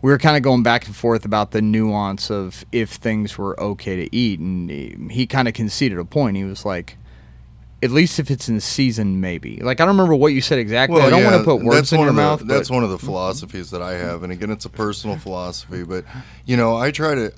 [0.03, 3.59] we were kind of going back and forth about the nuance of if things were
[3.61, 6.37] okay to eat, and he, he kind of conceded a point.
[6.37, 6.97] He was like.
[7.83, 9.59] At least if it's in season, maybe.
[9.59, 11.01] Like I don't remember what you said exactly.
[11.03, 12.41] I don't want to put words that's in your of the, mouth.
[12.41, 15.85] That's but- one of the philosophies that I have, and again, it's a personal philosophy.
[15.85, 16.07] But
[16.47, 17.33] you know, I try to,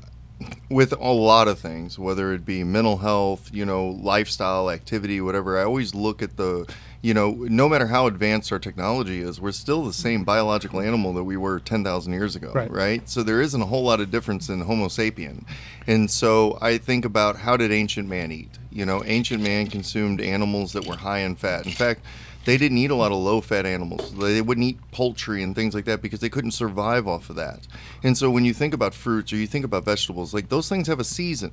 [0.71, 5.59] with a lot of things, whether it be mental health, you know, lifestyle, activity, whatever.
[5.59, 6.67] I always look at the,
[7.03, 10.25] you know, no matter how advanced our technology is, we're still the same mm-hmm.
[10.25, 12.71] biological animal that we were ten thousand years ago, Right.
[12.71, 13.09] right?
[13.09, 15.45] So there isn't a whole lot of difference in Homo sapien,
[15.87, 18.59] and so I think about how did ancient man eat?
[18.71, 21.67] You know, ancient man consumed animals that were high in fat.
[21.67, 22.03] In fact,
[22.49, 24.11] they didn't eat a lot of low fat animals.
[24.17, 27.69] They wouldn't eat poultry and things like that because they couldn't survive off of that.
[28.03, 30.87] And so when you think about fruits or you think about vegetables, like those things
[30.87, 31.53] have a season.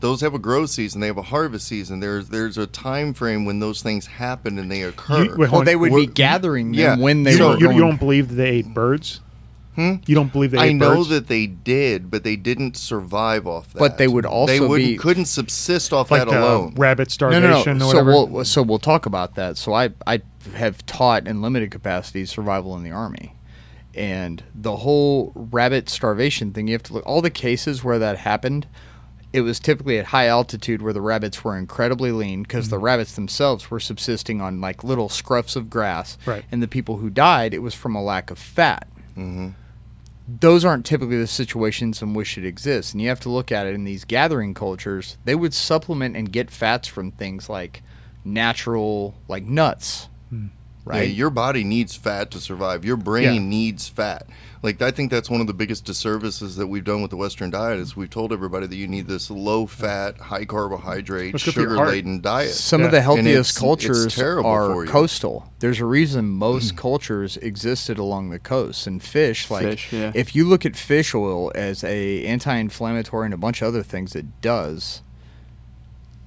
[0.00, 1.02] Those have a growth season.
[1.02, 2.00] They have a harvest season.
[2.00, 5.24] There's there's a time frame when those things happen and they occur.
[5.24, 5.80] You- wait, well, hold they on.
[5.80, 6.96] would be We're- gathering them yeah.
[6.96, 7.76] when they you, were don't, you, going.
[7.76, 9.20] you don't believe that they ate birds?
[9.74, 9.94] Hmm?
[10.06, 11.08] You don't believe they I ate know birds?
[11.08, 13.78] that they did, but they didn't survive off that.
[13.78, 16.74] But they would also they wouldn't, be- couldn't subsist off like that alone.
[16.76, 17.86] rabbit starvation no, no.
[17.86, 18.26] or So whatever.
[18.32, 19.56] we'll so we'll talk about that.
[19.56, 20.20] So I I
[20.54, 23.34] have taught in limited capacity survival in the army,
[23.94, 26.68] and the whole rabbit starvation thing.
[26.68, 28.66] You have to look all the cases where that happened.
[29.32, 33.14] It was typically at high altitude where the rabbits were incredibly lean because the rabbits
[33.14, 36.18] themselves were subsisting on like little scruffs of grass.
[36.26, 36.44] Right.
[36.52, 38.86] And the people who died, it was from a lack of fat.
[39.14, 39.48] hmm
[40.28, 42.92] those aren't typically the situations in which it exists.
[42.92, 46.32] And you have to look at it in these gathering cultures, they would supplement and
[46.32, 47.82] get fats from things like
[48.24, 50.08] natural, like nuts.
[50.30, 50.46] Hmm.
[50.84, 50.98] Right.
[50.98, 51.10] Right?
[51.10, 52.84] your body needs fat to survive.
[52.84, 53.40] Your brain Yeah.
[53.40, 54.26] needs fat.
[54.64, 57.50] Like I think that's one of the biggest disservices that we've done with the Western
[57.50, 61.54] diet is we've told everybody that you need this low fat, high carbohydrate, It's good
[61.54, 62.50] for your sugar laden diet.
[62.50, 62.86] Some Yeah.
[62.86, 65.52] of the it's- healthiest it's cultures for are coastal.
[65.60, 66.78] There's a reason most mm.
[66.78, 68.86] cultures existed along the coast.
[68.88, 70.10] And fish, like Fish, yeah.
[70.16, 74.16] if you look at fish oil as a anti-inflammatory and a bunch of other things
[74.16, 75.02] it does,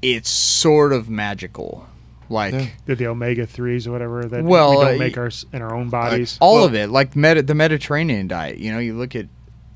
[0.02, 1.88] it's sort of magical.
[2.30, 2.68] Like Yeah.
[2.86, 5.74] Did the omega threes or whatever that Well, we uh, don't make our in our
[5.76, 6.38] own bodies.
[6.42, 9.26] all Well- of it like Medi- the mediterranean diet you know you look at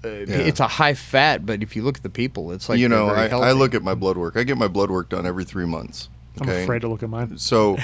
[0.04, 2.88] uh, it's a high fat but if you look at the people it's like you
[2.88, 4.38] know, very I, I look at my blood work.
[4.38, 6.10] I get my blood work done every three months.
[6.42, 7.38] I'm afraid to look at mine.
[7.38, 7.76] So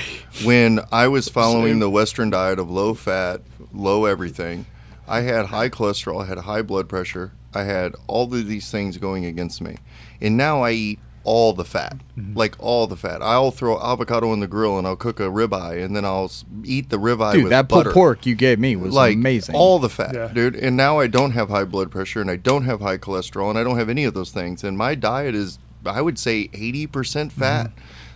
[0.45, 3.41] when I was following the Western diet of low fat,
[3.73, 4.65] low everything,
[5.09, 8.97] I had high cholesterol, I had high blood pressure, I had all of these things
[8.97, 9.75] going against me.
[10.21, 12.37] And now I eat all the fat, Mm-hmm.
[12.37, 13.21] like all the fat.
[13.21, 16.31] I'll throw avocado in the grill and I'll cook a ribeye and then I'll
[16.63, 19.79] eat the ribeye dude with that butter pork you gave me was like amazing all
[19.79, 20.27] the fat, Yeah.
[20.29, 20.55] dude.
[20.55, 23.59] And now I don't have high blood pressure and I don't have high cholesterol and
[23.59, 24.63] I don't have any of those things.
[24.63, 27.71] And my diet is, I would say, eighty percent fat.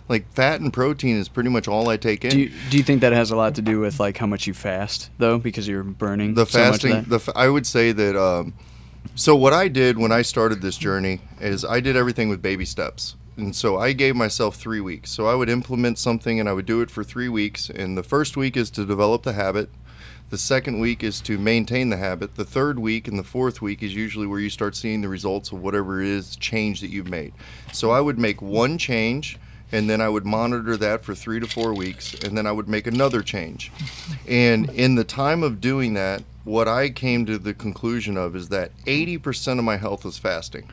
[0.08, 2.30] Like fat and protein is pretty much all I take in.
[2.30, 4.46] Do you, do you think that has a lot to do with like how much
[4.46, 7.24] you fast though, because you're burning the so much of fasting, that?
[7.26, 8.16] the I would say that.
[8.16, 8.54] Um,
[9.14, 12.64] so what I did when I started this journey is I did everything with baby
[12.64, 13.16] steps.
[13.36, 15.10] And so I gave myself three weeks.
[15.10, 17.70] So I would implement something and I would do it for three weeks.
[17.70, 19.70] And the first week is to develop the habit.
[20.28, 22.36] The second week is to maintain the habit.
[22.36, 25.50] The third week and the fourth week is usually where you start seeing the results
[25.50, 27.32] of whatever it is change that you've made.
[27.72, 29.38] So I would make one change
[29.72, 32.68] and then I would monitor that for three to four weeks and then I would
[32.68, 33.72] make another change.
[34.28, 38.48] And in the time of doing that, what I came to the conclusion of is
[38.48, 40.70] that 80% of my health is fasting.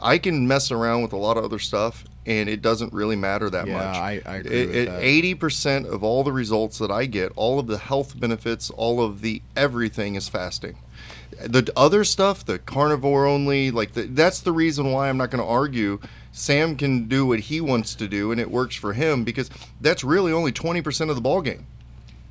[0.00, 3.48] I can mess around with a lot of other stuff and it doesn't really matter
[3.50, 3.96] that Yeah, much.
[3.96, 5.02] I- I agree with that.
[5.02, 9.02] Eighty percent of all the results that I get, all of the health benefits, all
[9.02, 10.76] of the everything is fasting.
[11.40, 15.42] The other stuff, the carnivore only, like the, that's the reason why I'm not going
[15.42, 16.00] to argue.
[16.32, 19.48] Sam can do what he wants to do, and it works for him because
[19.80, 21.66] that's really only twenty percent of the ball game.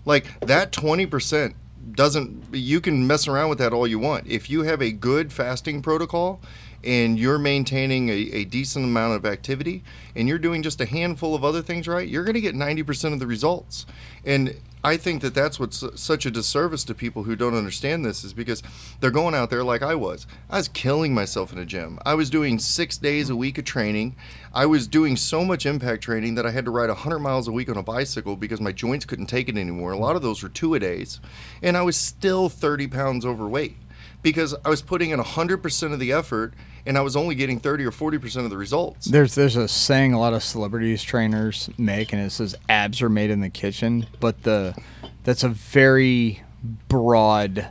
[0.05, 1.55] Like that twenty percent
[1.91, 2.45] doesn't.
[2.53, 4.27] You can mess around with that all you want.
[4.27, 6.41] If you have a good fasting protocol
[6.83, 9.83] and you're maintaining a, a decent amount of activity
[10.15, 12.83] and you're doing just a handful of other things right, you're going to get ninety
[12.83, 13.85] percent of the results.
[14.25, 18.23] And I think that that's what's such a disservice to people who don't understand this
[18.23, 18.61] is because
[18.99, 20.27] they're going out there like I was.
[20.49, 21.99] I was killing myself in a gym.
[22.05, 24.15] I was doing six days a week of training.
[24.53, 27.51] I was doing so much impact training that I had to ride 100 miles a
[27.51, 29.91] week on a bicycle because my joints couldn't take it anymore.
[29.91, 31.19] A lot of those were two a days.
[31.61, 33.77] And I was still 30 pounds overweight
[34.21, 36.53] because I was putting in 100% of the effort
[36.87, 39.05] and I was only getting 30 or 40% of the results.
[39.05, 43.09] There's there's a saying a lot of celebrities trainers make, and it says abs are
[43.09, 44.07] made in the kitchen.
[44.19, 44.75] But the
[45.23, 46.41] that's a very
[46.87, 47.67] broad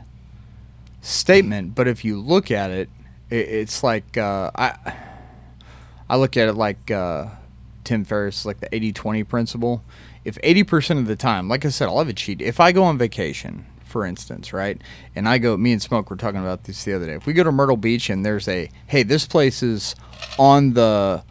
[1.01, 1.73] statement.
[1.75, 2.89] But if you look at it,
[3.29, 4.93] it it's like uh, I
[6.09, 7.27] I look at it like uh,
[7.83, 9.83] Tim Ferriss, like the 80-20 principle.
[10.23, 12.41] If 80% of the time, like I said, I'll have a cheat.
[12.41, 13.65] If I go on vacation,
[13.97, 14.79] for instance, right?
[15.15, 17.13] And I go, me and Smoke were talking about this the other day.
[17.13, 19.95] If we go to Myrtle Beach and there's a, hey, this place is
[20.37, 21.23] on the,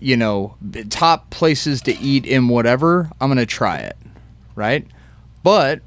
[0.00, 0.56] you know,
[0.88, 3.96] top places to eat in whatever, I'm going to try it,
[4.56, 4.84] right?
[5.44, 5.82] But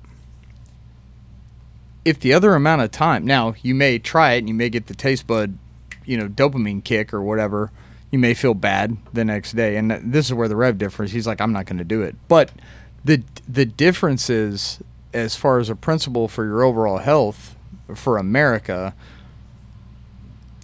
[2.06, 4.88] if the other amount of time, now you may try it and you may get
[4.88, 5.58] the taste bud,
[6.06, 7.70] you know, dopamine kick or whatever.
[8.12, 11.12] You may feel bad the next day, and this is where the rev difference.
[11.12, 12.16] He's like, I'm not going to do it.
[12.30, 12.54] But
[13.04, 14.80] the the difference is,
[15.14, 17.56] as far as a principle for your overall health
[17.96, 18.94] for America,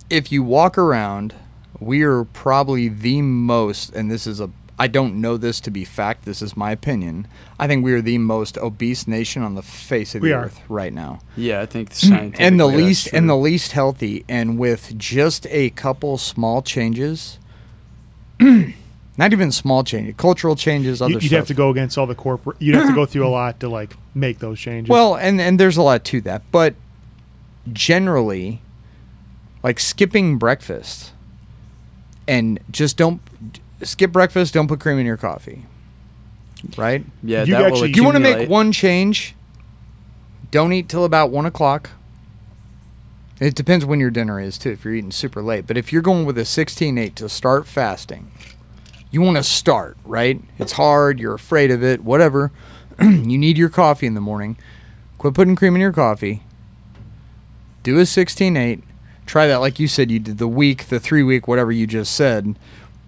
[0.09, 1.35] if you walk around,
[1.79, 5.83] we are probably the most, and this is a, I don't know this to be
[5.85, 7.27] fact, this is my opinion.
[7.59, 10.45] I think we are the most obese nation on the face of We the are.
[10.45, 11.19] earth right now.
[11.35, 15.45] Yeah, I think scientifically And the that's least and the least healthy and with just
[15.49, 17.37] a couple small changes
[19.19, 21.37] not even small changes, cultural changes, other You- You'd stuff.
[21.39, 22.55] have to go against all the corporate.
[22.59, 24.89] You'd have to go through a lot to like make those changes.
[24.89, 26.73] Well, and and there's a lot to that, but
[27.71, 28.61] generally,
[29.61, 31.11] like skipping breakfast,
[32.27, 33.21] and just don't
[33.83, 34.53] skip breakfast.
[34.53, 35.65] Don't put cream in your coffee.
[36.77, 37.05] Right?
[37.23, 39.33] yeah, You that will actually- You want to make one change.
[40.51, 41.91] Don't eat till about one o'clock.
[43.39, 44.71] It depends when your dinner is too.
[44.71, 48.29] If you're eating super late, but if you're going with a 16-8 to start fasting,
[49.11, 50.41] you want to start right.
[50.57, 51.19] It's hard.
[51.19, 52.03] You're afraid of it.
[52.03, 52.51] Whatever.
[53.01, 54.57] you need your coffee in the morning.
[55.17, 56.43] Quit putting cream in your coffee.
[57.83, 58.83] Do a 16-8.
[59.25, 62.13] Try that like you said you did the week, the three week, whatever you just
[62.13, 62.57] said.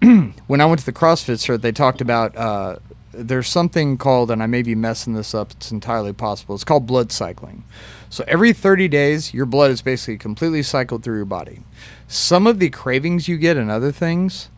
[0.46, 2.76] when I went to the CrossFit cert, they talked about uh,
[3.12, 5.50] there's something called, and I may be messing this up.
[5.52, 6.54] It's entirely possible.
[6.54, 7.64] It's called blood cycling.
[8.08, 11.62] So every 30 days, your blood is basically completely cycled through your body.
[12.08, 14.48] Some of the cravings you get and other things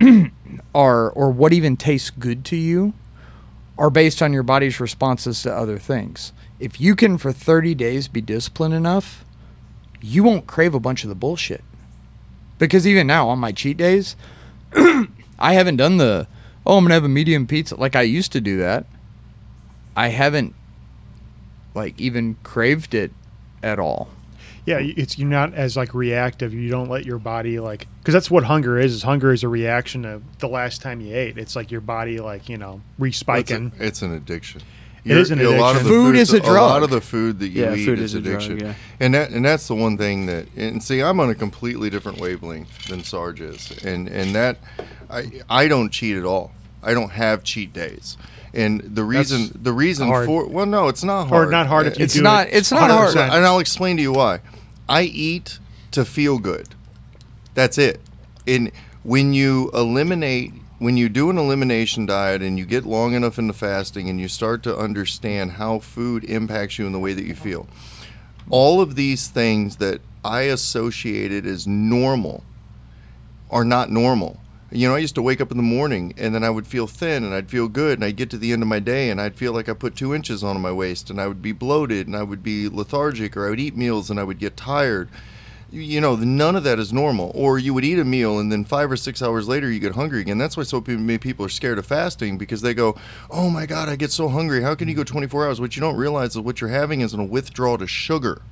[0.74, 2.94] are, or what even tastes good to you,
[3.76, 6.32] are based on your body's responses to other things.
[6.58, 9.24] If you can, for 30 days, be disciplined enough,
[10.00, 11.62] you won't crave a bunch of the bullshit.
[12.58, 14.16] Because even now, on my cheat days,
[15.38, 16.26] I haven't done the
[16.66, 18.84] oh I'm gonna have a medium pizza like I used to do that.
[19.96, 20.54] I haven't
[21.74, 23.12] like even craved it
[23.62, 24.08] at all.
[24.68, 26.52] Yeah, it's you're not as like reactive.
[26.52, 28.92] You don't let your body like because that's what hunger is.
[28.94, 31.38] Is hunger is a reaction to the last time you ate.
[31.38, 33.78] It's like your body like you know It's, respiking.
[33.80, 34.60] a- it's an addiction.
[35.04, 35.84] It is an A lot of addiction.
[35.84, 36.56] the Food foods- is a drug.
[36.56, 38.58] A lot of the food that you Yeah, eat food is is a drug, addiction,
[38.60, 38.74] yeah.
[39.00, 42.20] and that and that's the one thing that and see I'm on a completely different
[42.20, 44.58] wavelength than Sarge is, and and that
[45.08, 46.52] I I don't cheat at all.
[46.82, 48.16] I don't have cheat days,
[48.52, 50.26] and the reason the reason hard.
[50.26, 51.50] for well no it's not Or hard.
[51.50, 53.14] not hard if you It's do not- It it's not hard.
[53.14, 53.32] 100%.
[53.34, 54.40] and I'll explain to you why.
[54.88, 55.58] I eat
[55.92, 56.68] to feel good.
[57.54, 58.00] That's it.
[58.46, 63.38] And when you eliminate, when you do an elimination diet and you get long enough
[63.38, 67.24] into fasting and you start to understand how food impacts you in the way that
[67.24, 67.68] you feel,
[68.50, 72.44] all of these things that I associated as normal
[73.50, 74.40] are not normal.
[74.70, 76.86] You know, I used to wake up in the morning and then I would feel
[76.86, 79.18] thin and I'd feel good and I'd get to the end of my day and
[79.18, 82.06] I'd feel like I put two inches on my waist and I would be bloated
[82.06, 85.08] and I would be lethargic or I would eat meals and I would get tired.
[85.70, 87.32] You- know, none of that is normal.
[87.34, 89.94] Or you would eat a meal and then five or six hours later you get
[89.94, 90.36] hungry again.
[90.36, 92.94] That's why so many people are scared of fasting because they go,
[93.30, 94.62] "Oh my God, I get so hungry.
[94.62, 97.14] How can you go 24 hours?" What you don't realize is what you're having is
[97.14, 98.42] a withdrawal to sugar.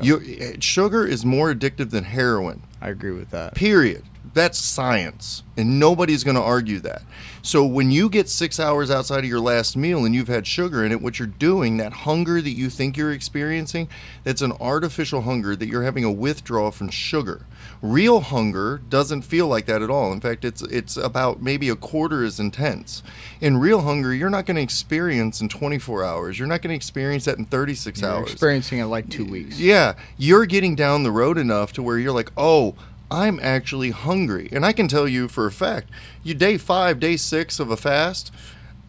[0.00, 2.62] You, eh, sugar is more addictive than heroin.
[2.80, 3.54] I agree with that.
[3.54, 4.04] Period.
[4.34, 7.02] That's science, and nobody's going to argue that.
[7.42, 10.84] So when you get six hours outside of your last meal and you've had sugar
[10.84, 13.88] in it, what you're doing, that hunger that you think you're experiencing,
[14.24, 17.46] that's an artificial hunger that you're having a withdrawal from sugar.
[17.80, 20.12] Real hunger doesn't feel like that at all.
[20.12, 23.02] In fact, it's it's about maybe a quarter as intense.
[23.40, 26.38] In real hunger, you're not going to experience in 24 hours.
[26.38, 28.32] You're not going to experience that in 36 You're hours.
[28.32, 29.58] experiencing it like two weeks.
[29.58, 32.74] Yeah, you're getting down the road enough to where you're like, oh,
[33.10, 34.48] I'm actually hungry.
[34.52, 35.90] And I can tell you for a fact,
[36.22, 38.32] you day five, day six of a fast,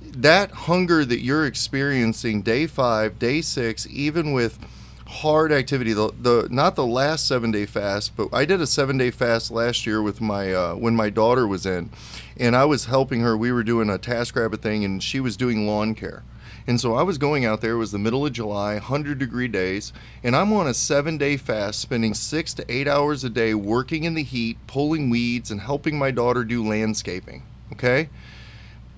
[0.02, 4.60] that hunger that you're experiencing day five, day six, even with
[5.08, 8.98] hard activity, the, the not the last seven day fast, but I did a seven
[8.98, 11.90] day fast last year with my uh, when my daughter was in,
[12.38, 13.36] and I was helping her.
[13.36, 16.24] We were doing a task rabbit thing, and she was doing lawn care.
[16.68, 19.48] And so I was going out there, it was the middle of July, 100 degree
[19.48, 19.92] days,
[20.24, 24.04] and I'm on a seven day fast, spending six to eight hours a day working
[24.04, 27.44] in the heat, pulling weeds, and helping my daughter do landscaping.
[27.72, 28.10] Okay?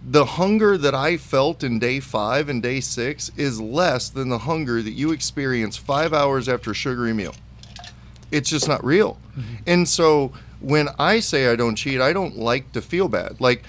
[0.04, 4.40] The hunger that I felt in day five and day six is less than the
[4.40, 7.36] hunger that you experience five hours after a sugary meal.
[8.32, 9.20] It's just not real.
[9.38, 9.56] Mm-hmm.
[9.68, 13.42] And so when I say I don't cheat, I don't like to feel bad.
[13.42, 13.64] Like,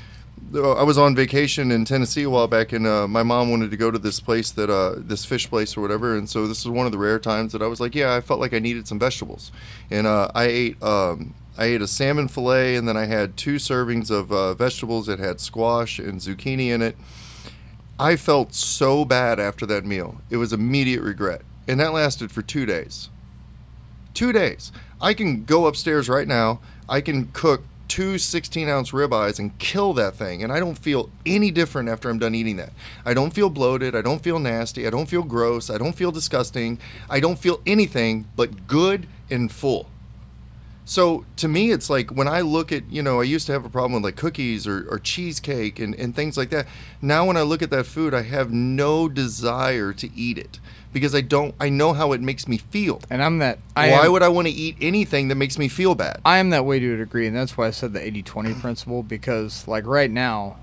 [0.54, 3.76] I was on vacation in Tennessee a while back, and uh, my mom wanted to
[3.78, 6.14] go to this place that uh, this fish place or whatever.
[6.14, 8.20] And so this is one of the rare times that I was like, yeah, I
[8.20, 9.50] felt like I needed some vegetables,
[9.90, 13.54] and uh, I ate um, I ate a salmon fillet, and then I had two
[13.56, 16.96] servings of uh, vegetables that had squash and zucchini in it.
[17.98, 22.42] I felt so bad after that meal; it was immediate regret, and that lasted for
[22.42, 23.08] two days.
[24.12, 24.70] Two days.
[25.00, 26.60] I can go upstairs right now.
[26.90, 27.62] I can cook
[27.92, 30.42] two 16 ounce ribeyes and kill that thing.
[30.42, 32.72] And I don't feel any different after I'm done eating that.
[33.04, 33.94] I don't feel bloated.
[33.94, 34.86] I don't feel nasty.
[34.86, 35.68] I don't feel gross.
[35.68, 36.78] I don't feel disgusting.
[37.10, 39.90] I don't feel anything but good and full.
[40.86, 43.66] So to me, it's like when I look at, you know, I used to have
[43.66, 46.66] a problem with like cookies or, or cheesecake and, and things like that.
[47.02, 50.60] Now, when I look at that food, I have no desire to eat it
[50.92, 53.00] because I don't, I know how it makes me feel.
[53.10, 53.58] And I'm that.
[53.76, 56.20] I Why am, would I want to eat anything that makes me feel bad?
[56.24, 59.02] I am that way to a degree, and that's why I said the 80-20 principle.
[59.02, 60.56] Because like right now,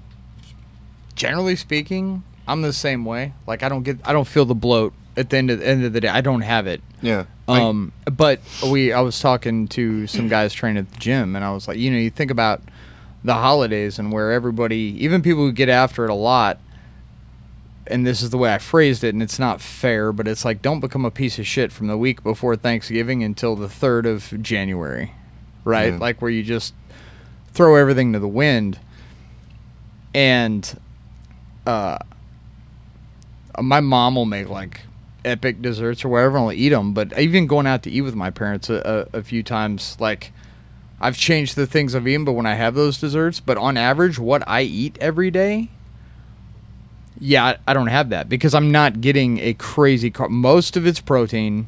[1.15, 3.33] generally speaking, I'm the same way.
[3.47, 5.83] Like I don't get, I don't feel the bloat at the end of, the end
[5.83, 6.07] of the day.
[6.07, 6.81] I don't have it.
[7.01, 7.25] Yeah.
[7.47, 8.39] I- Um, but
[8.69, 11.77] we, I was talking to some guys training at the gym, and I was like,
[11.77, 12.61] you know, you think about
[13.23, 16.59] the holidays and where everybody, even people who get after it a lot,
[17.89, 20.61] and this is the way I phrased it, and it's not fair, but it's like,
[20.61, 24.41] don't become a piece of shit from the week before Thanksgiving until the third of
[24.41, 25.13] January,
[25.63, 25.93] right?
[25.99, 26.73] Like where you just
[27.53, 28.79] throw everything to the wind,
[30.13, 30.79] and
[31.65, 31.97] uh,
[33.61, 34.81] my mom will make like
[35.25, 36.93] epic desserts or whatever, and I'll eat them.
[36.93, 40.31] But even going out to eat with my parents a, a, a few times, like
[41.01, 44.19] I've changed the things I've eaten, but when I have those desserts, but on average,
[44.19, 45.69] what I eat every day,
[47.19, 50.09] yeah, I, don't have that because I'm not getting a crazy.
[50.09, 51.67] Car- Most of it's protein.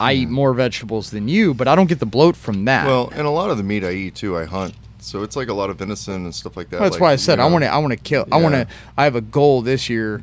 [0.00, 0.32] I eat mm.
[0.32, 2.86] more vegetables than you, but I don't get the bloat from that.
[2.86, 4.74] Well, and a lot of the meat I eat too, I hunt.
[4.98, 6.80] So it's like a lot of venison and stuff like that.
[6.80, 7.72] that's like, why I said you I want to.
[7.72, 8.26] I want to kill.
[8.32, 8.66] I want to.
[8.96, 10.22] I have a goal this year.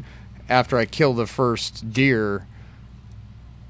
[0.50, 2.48] After I kill the first deer,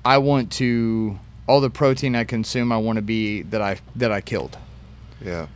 [0.06, 2.72] I want to all the protein I consume.
[2.72, 4.58] I want to be that I that I killed
[5.24, 5.48] Yeah.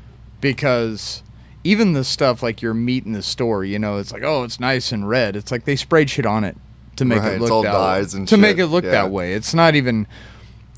[0.41, 1.23] because
[1.63, 4.59] even the stuff like your meat in the store, you know, it's like oh, it's
[4.59, 5.35] nice and red.
[5.35, 6.57] It's like they sprayed shit on it
[6.95, 8.19] to make Right, it it's look all that dyes way.
[8.19, 8.91] and to make it look yeah.
[8.91, 9.33] that way.
[9.33, 10.07] It's not even.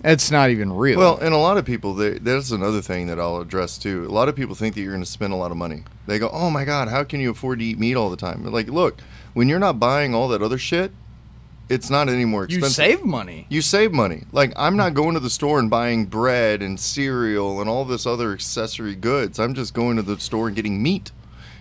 [0.03, 0.99] It's not even real.
[0.99, 4.05] Well, and a lot of people, they, that's another thing that I'll address too.
[4.05, 5.83] A lot of people think that you're going to spend a lot of money.
[6.05, 8.45] They go, "Oh my God, how can you afford to eat meat all the time?"
[8.45, 8.99] Like, look,
[9.33, 10.91] when you're not buying all that other shit,
[11.69, 12.85] it's not any more expensive.
[12.85, 13.45] you save money.
[13.49, 14.23] You save money.
[14.31, 18.05] Like I'm not going to the store and buying bread and cereal and all this
[18.05, 19.39] other accessory goods.
[19.39, 21.11] I'm just going to the store and getting meat.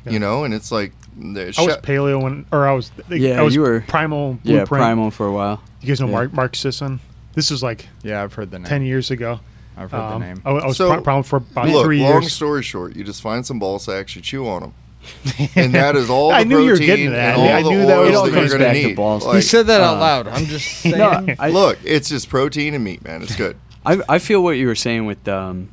[0.06, 3.42] You know, and it's like the I was paleo when, or I was, Yeah, I
[3.42, 4.38] was you were- primal.
[4.42, 5.62] Yeah, Primal for a while.
[5.80, 6.12] You guys know Yeah.
[6.12, 7.00] Mark Mark Sisson?
[7.32, 8.66] This was like Yeah, I've heard the name.
[8.66, 9.40] ten years ago.
[9.78, 10.42] I've heard Um, the name.
[10.44, 12.22] I, I was So, pri- primal for about Look, three long years.
[12.24, 14.74] Long story short, you just find some ball sacks, you chew on them,
[15.56, 17.34] and that is all the I knew you were protein getting to that.
[17.38, 18.88] and all I the knew that was oils the- that you're comes going to to
[18.88, 18.96] need.
[18.96, 19.34] balls.
[19.34, 20.28] he said that out uh, loud.
[20.28, 20.98] I'm just saying.
[20.98, 23.22] No, I, look, it's just protein and meat, man.
[23.22, 23.56] It's good.
[23.86, 25.70] I, I feel what you were saying with um,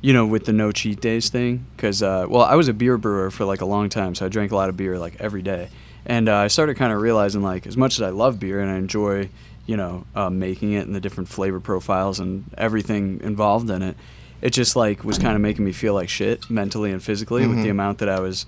[0.00, 1.66] you know, with the no cheat days thing.
[1.76, 4.28] Because uh, well, I was a beer brewer for like a long time, so I
[4.28, 5.68] drank a lot of beer like every day,
[6.06, 8.70] and uh, I started kind of realizing like as much as I love beer and
[8.70, 9.30] I enjoy,
[9.66, 13.96] you know, uh, making it and the different flavor profiles and everything involved in it,
[14.44, 17.62] it just like was kind of making me feel like shit mentally and physically with
[17.62, 17.72] the Mhm.
[17.72, 18.46] amount that I was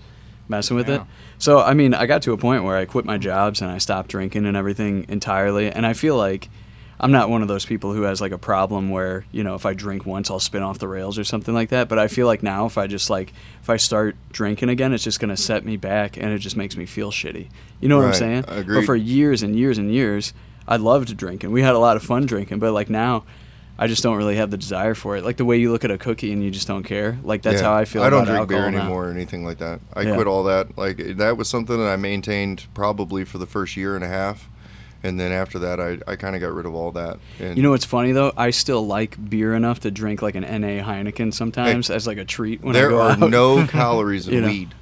[0.48, 1.01] messing with it.
[1.39, 3.78] So I mean, I got to a point where I quit my jobs and I
[3.78, 6.48] stopped drinking and everything entirely, and I feel like
[6.98, 9.66] I'm not one of those people who has like a problem where you know if
[9.66, 11.89] I drink once I'll spin off the rails or something like that.
[11.89, 13.32] But I feel like now if I just like
[13.62, 16.77] if I start drinking again, it's just gonna set me back and it just makes
[16.77, 17.48] me feel shitty.
[17.81, 18.44] You know what I'm Right, saying?
[18.48, 18.77] agreed.
[18.77, 20.32] But for years and years and years,
[20.68, 21.52] I loved drinking.
[21.52, 23.24] We had a lot of fun drinking, but like now.
[23.78, 25.24] I just don't really have the desire for it.
[25.24, 27.19] Like the way you look at a cookie and you just don't care.
[27.23, 27.69] Like that's Yeah.
[27.69, 28.03] how I feel.
[28.03, 28.78] I don't drink beer alcohol now.
[28.85, 29.81] anymore or anything like that.
[29.94, 30.15] I Yeah.
[30.15, 30.78] quit all that.
[30.78, 34.48] Like that was something that I maintained probably for the first year and a half,
[35.03, 37.19] and then after that, I, I kind of got rid of all that.
[37.39, 38.32] And You know what's funny though?
[38.36, 42.24] I still like beer enough to drink like an NA Heineken sometimes as like a
[42.24, 43.19] treat when I there go are out.
[43.31, 44.48] no calories in You know.
[44.48, 44.74] weed.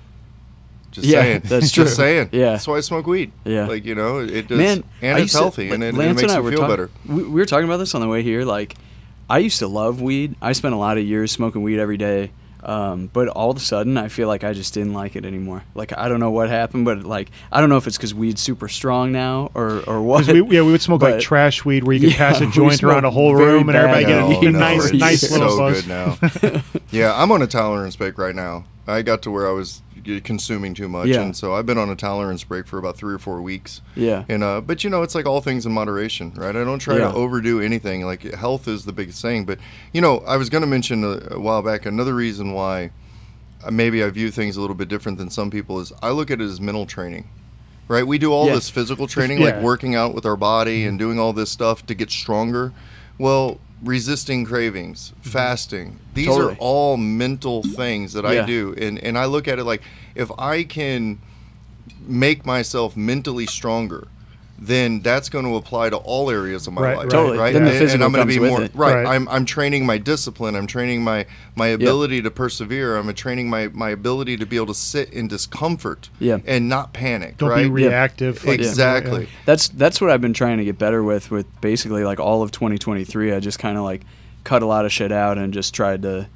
[0.94, 1.42] Just Yeah, saying.
[1.44, 2.28] that's Just saying.
[2.32, 2.52] Yeah.
[2.52, 3.32] That's why I smoke weed.
[3.44, 3.66] Yeah.
[3.66, 5.88] Like you know, it does, Man, and I it's used to- healthy, like, and it,
[5.88, 6.90] it makes and I you were feel talk- better.
[7.06, 8.44] We, we were talking about this on the way here.
[8.44, 8.74] Like,
[9.28, 10.36] I used to love weed.
[10.40, 12.30] I spent a lot of years smoking weed every day.
[12.62, 15.62] Um, but all of a sudden, I feel like I just didn't like it anymore.
[15.74, 18.40] Like, I don't know what happened, but like, I don't know if it's because weed's
[18.40, 20.24] super strong now or or what.
[20.24, 22.46] 'Cause we, yeah, we would smoke like trash weed where you could Yeah, pass a
[22.46, 25.30] joint around a whole room and everybody get a, No, weed no, nice, it's nice
[25.30, 25.82] little so buzz.
[25.82, 25.88] good
[26.52, 26.62] now.
[26.90, 28.64] yeah, I'm on a tolerance break right now.
[28.86, 29.82] I got to where I was
[30.22, 31.22] consuming too much, Yeah.
[31.22, 33.80] and so I've been on a tolerance break for about three or four weeks.
[33.96, 36.54] yeah, And uh, but you know, it's like all things in moderation, right?
[36.54, 37.10] I don't try Yeah.
[37.10, 38.04] to overdo anything.
[38.04, 39.44] Like health is the biggest thing.
[39.44, 39.58] But
[39.92, 42.90] you know, I was going to mention a, a while back another reason why
[43.64, 46.30] uh, maybe I view things a little bit different than some people is I look
[46.30, 47.28] at it as mental training.
[47.86, 48.06] Right?
[48.06, 48.54] We do all Yeah.
[48.54, 49.46] this physical training, Yeah.
[49.46, 52.72] like working out with our body and doing all this stuff to get stronger.
[53.18, 55.30] Well, resisting cravings, mm-hmm.
[55.30, 56.54] fasting, these Totally.
[56.54, 58.74] are all mental things that I do.
[58.78, 59.82] And and I look at it like
[60.14, 61.20] if I can
[62.06, 64.08] make myself mentally stronger,
[64.66, 67.04] then that's going to apply to all areas of my Right, life.
[67.04, 67.10] right.
[67.10, 67.38] Totally.
[67.38, 67.52] Right.
[67.52, 68.74] Then the And- physical and I'm gonna be more right.
[68.74, 69.06] Right.
[69.06, 70.54] I'm I'm training my discipline.
[70.56, 71.26] I'm training my
[71.56, 72.96] my ability to persevere.
[72.96, 76.08] I'm training my my ability to be able to sit in discomfort.
[76.18, 76.38] Yeah.
[76.46, 77.36] And not panic.
[77.38, 77.64] Don't right.
[77.64, 78.44] be reactive.
[78.44, 79.28] like- Exactly.
[79.44, 81.30] that's that's what I've been trying to get better with.
[81.30, 84.02] With basically like all of 2023, I just kind of like
[84.44, 86.28] cut a lot of shit out and just tried to.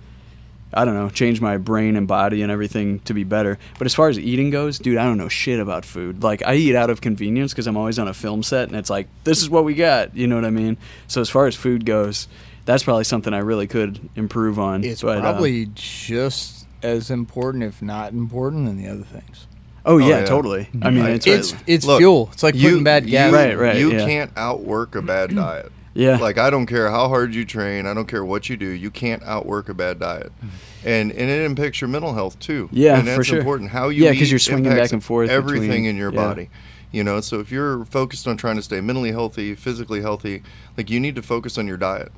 [0.72, 3.58] I don't know, change my brain and body and everything to be better.
[3.78, 6.22] But as far as eating goes, dude, I don't know shit about food.
[6.22, 8.90] Like I eat out of convenience because I'm always on a film set and it's
[8.90, 10.14] like this is what we got.
[10.16, 10.76] You know what I mean?
[11.06, 12.28] So as far as food goes,
[12.66, 14.84] that's probably something I really could improve on.
[14.84, 19.46] It's but, uh, probably just as important, if not important, than the other things.
[19.86, 20.24] oh yeah, yeah.
[20.26, 20.68] totally.
[20.82, 21.14] I mean, Right.
[21.14, 22.28] it's It's it's Look, fuel.
[22.34, 23.30] It's like you, putting bad gas.
[23.30, 24.04] you- Right, right, You yeah.
[24.06, 25.72] can't outwork a bad diet.
[25.98, 28.66] Yeah, Like I don't care how hard you train, I don't care what you do,
[28.68, 30.32] you can't outwork a bad diet.
[30.38, 30.88] Mm-hmm.
[30.88, 32.68] And and it impacts your mental health too.
[32.72, 33.38] Yeah, and that's for sure.
[33.38, 33.70] important.
[33.70, 36.24] How you Yeah, 'cause eat you're swinging back and forth everything between- in your yeah.
[36.24, 36.50] body.
[36.92, 40.42] You know, so if you're focused on trying to stay mentally healthy, physically healthy,
[40.76, 42.10] like you need to focus on your diet.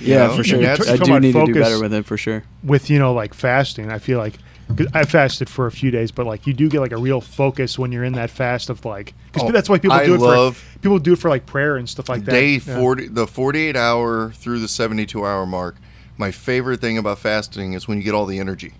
[0.00, 0.36] you yeah, know?
[0.36, 0.56] for sure.
[0.58, 2.42] And that's- I do need to do better with it for sure.
[2.64, 4.34] with you know like fasting i feel like
[4.76, 7.20] 'cause i fasted for a few days but like you do get like a real
[7.20, 10.14] focus when you're in that fast of like because Oh, that's why people I do
[10.14, 12.94] it love- for people do it for like prayer and stuff like that day Yeah.
[13.10, 15.76] the 48 hour through the 72 hour mark
[16.16, 18.72] my favorite thing about fasting is when you get all the energy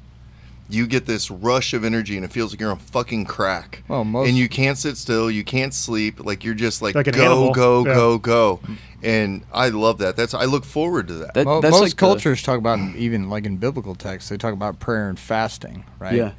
[0.70, 4.04] you get this rush of energy and it feels like you're on fucking crack Well,
[4.04, 7.12] most- and you can't sit still you can't sleep like you're just like, Like an
[7.14, 7.52] go animal.
[7.52, 7.94] go Yeah.
[7.94, 8.60] go go
[9.04, 10.16] and i love that.
[10.16, 11.34] That's i look forward to that.
[11.34, 14.52] That- Mo- most like the- cultures talk about even like in biblical texts they talk
[14.52, 16.14] about prayer and fasting right?
[16.14, 16.32] Yeah.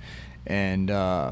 [0.48, 1.32] and uh,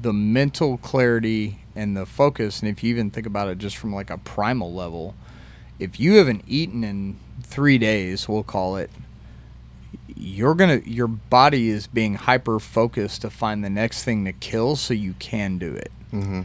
[0.00, 3.92] the mental clarity and the focus and if you even think about it just from
[3.94, 5.14] like a primal level
[5.78, 8.90] if you haven't eaten in three days we'll call it
[10.16, 14.74] you're gonna your body is being hyper focused to find the next thing to kill
[14.74, 15.92] so you can do it.
[16.10, 16.42] Hmm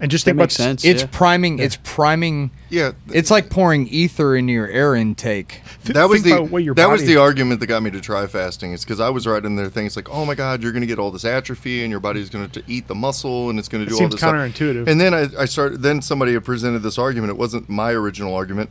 [0.00, 0.84] and just That think about sense.
[0.84, 1.08] it's yeah.
[1.10, 6.34] priming it's priming yeah it's like pouring ether into your air intake that was think
[6.34, 8.72] the about what your that was body- the argument that got me to try fasting.
[8.72, 10.86] Is because I was right in there things like, "Oh my God, you're going to
[10.86, 13.84] get all this atrophy, and your body's going to eat the muscle, and it's going
[13.84, 14.88] to It do all seems this." stuff." counterintuitive.
[14.88, 15.82] And then I, I started.
[15.82, 17.30] Then somebody had presented this argument.
[17.30, 18.70] It wasn't my original argument,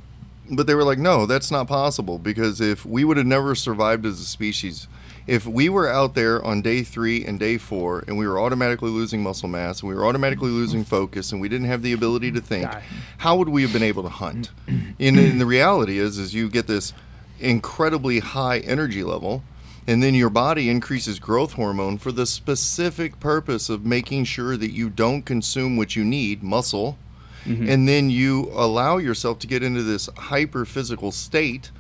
[0.52, 4.06] but they were like, "No, that's not possible because if we would have never survived
[4.06, 4.88] as a species."
[5.28, 8.92] If we were out there on day three and day four, and we were automatically
[8.92, 12.32] losing muscle mass, and we were automatically losing focus, and we didn't have the ability
[12.34, 12.70] to think,
[13.18, 14.52] how would we have been able to hunt?
[14.68, 16.94] and, and the reality is, is you get this
[17.40, 19.44] incredibly high energy level,
[19.88, 24.72] and then your body increases growth hormone for the specific purpose of making sure that
[24.72, 26.98] you don't consume what you need, muscle,
[27.46, 27.68] mm-hmm.
[27.68, 31.72] and then you allow yourself to get into this hyper physical state.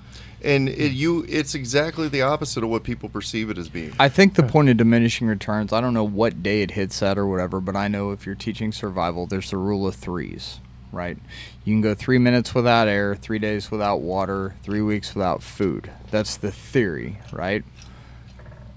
[0.44, 3.94] And it, you, it's exactly the opposite of what people perceive it as being.
[4.00, 7.18] I think the point of diminishing returns, I don't know what day it hits at
[7.18, 10.60] or whatever, but I know if you're teaching survival, there's the rule of threes,
[10.92, 11.18] right?
[11.64, 15.90] You can go three minutes without air, three days without water, three weeks without food.
[16.12, 17.64] That's the theory, right?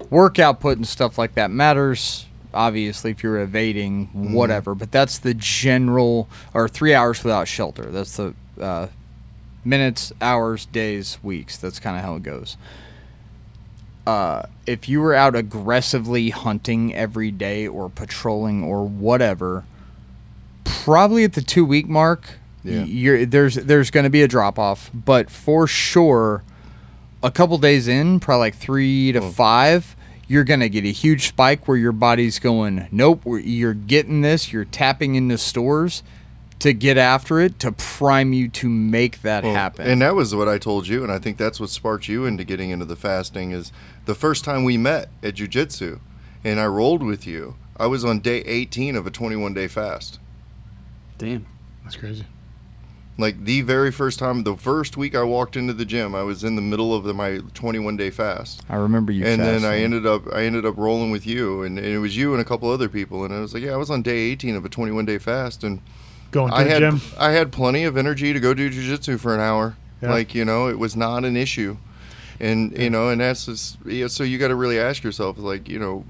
[0.09, 2.25] Work output and stuff like that matters.
[2.55, 7.91] Obviously, if you're evading, whatever, but that's the general, or three hours without shelter.
[7.91, 8.87] That's the uh,
[9.65, 11.57] minutes, hours, days, weeks.
[11.57, 12.57] That's kind of how it goes.
[14.07, 19.65] Uh, if you were out aggressively hunting every day or patrolling or whatever,
[20.65, 22.85] probably at the two week mark, Yeah.
[22.85, 24.91] you're there's there's going to be a drop off.
[24.95, 26.43] But for sure,
[27.23, 29.95] a couple days in, probably like three to five,
[30.27, 34.53] you're going to get a huge spike where your body's going, nope, you're getting this,
[34.53, 36.03] you're tapping into stores
[36.61, 39.87] to get after it to prime you to make that Well, happen.
[39.87, 42.45] And that was what I told you, and I think that's what sparked you into
[42.45, 43.53] getting into the fasting.
[43.53, 43.73] Is
[44.07, 46.01] the first time we met at jujitsu,
[46.45, 47.57] and I rolled with you.
[47.77, 50.19] I was on day 18 of a 21 day fast.
[51.17, 51.47] Damn.
[51.85, 52.25] That's crazy.
[53.21, 56.45] Like the very first time, the first week I walked into the gym, I was
[56.45, 58.63] in the middle of the, my 21 day fast.
[58.69, 59.25] I remember you.
[59.25, 62.17] and then I ended up I ended up rolling with you, and, and it was
[62.17, 64.19] you and a couple other people, and I was like, yeah, I was on day
[64.19, 65.81] 18 of a 21 day fast, and
[66.31, 67.01] Going to I the had gym.
[67.19, 69.77] I had plenty of energy to go do jujitsu for an hour.
[70.03, 70.11] Yeah.
[70.11, 71.77] Like you know, it was not an issue,
[72.39, 75.69] and you know, and that's just, yeah, so you got to really ask yourself, like
[75.69, 76.05] you know,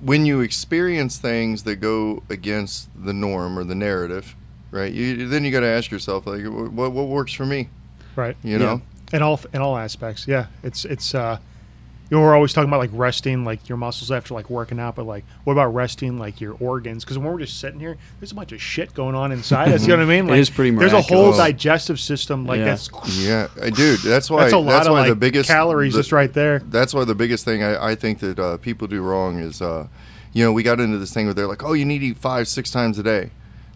[0.00, 4.36] when you experience things that go against the norm or the narrative,
[4.70, 4.92] right?
[4.92, 7.68] You then you got to ask yourself, like, what what works for me?
[8.14, 8.36] Right.
[8.44, 8.82] You know,
[9.12, 10.28] in all in all aspects.
[10.28, 11.38] Yeah, it's it's uh,
[12.10, 14.94] you know, we're always talking about like resting, like your muscles after like working out,
[14.96, 17.04] but like what about resting like your organs?
[17.04, 19.82] Because when we're just sitting here, there's a bunch of shit going on inside us.
[19.82, 20.24] You know what I mean?
[20.28, 22.64] It Like, is pretty There's a whole digestive system like Yeah.
[22.64, 22.90] that's
[23.20, 25.98] yeah, dude, that's why that's a lot that's of why like the biggest calories the-
[26.00, 26.60] just right there.
[26.60, 29.86] that's why the biggest thing I, I think that uh, people do wrong is, uh,
[30.32, 32.16] you know, we got into this thing where they're like, oh, you need to eat
[32.18, 33.30] five, six times a day.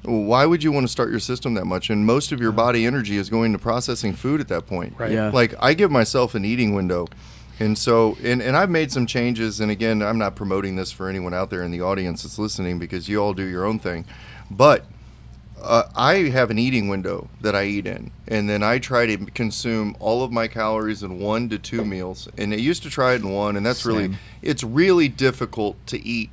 [0.05, 1.89] Why would you want to start your system that much?
[1.89, 4.95] And most of your body energy is going to processing food at that point.
[4.99, 5.13] Right.
[5.13, 5.31] Yeah.
[5.31, 7.07] Like I give myself an eating window.
[7.61, 9.61] And so, and, and I've made some changes.
[9.61, 12.79] And again, I'm not promoting this for anyone out there in the audience that's listening
[12.79, 14.05] because you all do your own thing.
[14.51, 14.85] But
[15.63, 19.17] uh, I have an eating window that I eat in, and then I try to
[19.27, 22.29] consume all of my calories in one to two meals.
[22.37, 26.05] And I used to try it in one, and that's really it's really difficult to
[26.05, 26.31] eat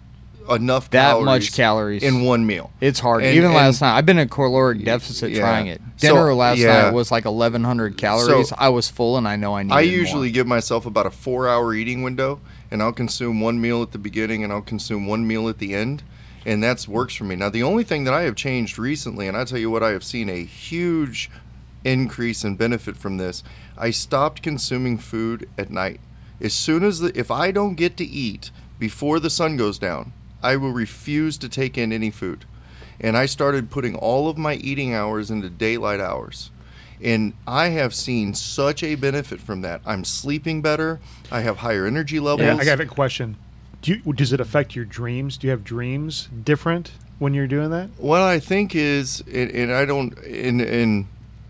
[0.50, 2.04] enough That calories much calories.
[2.04, 2.72] in one meal.
[2.82, 3.24] It's hard.
[3.24, 5.40] And- Even and- last night, I've been in caloric deficit yeah.
[5.42, 5.82] trying it.
[5.98, 6.84] So, Dinner last yeah.
[6.84, 8.50] night was like 1,100 calories.
[8.50, 9.92] So- I was full, and I know I needed I more.
[9.92, 12.40] usually give myself about a four-hour eating window,
[12.72, 15.74] and I'll consume one meal at the beginning, and I'll consume one meal at the
[15.76, 16.04] end,
[16.46, 17.36] and that's works for me.
[17.36, 19.90] Now, the only thing that I have changed recently, and I tell you what, I
[19.92, 21.30] have seen a huge
[21.84, 23.44] increase and benefit from this.
[23.78, 26.00] I stopped consuming food at night.
[26.42, 30.14] As soon as the, if I don't get to eat before the sun goes down,
[30.42, 32.46] I will refuse to take in any food.
[33.00, 36.52] And I started putting all of my eating hours into daylight hours.
[37.02, 39.82] And I have seen such a benefit from that.
[39.86, 41.00] I'm sleeping better.
[41.32, 42.46] I have higher energy levels.
[42.46, 43.38] Yeah, I got a question.
[43.82, 45.38] Do you, does it affect your dreams?
[45.38, 47.90] Do you have dreams different when you're doing that?
[47.98, 51.08] What I think is, and, and I don't, and, and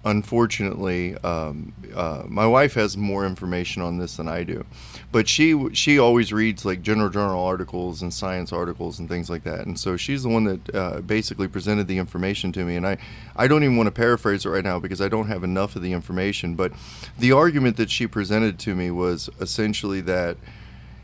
[0.10, 4.66] unfortunately, um, uh, my wife has more information on this than I do,
[5.12, 9.44] but she she always reads like general journal articles and science articles and things like
[9.44, 12.86] that, and so she's the one that uh, basically presented the information to me, and
[12.86, 12.98] I
[13.36, 15.82] I don't even want to paraphrase it right now because I don't have enough of
[15.82, 16.72] the information, but
[17.18, 20.38] the argument that she presented to me was essentially that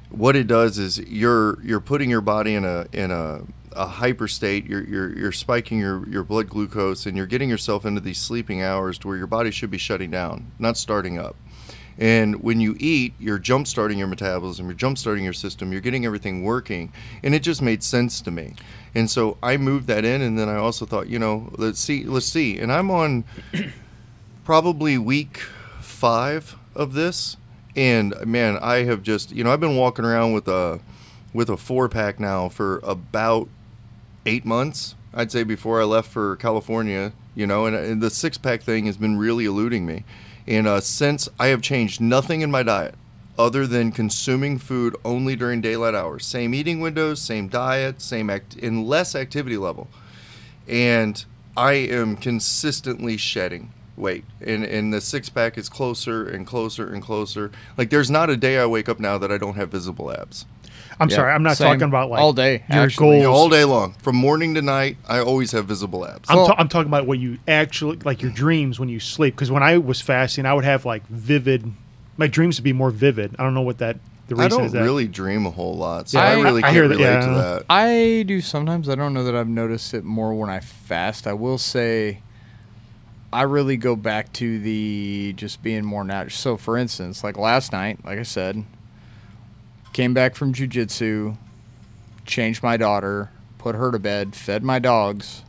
[0.10, 3.42] what it does is you're you're putting your body in a in a,
[3.76, 4.66] a hyper state.
[4.66, 8.62] You're, you're you're spiking your, your blood glucose and you're getting yourself into these sleeping
[8.62, 11.36] hours to where your body should be shutting down, not starting up.
[11.98, 15.82] And when you eat, you're jump starting your metabolism, you're jump starting your system, you're
[15.82, 16.92] getting everything working,
[17.24, 18.54] and it just made sense to me.
[18.94, 22.04] And so I moved that in, and then I also thought, you know, let's see,
[22.04, 22.60] let's see.
[22.60, 23.24] And I'm on
[24.44, 25.38] probably week
[25.80, 27.38] five of this,
[27.78, 30.82] and man, I have just you know I've been walking around with a
[31.34, 33.48] with a four pack now for about
[34.26, 34.96] eight months.
[35.14, 38.86] I'd say before I left for California, you know, and, and the six pack thing
[38.86, 40.04] has been really eluding me.
[40.48, 42.96] And uh, since I have changed nothing in my diet
[43.38, 48.56] other than consuming food only during daylight hours, same eating windows, same diet, same act,
[48.56, 49.88] in less activity level,
[50.68, 51.26] and
[51.58, 57.02] I am consistently shedding weight, and and the six pack is closer and closer and
[57.02, 57.52] closer.
[57.78, 60.46] Like there's not a day I wake up now that I don't have visible abs.
[61.00, 61.68] I'm Yeah, sorry, I'm not same.
[61.68, 63.22] talking about like All day, Your actually.
[63.22, 63.38] goals.
[63.38, 66.30] all day long, from morning to night, I always have visible abs.
[66.30, 69.36] I'm, Well- ta- I'm talking about what you actually like your dreams when you sleep.
[69.36, 71.72] Because when I was fasting, I would have like vivid.
[72.18, 73.36] My dreams would be more vivid.
[73.38, 73.98] I don't know what that
[74.28, 74.54] the reason is.
[74.54, 74.72] I don't is.
[74.72, 74.82] That.
[74.84, 77.22] really dream a whole lot, so Yeah, I, I- really I can't hear that, relate
[77.22, 77.64] to that.
[77.70, 78.88] I do sometimes.
[78.90, 81.28] I don't know that I've noticed it more when I fast.
[81.28, 82.22] I will say
[83.34, 86.32] I really go back to the just being more natural.
[86.32, 88.64] So, for instance, like last night, like I said,
[89.96, 91.38] came back from jujitsu,
[92.26, 95.42] changed my daughter, put her to bed, fed my dogs,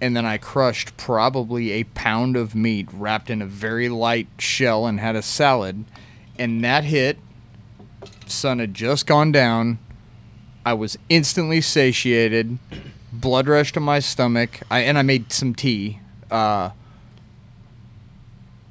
[0.00, 4.84] and then I crushed probably a pound of meat wrapped in a very light shell
[4.84, 5.84] and had a salad,
[6.36, 7.18] and that hit.
[8.26, 9.78] Sun had just gone down.
[10.66, 12.58] I was instantly satiated,
[13.12, 14.58] blood rush to my stomach.
[14.72, 16.00] I and I made some tea.
[16.32, 16.70] Uh,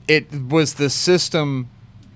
[0.09, 1.69] it was the system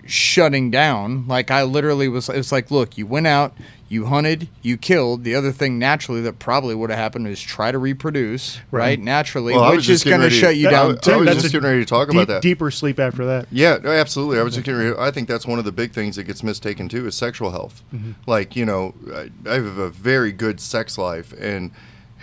[0.05, 1.27] shutting down.
[1.27, 2.29] Like I literally was.
[2.29, 3.53] It's like, look, you went out,
[3.89, 5.23] you hunted, you killed.
[5.23, 8.81] The other thing naturally that probably would have happened is try to reproduce, right?
[8.81, 8.99] Right.
[8.99, 11.25] Naturally, Well, which is just getting going to shut you I- down I was too.
[11.25, 12.41] just getting ready to talk about that.
[12.41, 13.47] Deeper sleep after that.
[13.51, 14.39] Yeah, no, absolutely.
[14.39, 14.81] I was just getting.
[14.81, 14.95] ready.
[14.97, 17.81] I think that's one of the big things that gets mistaken too is sexual health.
[17.93, 18.11] Mm-hmm.
[18.27, 21.71] Like you know, I, I have a very good sex life, and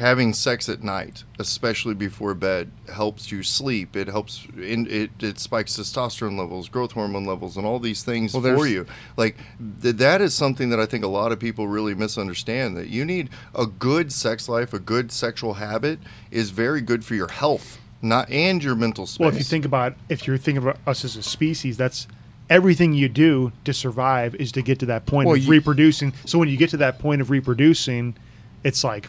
[0.03, 3.97] having sex at night, especially before bed, helps you sleep.
[3.97, 4.47] It helps.
[4.57, 8.67] In, it it spikes testosterone levels, growth hormone levels, and all these things Well, for
[8.67, 8.85] you.
[9.17, 9.37] Like
[9.81, 12.77] th- that is something that I think a lot of people really misunderstand.
[12.77, 16.01] That you need a good sex life, a good sexual habit
[16.31, 17.79] is very good for your health.
[18.03, 19.21] Not and your mental space.
[19.21, 22.09] Well, if you think about if you're thinking about us as a species, that's
[22.51, 26.13] everything you do to survive is to get to that point Well, of you- reproducing.
[26.25, 28.17] So when you get to that point of reproducing,
[28.65, 29.09] it's like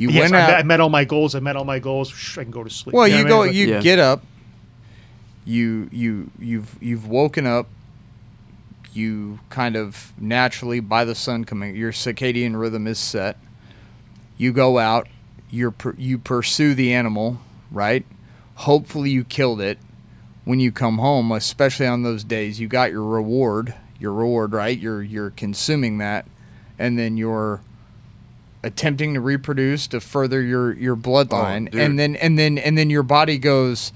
[0.00, 0.50] you yes, went I, out.
[0.50, 1.34] met, I met all my goals.
[1.34, 2.10] I met all my goals.
[2.10, 2.94] Shh, I can go to sleep.
[2.94, 3.54] Well, know you what I go, mean?
[3.54, 3.80] you Yeah.
[3.80, 4.24] get up,
[5.44, 7.68] you you you've you've woken up.
[8.92, 13.36] You kind of naturally by the sun coming, your circadian rhythm is set.
[14.36, 15.06] You go out,
[15.50, 17.38] you you pursue the animal,
[17.70, 18.04] right?
[18.56, 19.78] Hopefully, you killed it.
[20.44, 23.74] When you come home, especially on those days, you got your reward.
[24.00, 24.76] Your reward, right?
[24.78, 26.26] You're you're consuming that,
[26.78, 27.60] and then you're
[28.62, 32.90] attempting to reproduce to further your your bloodline Oh, and then and then and then
[32.90, 33.92] your body goes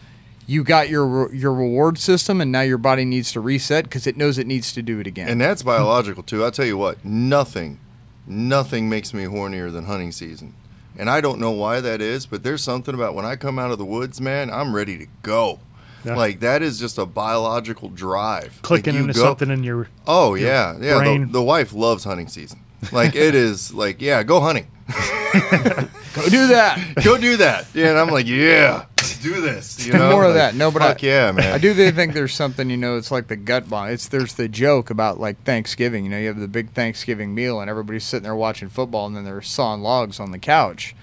[0.47, 4.17] you got your your reward system and now your body needs to reset because it
[4.17, 6.45] knows it needs to do it again And that's biological too.
[6.45, 7.79] I'll tell you what, nothing,
[8.27, 10.55] nothing makes me hornier than hunting season.
[10.97, 13.71] And I don't know why that is, but there's something about when I come out
[13.73, 15.59] of the woods, man, I'm ready to go.
[16.05, 16.15] Yeah.
[16.17, 18.61] Like that is just a biological drive.
[18.63, 20.95] clicking like into go- something in your Oh yeah, yeah.
[20.95, 21.33] The, brain.
[21.33, 22.61] the wife loves hunting season.
[22.93, 27.67] Like it is like yeah, go hunting, go do that go do that.
[27.75, 29.87] Yeah, and I'm like yeah, let's do this.
[29.87, 31.53] You know, more of Like, that no but fuck I, yeah, man.
[31.53, 34.49] I do think there's something you know it's like the gut bomb it's there's the
[34.49, 38.25] joke about like Thanksgiving you know you have the big Thanksgiving meal and everybody's sitting
[38.25, 40.95] there watching football and then they're sawing logs on the couch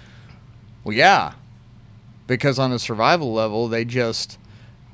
[0.84, 1.34] well yeah
[2.28, 4.38] because on a survival level they just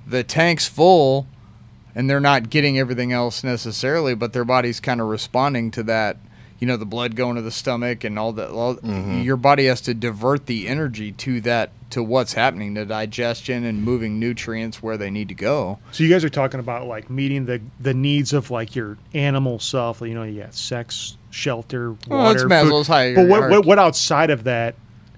[0.05, 1.27] the tank's full
[1.97, 6.17] and they're not getting everything else necessarily, but their body's kind of responding to that.
[6.59, 8.49] You know, the blood going to the stomach and all that.
[8.49, 9.21] All, mm-hmm.
[9.21, 13.83] Your body has to divert the energy to that, to what's happening, to digestion and
[13.83, 15.79] moving nutrients where they need to go.
[15.91, 19.59] So you guys are talking about like meeting the the needs of like your animal
[19.59, 20.01] self.
[20.01, 22.07] You know, you got sex, shelter, water.
[22.09, 22.51] Well, it's food.
[22.51, 22.87] Maslow's.
[22.87, 24.75] But what, what what outside of that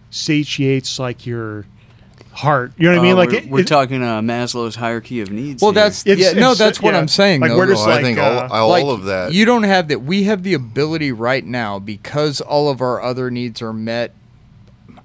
[0.10, 1.66] satiates like your
[2.42, 2.72] heart?
[2.78, 3.14] You know what I mean?
[3.14, 5.62] Uh, Like we're, it- we're it- talking uh, Maslow's hierarchy of needs.
[5.62, 5.84] Well, here.
[5.84, 7.00] that's It's- yeah, no, that's what yeah.
[7.00, 7.42] I'm saying.
[7.42, 7.58] Like, though.
[7.58, 9.34] we're just Oh, I like, think all, uh, all Like, of that.
[9.34, 10.00] You don't have that.
[10.02, 14.14] We have the ability right now because all of our other needs are met.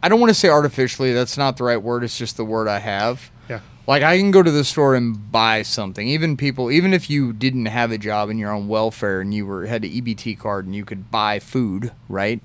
[0.02, 1.12] I don't want to say artificially.
[1.12, 2.04] That's not the right word.
[2.04, 3.30] It's just the word I have.
[3.48, 3.60] Yeah.
[3.86, 6.06] Like I can go to the store and buy something.
[6.08, 9.46] Even people, even if you didn't have a job and you're on welfare and you
[9.46, 12.40] were had an EBT card and you could buy food, right?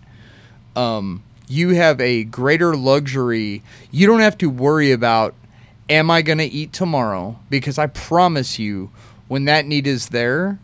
[0.75, 3.61] Um, you have a greater luxury.
[3.91, 5.34] You don't have to worry about
[5.89, 8.91] am I going to eat tomorrow because I promise you
[9.27, 10.59] when that need is there,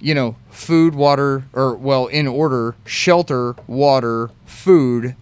[0.00, 5.14] you know, food, water, or well, in order, shelter, water, food,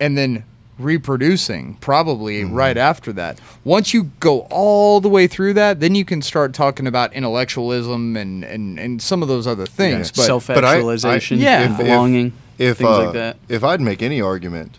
[0.00, 0.44] and then
[0.78, 3.38] reproducing probably right after that.
[3.64, 8.16] Once you go all the way through that, then you can start talking about intellectualism
[8.16, 10.10] and, and, and some of those other things.
[10.10, 11.62] But self actualization, Yeah.
[11.62, 13.36] and belonging, if things uh, like that.
[13.48, 14.78] if I'd make any argument,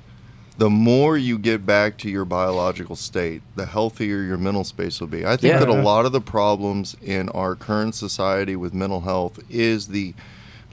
[0.57, 5.07] the more you get back to your biological state, the healthier your mental space will
[5.07, 5.25] be.
[5.25, 5.59] I think Yeah.
[5.59, 10.13] that a lot of the problems in our current society with mental health is the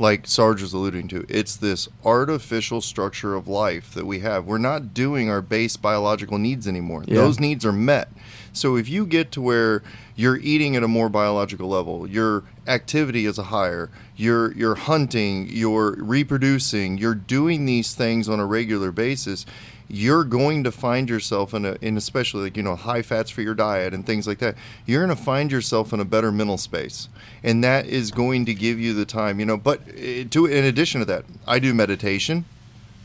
[0.00, 4.44] like Sarge was alluding to, it's this artificial structure of life that we have.
[4.46, 7.02] We're not doing our base biological needs anymore.
[7.06, 7.16] Yeah.
[7.16, 8.08] Those needs are met.
[8.52, 9.82] So if you get to where
[10.16, 15.48] you're eating at a more biological level, your activity is a higher, you're you're hunting,
[15.48, 19.46] you're reproducing, you're doing these things on a regular basis,
[19.88, 23.42] you're going to find yourself in a in especially like you know high fats for
[23.42, 24.54] your diet and things like that.
[24.86, 27.08] You're going to find yourself in a better mental space,
[27.42, 29.56] and that is going to give you the time, you know.
[29.56, 32.44] But uh, to in addition to that, I do meditation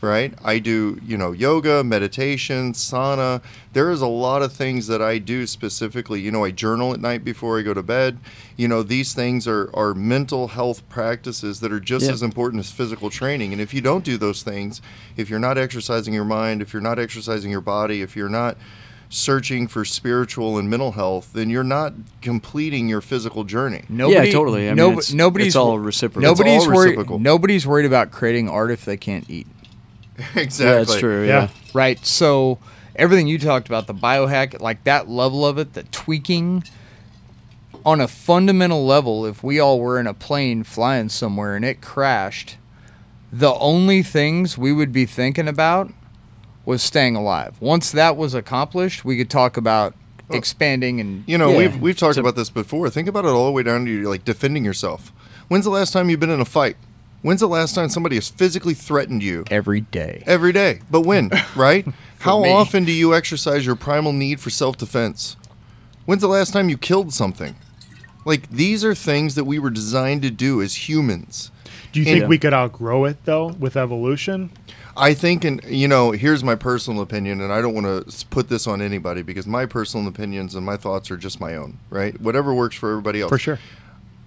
[0.04, 0.32] right?
[0.44, 3.42] I do, you know, yoga, meditation, sauna.
[3.72, 6.20] There is a lot of things that I do specifically.
[6.20, 8.18] You know, I journal at night before I go to bed.
[8.56, 12.12] You know, these things are, are mental health practices that are just Yeah.
[12.12, 13.52] as important as physical training.
[13.52, 14.80] And if you don't do those things,
[15.16, 18.56] if you're not exercising your mind, if you're not exercising your body, if you're not
[19.10, 23.82] searching for spiritual and mental health, then you're not completing your physical journey.
[23.88, 24.68] Nobody, totally.
[24.68, 26.22] I mean, it's- nobody's it's all reciprocal.
[26.28, 26.84] Nobody's It's all worried.
[26.90, 27.18] reciprocal.
[27.20, 29.46] Nobody's worried about creating art if they can't eat.
[30.34, 30.64] exactly.
[30.66, 31.26] Yeah, that's true.
[31.26, 31.42] Yeah.
[31.42, 31.48] Yeah.
[31.72, 32.04] Right.
[32.06, 32.58] So
[32.96, 36.64] everything you talked about, the biohack, like that level of it, the tweaking
[37.84, 41.80] on a fundamental level, if we all were in a plane flying somewhere and it
[41.80, 42.56] crashed,
[43.32, 45.92] the only things we would be thinking about
[46.64, 47.56] was staying alive.
[47.60, 49.94] Once that was accomplished, we could talk about
[50.30, 51.58] expanding and You know, Yeah.
[51.58, 52.88] we've we've talked So- about this before.
[52.88, 55.12] Think about it all the way down to like defending yourself.
[55.48, 56.76] When's the last time you've been in a fight?
[57.24, 59.44] When's the last time somebody has physically threatened you?
[59.50, 60.22] every day.
[60.26, 60.80] Every day.
[60.90, 61.86] But when, right?
[62.18, 62.52] How me.
[62.52, 65.36] often do you exercise your primal need for self-defense?
[66.04, 67.56] When's the last time you killed something?
[68.26, 71.50] Like these are things that we were designed to do as humans.
[71.92, 74.50] Do you And- think we could outgrow it though with evolution?
[74.94, 78.50] I think, and you know, here's my personal opinion, and I don't want to put
[78.50, 82.20] this on anybody because my personal opinions and my thoughts are just my own, right?
[82.20, 83.30] Whatever works for everybody else.
[83.30, 83.58] For sure.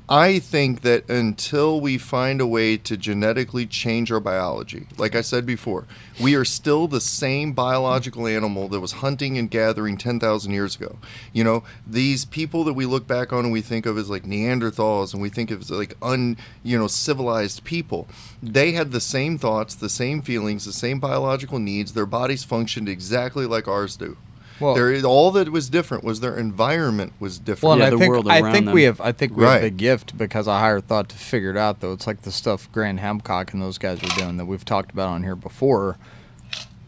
[0.09, 5.21] I think that until we find a way to genetically change our biology, like I
[5.21, 5.85] said before,
[6.21, 10.97] we are still the same biological animal that was hunting and gathering 10,000 years ago.
[11.33, 14.23] You know, these people that we look back on and we think of as like
[14.23, 18.07] Neanderthals and we think of as like un, you know, civilized people,
[18.41, 21.91] they had the same thoughts, the same feelings, the same biological needs.
[21.91, 24.15] Their bodies functioned exactly like ours do.
[24.59, 27.63] Well- there is, all that was different was their environment was different.
[27.63, 28.73] Well, and Yeah, I the think world I think them.
[28.73, 31.57] we have I think we have the gift because a higher thought to figure it
[31.57, 31.93] out though.
[31.93, 35.09] It's like the stuff Graham Hancock and those guys are doing that we've talked about
[35.09, 35.97] on here before.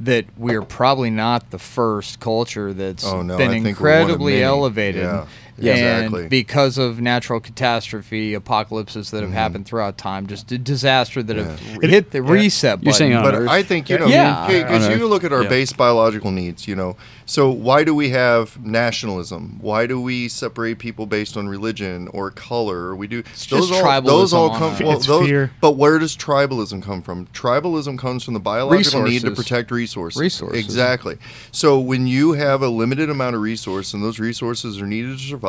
[0.02, 3.90] That we are probably not the first culture that's Oh, no, been I think we're
[3.90, 5.02] one of incredibly elevated.
[5.04, 5.26] Yeah,
[5.68, 6.28] And exactly.
[6.28, 11.60] because of natural catastrophe, apocalypses that have happened throughout time, just a disaster that have
[11.60, 11.90] Mm-hmm.
[11.90, 12.32] Hit the Yeah.
[12.32, 12.86] reset button.
[12.86, 13.50] You're saying on but Earth.
[13.50, 14.48] I think you know, Yeah.
[14.48, 15.50] because On you look at our Yeah.
[15.50, 16.68] base biological needs.
[16.68, 16.96] You know,
[17.26, 19.58] so why do we have nationalism?
[19.62, 22.96] Why do we separate people based on religion or color?
[22.96, 24.76] We do just those all those all come.
[24.80, 25.52] a- Well, those, fear.
[25.62, 27.28] but where does tribalism come from?
[27.34, 30.20] Tribalism comes from the biological need to protect resources.
[30.20, 30.64] Resources.
[30.64, 31.18] exactly.
[31.52, 35.24] So when you have a limited amount of resource and those resources are needed to
[35.24, 35.49] survive,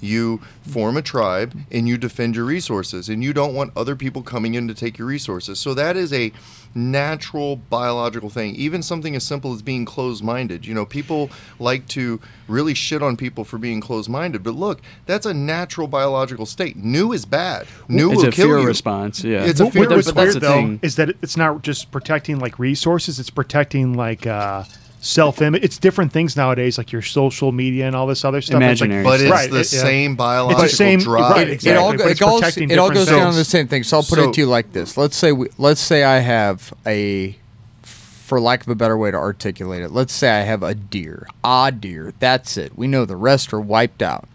[0.00, 4.22] you form a tribe and you defend your resources, and you don't want other people
[4.22, 5.58] coming in to take your resources.
[5.58, 6.32] So that is a
[6.74, 8.54] natural biological thing.
[8.54, 10.66] Even something as simple as being closed-minded.
[10.66, 15.26] You know, people like to really shit on people for being closed-minded, but look, that's
[15.26, 16.76] a natural biological state.
[16.76, 17.66] New is bad.
[17.88, 18.66] New it's will a kill fear you.
[18.66, 19.24] response.
[19.24, 19.44] Yeah.
[19.44, 20.78] It's a What- fear what- what's But that's weird though thing.
[20.82, 24.64] is that it's not just protecting like resources; it's protecting like uh,
[25.00, 25.62] self-image.
[25.62, 28.60] It's different things nowadays, like your social media and all this other stuff.
[28.62, 29.80] It's like- Imaginary But it's Right, the it- yeah.
[29.82, 31.30] same biological It's the same- drive.
[31.36, 32.38] right, it exactly, all, but go- it's it all, it
[32.78, 33.84] all different goes down to the same thing.
[33.84, 36.18] So I'll put So- it to you like this: Let's say we, let's say I
[36.18, 37.36] have a,
[37.82, 41.26] for lack of a better way to articulate it, let's say I have a deer,
[41.44, 42.12] a deer.
[42.18, 42.76] That's it.
[42.76, 44.28] We know the rest are wiped out,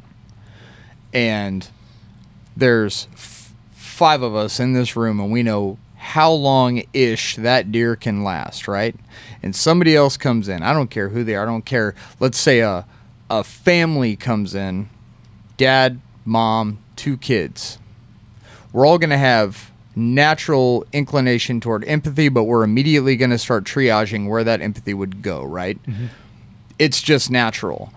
[1.13, 1.67] and
[2.55, 7.71] there's f- five of us in this room, and we know how long ish that
[7.71, 8.93] deer can last, right?
[9.41, 10.61] And somebody else comes in.
[10.61, 11.43] I don't care who they are.
[11.43, 11.95] I don't care.
[12.19, 12.85] Let's say a
[13.29, 14.89] a family comes in,
[15.57, 17.79] dad, mom, two kids.
[18.71, 23.63] We're all going to have natural inclination toward empathy, but we're immediately going to start
[23.63, 25.81] triaging where that empathy would go, right?
[25.83, 26.07] Mm-hmm.
[26.77, 27.93] It's just natural.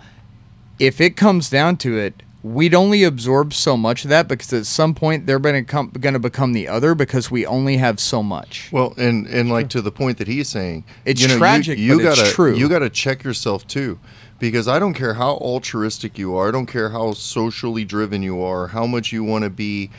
[0.78, 4.66] If it comes down to it, we'd only absorb so much of that because at
[4.66, 8.70] some point they're going to to become the other because we only have so much.
[8.70, 11.96] Well, and and like to the point that he's saying, It's you know, tragic, You,
[11.96, 12.54] but it's gotta true.
[12.54, 13.98] you gotta check yourself too,
[14.38, 18.40] because I don't care how altruistic you are, I don't care how socially driven you
[18.40, 19.90] are, how much you want to be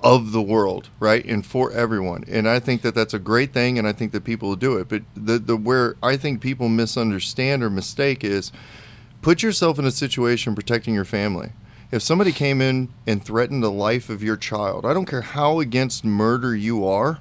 [0.00, 2.24] of the world, right, and for everyone.
[2.28, 4.88] And I think that that's a great thing, and I think that people do it.
[4.88, 8.52] But the the where I think people misunderstand or mistake is
[9.26, 11.50] put yourself in a situation protecting your family.
[11.90, 15.58] If somebody came in and threatened the life of your child, I don't care how
[15.58, 17.18] against murder you are,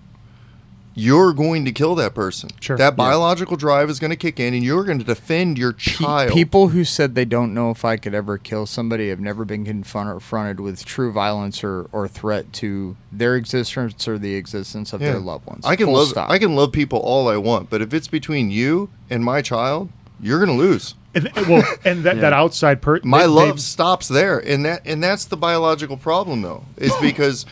[0.94, 2.52] you're going to kill that person.
[2.62, 2.78] Sure.
[2.78, 6.32] That biological drive is going to kick in and you're going to defend your child.
[6.32, 9.66] People who said they don't know if I could ever kill somebody have never been
[9.66, 15.14] confronted with true violence or, or threat to their existence or the existence of Yeah.
[15.14, 15.66] their loved ones.
[15.66, 16.30] I can Full love stop.
[16.30, 19.90] I can love people all I want, but if it's between you and my child,
[20.22, 20.96] you're going to lose.
[21.14, 24.82] And, well, and that, that outside per my they- love they- stops there and that
[24.86, 27.46] and that's the biological problem though is because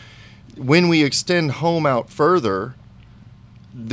[0.56, 2.74] when we extend home out further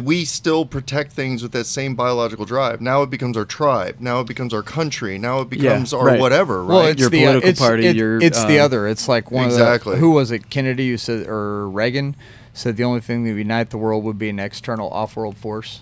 [0.04, 2.82] we still protect things with that same biological drive.
[2.82, 3.96] Now it becomes our tribe.
[4.00, 5.18] Now it becomes our country.
[5.18, 6.20] Now it becomes our right.
[6.20, 6.64] whatever.
[6.64, 6.70] Right?
[6.76, 8.88] Well, it's Your the political it's, party, it- your, it's the uh, other.
[8.88, 9.94] It's like one Exactly.
[9.94, 10.52] of the who was it?
[10.52, 12.16] Kennedy who said or Reagan
[12.54, 15.82] said the only thing that would unite the world would be an external off-world force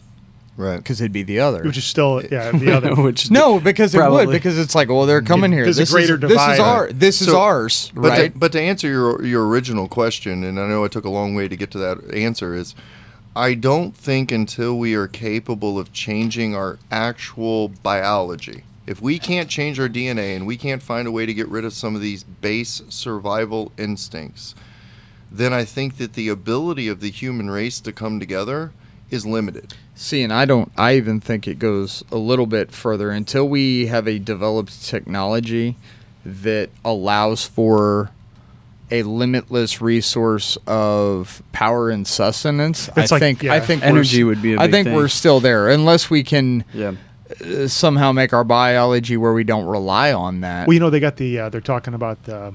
[0.60, 0.78] right.
[0.78, 1.64] because it'd be the other.
[1.64, 2.96] which is still yeah the other.
[2.96, 5.64] Which no, because it would because it's like well they're coming here.
[5.64, 8.34] There's a This greater is, this is our this is ours, But right?
[8.34, 11.34] to, but to answer your your original question, and I know it took a long
[11.34, 12.76] way to get to that answer, is
[13.36, 19.50] I don't think until we are capable of changing our actual biology, if we can't
[19.50, 22.02] change our DNA and we can't find a way to get rid of some of
[22.02, 24.56] these base survival instincts,
[25.32, 28.72] then I think that the ability of the human race to come together
[29.12, 29.74] is limited.
[29.96, 30.72] See, and I don't.
[30.78, 35.76] I even think it goes a little bit further until we have a developed technology
[36.26, 38.12] that allows for
[38.92, 42.90] a limitless resource of power and sustenance.
[42.98, 43.44] It's I like- think.
[43.44, 43.54] yeah.
[43.54, 44.96] I think Energy would be a I big think thing.
[44.96, 46.94] we're still there unless we can yeah.
[47.46, 50.68] uh, somehow make our biology where we don't rely on that.
[50.68, 52.54] Well, you know they got the uh, they're talking about the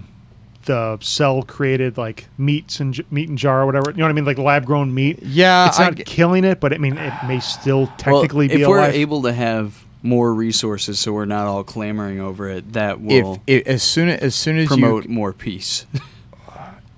[0.66, 3.90] the cell created like meats and j- meat and jar or whatever.
[3.90, 4.24] You know what I mean?
[4.24, 5.20] Like lab grown meat.
[5.22, 8.56] yeah, it's I not g- killing it, but I mean it may still technically well,
[8.56, 12.74] be if we're able to have more resources, so we're not all clamoring over it,
[12.74, 15.86] that will if as soon as soon as promote you more peace.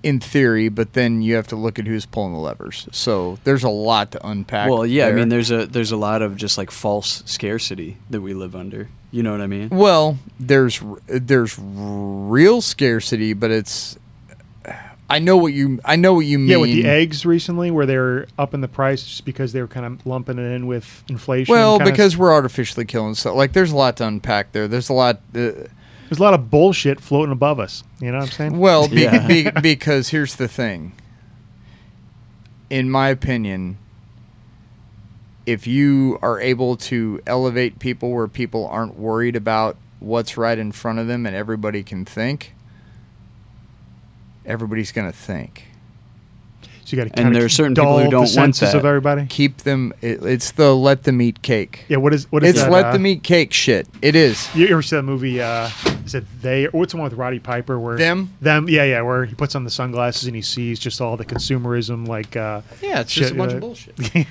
[0.02, 2.88] in theory, but then you have to look at who's pulling the levers.
[2.93, 4.70] So there's a lot to unpack.
[4.70, 8.20] well, yeah, I mean, there's a there's a lot of just like false scarcity that
[8.20, 8.88] we live under.
[9.16, 9.70] You know what I mean?
[9.70, 13.97] Well, there's there's real scarcity, but it's.
[15.09, 16.48] I know what you I know what you mean.
[16.48, 19.68] yeah, with the eggs recently, where they're up in the price just because they were
[19.68, 21.51] kind of lumping it in with inflation.
[21.51, 23.34] Well, kinda- because we're artificially killing stuff.
[23.36, 24.68] Like there's a lot to unpack there.
[24.68, 25.16] There's a lot.
[25.34, 25.64] Uh,
[26.10, 27.84] there's a lot of bullshit floating above us.
[28.01, 28.59] You know what I'm saying?
[28.59, 29.26] well, be, Yeah.
[29.26, 30.93] be, because here's the thing.
[32.68, 33.78] In my opinion,
[35.47, 40.73] if you are able to elevate people where people aren't worried about what's right in
[40.73, 42.52] front of them and everybody can think,
[44.44, 45.64] everybody's going to think.
[46.85, 48.31] So you got to And kind there of are certain people who the don't want
[48.56, 48.78] senses that.
[48.78, 49.27] of everybody.
[49.27, 49.93] Keep them.
[50.01, 51.85] It, it's the let them eat cake.
[51.89, 52.70] Yeah, what is what is It's that?
[52.70, 53.89] let uh, them eat cake shit.
[54.02, 54.55] It is.
[54.55, 55.40] You ever see that movie?
[55.40, 55.68] Uh,
[56.07, 56.66] is it they?
[56.69, 57.78] Or what's the one with Roddy Piper?
[57.78, 58.33] Where Them?
[58.41, 58.69] Them?
[58.69, 59.03] Yeah, yeah.
[59.03, 62.62] Where he puts on the sunglasses and he sees just all the consumerism, like uh,
[62.81, 63.95] Yeah, it's just a bunch of bullshit.
[64.15, 64.24] yeah,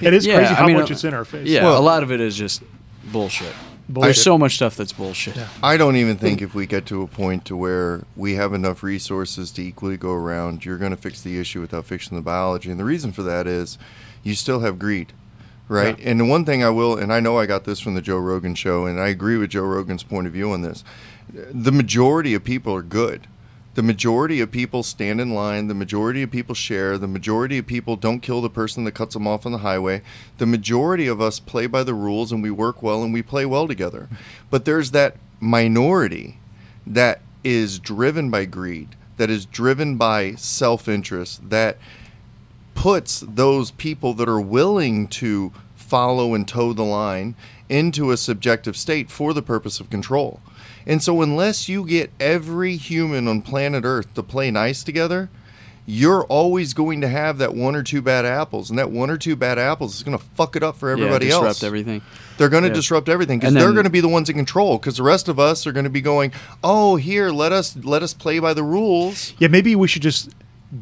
[0.00, 1.48] it is Yeah, crazy I how mean, much uh, it's in our face.
[1.48, 2.62] Yeah, Well- a lot of it is just
[3.04, 3.52] bullshit.
[3.88, 4.06] Bullshit.
[4.08, 5.36] There's so much stuff that's bullshit.
[5.36, 5.46] Yeah.
[5.62, 8.82] I don't even think if we get to a point to where we have enough
[8.82, 12.68] resources to equally go around, you're going to fix the issue without fixing the biology.
[12.68, 13.78] And the reason for that is
[14.24, 15.12] you still have greed,
[15.68, 15.98] right?
[15.98, 16.10] Yeah.
[16.10, 18.18] And the one thing I will, and I know I got this from the Joe
[18.18, 20.84] Rogan show, and I agree with Joe Rogan's point of view on this.
[21.28, 23.26] The majority of people are good.
[23.76, 25.68] The majority of people stand in line.
[25.68, 26.96] The majority of people share.
[26.96, 30.00] The majority of people don't kill the person that cuts them off on the highway.
[30.38, 33.44] The majority of us play by the rules and we work well and we play
[33.44, 34.08] well together.
[34.50, 36.38] But there's that minority
[36.86, 41.76] that is driven by greed, that is driven by self interest, that
[42.76, 47.34] puts those people that are willing to follow and toe the line
[47.68, 50.40] into a subjective state for the purpose of control.
[50.86, 55.28] And so, unless you get every human on planet Earth to play nice together,
[55.84, 59.16] you're always going to have that one or two bad apples, and that one or
[59.16, 61.62] two bad apples is going to fuck it up for everybody yeah, disrupt else.
[61.64, 62.02] everything.
[62.38, 62.74] They're going to Yeah.
[62.74, 64.78] disrupt everything because they're going to be the ones in control.
[64.78, 66.32] Because the rest of us are going to be going,
[66.62, 70.30] "Oh, here, let us let us play by the rules." Yeah, maybe we should just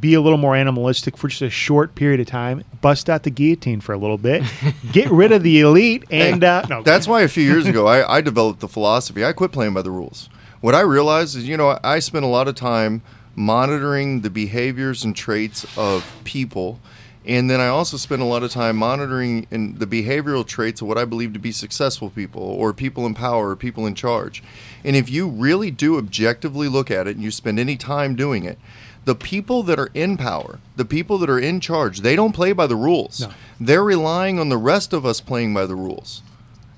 [0.01, 2.65] be a little more animalistic for just a short period of time.
[2.81, 4.43] Bust out the guillotine for a little bit.
[4.93, 7.87] Get rid of the elite, and Hey, uh, no, That's why a few years ago
[7.87, 9.25] I, I developed the philosophy.
[9.25, 10.29] I quit playing by the rules.
[10.61, 13.03] What I realized is, you know, I spent a lot of time
[13.37, 16.81] monitoring the behaviors and traits of people.
[17.27, 20.89] And then I also spent a lot of time monitoring in the behavioral traits of
[20.89, 24.43] what I believe to be successful people or people in power or people in charge.
[24.85, 28.45] And if you really do objectively look at it and you spend any time doing
[28.45, 28.59] it,
[29.05, 32.53] the people that are in power, the people that are in charge, they don't play
[32.53, 33.21] by the rules.
[33.21, 33.31] No.
[33.61, 36.23] They're relying on the rest of us playing by the rules.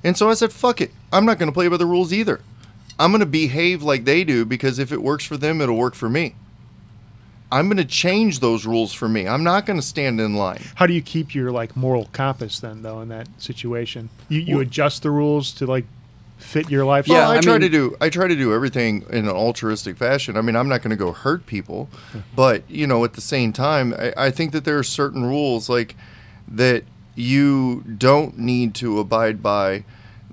[0.03, 0.93] And so I said, fuck it.
[1.13, 2.41] I'm not going to play by the rules either.
[2.99, 5.95] I'm going to behave like they do because if it works for them, it'll work
[5.95, 6.35] for me.
[7.51, 9.29] I'm going to change those rules for me.
[9.29, 10.63] I'm not going to stand in line.
[10.75, 14.11] how do you keep your like moral compass then, though, in that situation?
[14.29, 15.85] You you adjust the rules to like
[16.37, 17.09] fit your life.
[17.09, 19.35] Well, Yeah, I, I try mean- to do I try to do everything in an
[19.35, 20.37] altruistic fashion.
[20.37, 21.89] I mean, I'm not going to go hurt people,
[22.37, 25.69] but you know, at the same time, I, I think that there are certain rules
[25.69, 25.97] like
[26.49, 26.85] that
[27.15, 29.85] you don't need to abide by.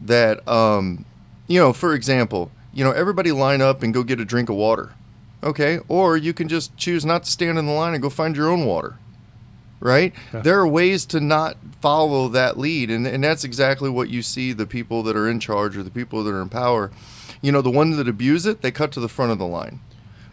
[0.01, 1.05] That um,
[1.47, 4.55] you know, for example, you know, everybody line up and go get a drink of
[4.57, 4.91] water,
[5.41, 5.79] okay?
[5.87, 8.49] Or you can just choose not to stand in the line and go find your
[8.49, 8.97] own water,
[9.83, 10.13] right?
[10.33, 10.41] Yeah.
[10.41, 14.53] There are ways to not follow that lead, and and that's exactly what you see
[14.53, 16.91] the people that are in charge or the people that are in power.
[17.41, 19.81] You know, the ones that abuse it, they cut to the front of the line.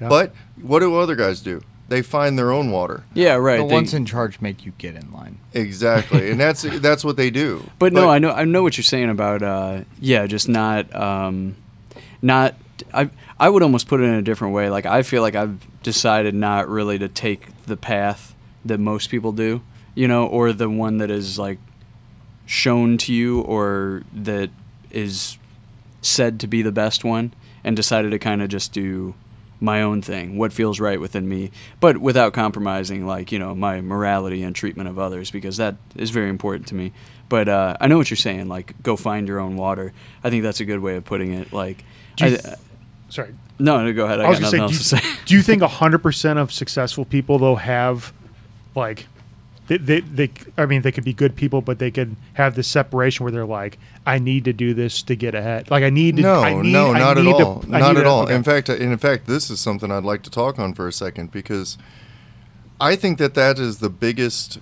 [0.01, 0.09] Yeah.
[0.09, 0.32] But
[0.62, 1.60] what do other guys do?
[1.89, 3.02] They find their own water.
[3.14, 3.59] Yeah, right.
[3.59, 5.39] The they- ones in charge make you get in line.
[5.52, 7.68] Exactly, and that's that's what they do.
[7.78, 11.56] But no, I know I know what you're saying about uh, yeah, just not um,
[12.22, 12.55] not.
[12.94, 14.70] I I would almost put it in a different way.
[14.70, 18.35] Like I feel like I've decided not really to take the path
[18.65, 19.62] that most people do,
[19.95, 21.59] you know, or the one that is like
[22.47, 24.51] shown to you or that
[24.91, 25.39] is
[26.03, 27.32] said to be the best one,
[27.62, 29.15] and decided to kind of just do
[29.61, 31.51] my own thing, what feels right within me,
[31.81, 36.11] but without compromising like you know my morality and treatment of others because that is
[36.11, 36.93] very important to me.
[37.28, 38.49] But uh, I know what you're saying.
[38.49, 39.93] Like, go find your own water.
[40.24, 41.53] I think that's a good way of putting it.
[41.53, 41.85] Like,
[42.19, 42.43] you I, th-
[43.09, 43.35] Sorry.
[43.59, 44.20] no, no, go ahead.
[44.20, 45.19] I, I was got nothing say, else do to you, say.
[45.27, 48.12] do you think hundred percent of successful people though have
[48.75, 49.07] like
[49.69, 52.67] they, they, they I mean they could be good people, but they could have this
[52.69, 55.71] separation where they're like, I need to do this to get ahead.
[55.71, 56.23] Like I need to.
[56.23, 57.65] No, I need, no, not at need to- all.
[57.73, 58.23] I Not at to- all.
[58.25, 58.35] okay.
[58.35, 61.31] In fact, in fact, this is something I'd like to talk on for a second
[61.31, 61.79] because
[62.81, 64.59] I think that that is the biggest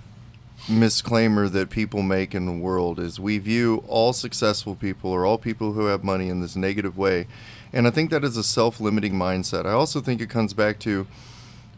[0.67, 5.37] misclaimer that people make in the world is we view all successful people or all
[5.39, 7.25] people who have money in this negative way.
[7.73, 9.65] And I think that is a self-limiting mindset.
[9.65, 11.07] I also think it comes back to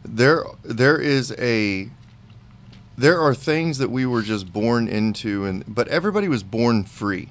[0.04, 1.88] there there is a
[2.96, 7.28] there are things that we were just born into and but everybody was born free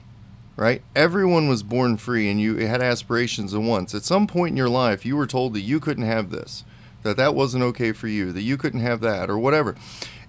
[0.58, 0.84] right?
[0.96, 4.70] Everyone was born free and you had aspirations and wants at some point in your
[4.70, 6.64] life you were told that you couldn't have this
[7.04, 9.76] that that wasn't okay for you that you couldn't have that or whatever.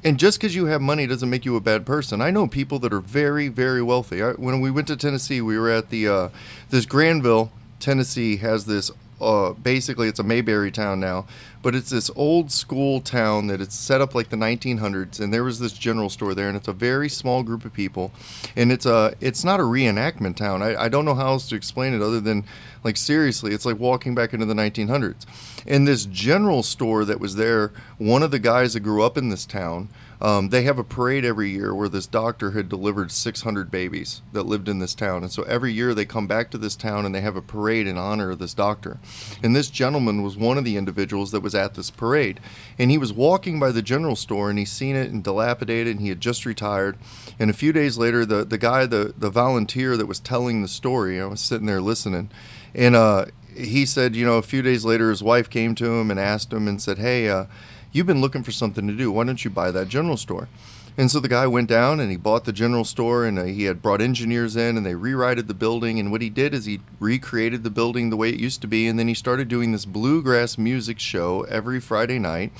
[0.04, 2.20] And just because you have money doesn't make you a bad person.
[2.20, 4.22] I know people that are very very wealthy.
[4.22, 6.28] I, when we went to tennessee we were at the uh,
[6.70, 8.90] this granville tennessee has this
[9.22, 11.26] uh, basically it's a mayberry town now
[11.62, 15.44] but it's this old school town that it's set up like the 1900s and there
[15.44, 18.12] was this general store there and it's a very small group of people
[18.56, 20.62] and it's a it's not a reenactment town.
[20.62, 22.44] I, I don't know how else to explain it other than
[22.82, 25.24] like seriously it's like walking back into the 1900s
[25.66, 29.28] And this general store that was there one of the guys that grew up in
[29.28, 29.88] this town
[30.22, 34.44] um, they have a parade every year where this doctor had delivered 600 babies that
[34.44, 35.24] lived in this town.
[35.24, 37.88] And so every year they come back to this town and they have a parade
[37.88, 39.00] in honor of this doctor.
[39.42, 42.38] And this gentleman was one of the individuals that was at this parade.
[42.78, 46.00] And he was walking by the general store and he seen it and dilapidated and
[46.00, 46.98] he had just retired.
[47.40, 50.68] And a few days later, the, the guy, the, the volunteer that was telling the
[50.68, 52.30] story, I was sitting there listening.
[52.76, 53.26] And uh,
[53.56, 56.52] he said, you know, a few days later, his wife came to him and asked
[56.52, 57.46] him and said, hey, uh,
[57.92, 59.12] you've been looking for something to do.
[59.12, 60.48] Why don't you buy that general store?
[60.94, 63.64] And so the guy went down and he bought the general store and uh, he
[63.64, 65.98] had brought engineers in and they rewrited the building.
[65.98, 68.86] And what he did is he recreated the building the way it used to be.
[68.86, 72.52] And then he started doing this bluegrass music show every Friday night.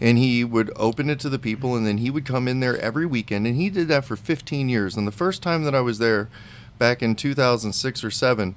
[0.00, 2.78] And he would open it to the people and then he would come in there
[2.78, 3.48] every weekend.
[3.48, 4.96] And he did that for 15 years.
[4.96, 6.28] And the first time that I was there
[6.78, 8.54] back in 2006 or 7,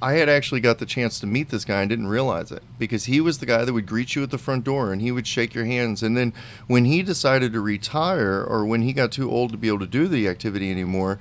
[0.00, 3.06] I had actually got the chance to meet this guy and didn't realize it because
[3.06, 5.26] he was the guy that would greet you at the front door and he would
[5.26, 6.04] shake your hands.
[6.04, 6.32] And then
[6.68, 9.86] when he decided to retire or when he got too old to be able to
[9.86, 11.18] do the activity anymore,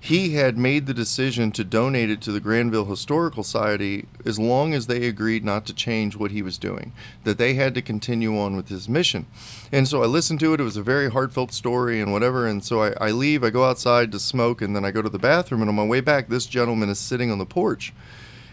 [0.00, 4.72] he had made the decision to donate it to the Granville Historical Society as long
[4.72, 6.92] as they agreed not to change what he was doing,
[7.24, 9.26] that they had to continue on with his mission.
[9.72, 10.60] And so I listened to it.
[10.60, 12.46] It was a very heartfelt story and whatever.
[12.46, 15.08] And so I, I leave, I go outside to smoke, and then I go to
[15.08, 15.62] the bathroom.
[15.62, 17.92] And on my way back, this gentleman is sitting on the porch.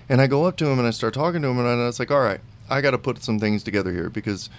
[0.09, 1.99] And I go up to him and I start talking to him, and I was
[1.99, 4.49] like, all right, I got to put some things together here because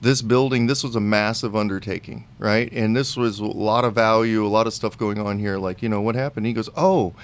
[0.00, 2.70] this building, this was a massive undertaking, right?
[2.72, 5.58] And this was a lot of value, a lot of stuff going on here.
[5.58, 6.46] Like, you know, what happened?
[6.46, 7.14] He goes, oh,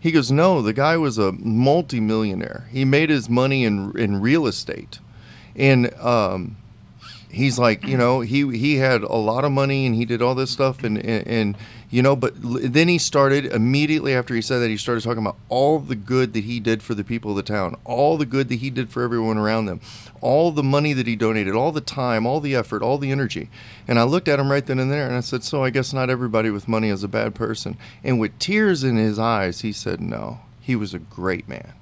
[0.00, 2.68] he goes, no, the guy was a multimillionaire.
[2.70, 5.00] He made his money in in real estate,
[5.56, 6.56] and um,
[7.30, 10.34] he's like, you know, he he had a lot of money and he did all
[10.34, 11.56] this stuff and and, and
[11.90, 15.22] you know, but l- then he started immediately after he said that he started talking
[15.22, 18.26] about all the good that he did for the people of the town, all the
[18.26, 19.80] good that he did for everyone around them,
[20.20, 23.48] all the money that he donated, all the time, all the effort, all the energy.
[23.86, 25.92] And I looked at him right then and there and I said, "So I guess
[25.92, 29.72] not everybody with money is a bad person." And with tears in his eyes, he
[29.72, 31.72] said, "No, he was a great man."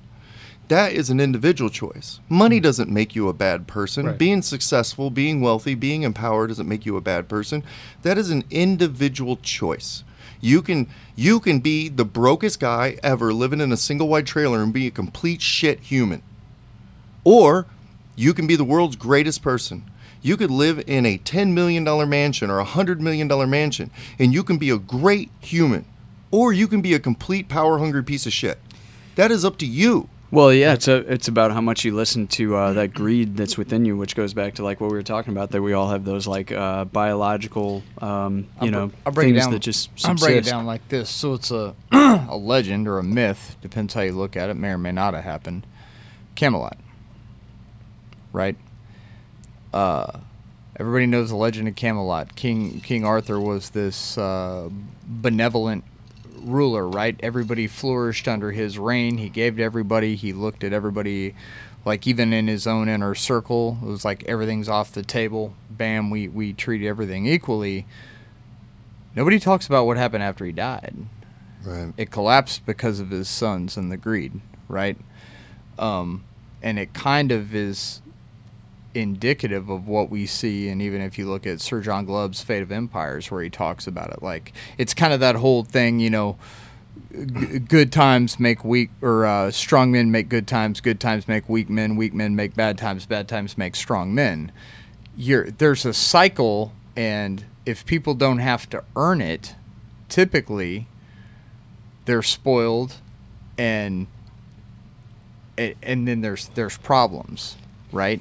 [0.69, 2.21] That is an individual choice.
[2.29, 2.63] Money hmm.
[2.63, 4.07] doesn't make you a bad person.
[4.07, 4.19] Right.
[4.19, 7.63] Being successful, being wealthy, being empowered doesn't make you a bad person.
[8.03, 10.03] That is an individual choice.
[10.41, 14.63] You can you can be the brokest guy ever living in a single wide trailer
[14.63, 16.23] and be a complete shit human.
[17.25, 17.67] Or
[18.15, 19.91] you can be the world's greatest person.
[20.23, 24.43] You could live in a $10 million mansion or a $100 million mansion and you
[24.43, 25.85] can be a great human.
[26.31, 28.59] Or you can be a complete power hungry piece of shit.
[29.15, 30.09] That is up to you.
[30.31, 33.57] Well, yeah, it's a, it's about how much you listen to uh, that greed that's
[33.57, 35.89] within you, which goes back to like what we were talking about that we all
[35.91, 39.53] have those like uh, biological, um, you I'll know, br- I'll break it things down.
[39.53, 41.09] that just I'll break it down like this.
[41.11, 44.55] So it's a a legend or a myth, depends how you look at it.
[44.55, 45.65] May or may not have happened.
[46.35, 46.77] Camelot,
[48.33, 48.57] right?
[49.73, 50.19] Uh,
[50.79, 52.35] everybody knows the legend of Camelot.
[52.35, 54.69] King King Arthur was this uh,
[55.07, 55.85] benevolent
[56.39, 57.19] ruler, right?
[57.23, 59.19] Everybody flourished under his reign.
[59.19, 60.17] He gave to everybody.
[60.17, 61.35] He looked at everybody,
[61.85, 63.79] like even in his own inner circle.
[63.83, 65.55] It was like everything's off the table.
[65.71, 67.87] Bam, we we treat everything equally.
[69.15, 70.95] Nobody talks about what happened after he died.
[71.65, 71.93] Right.
[71.97, 74.97] It collapsed because of his sons and the greed, right?
[75.79, 76.25] Um,
[76.63, 78.03] and it kind of is
[78.97, 82.63] indicative of what we see and even if you look at Sir John Glubb's Fate
[82.63, 86.11] of Empires where he talks about it like it's kind of that whole thing you
[86.11, 86.39] know
[87.13, 91.49] g- good times make weak or uh, strong men make good times good times make
[91.49, 94.53] weak men weak men make bad times bad times make strong men.
[95.17, 99.55] You're, there's a cycle and if people don't have to earn it
[100.09, 100.87] typically
[102.05, 102.97] they're spoiled
[103.59, 104.07] and
[105.59, 107.57] and, then there's there's problems
[107.93, 108.21] right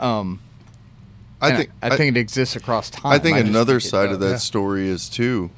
[0.00, 0.40] um
[1.40, 4.20] I think I, think it exists across time I think just another think side of
[4.20, 4.32] does.
[4.32, 5.50] that story is too.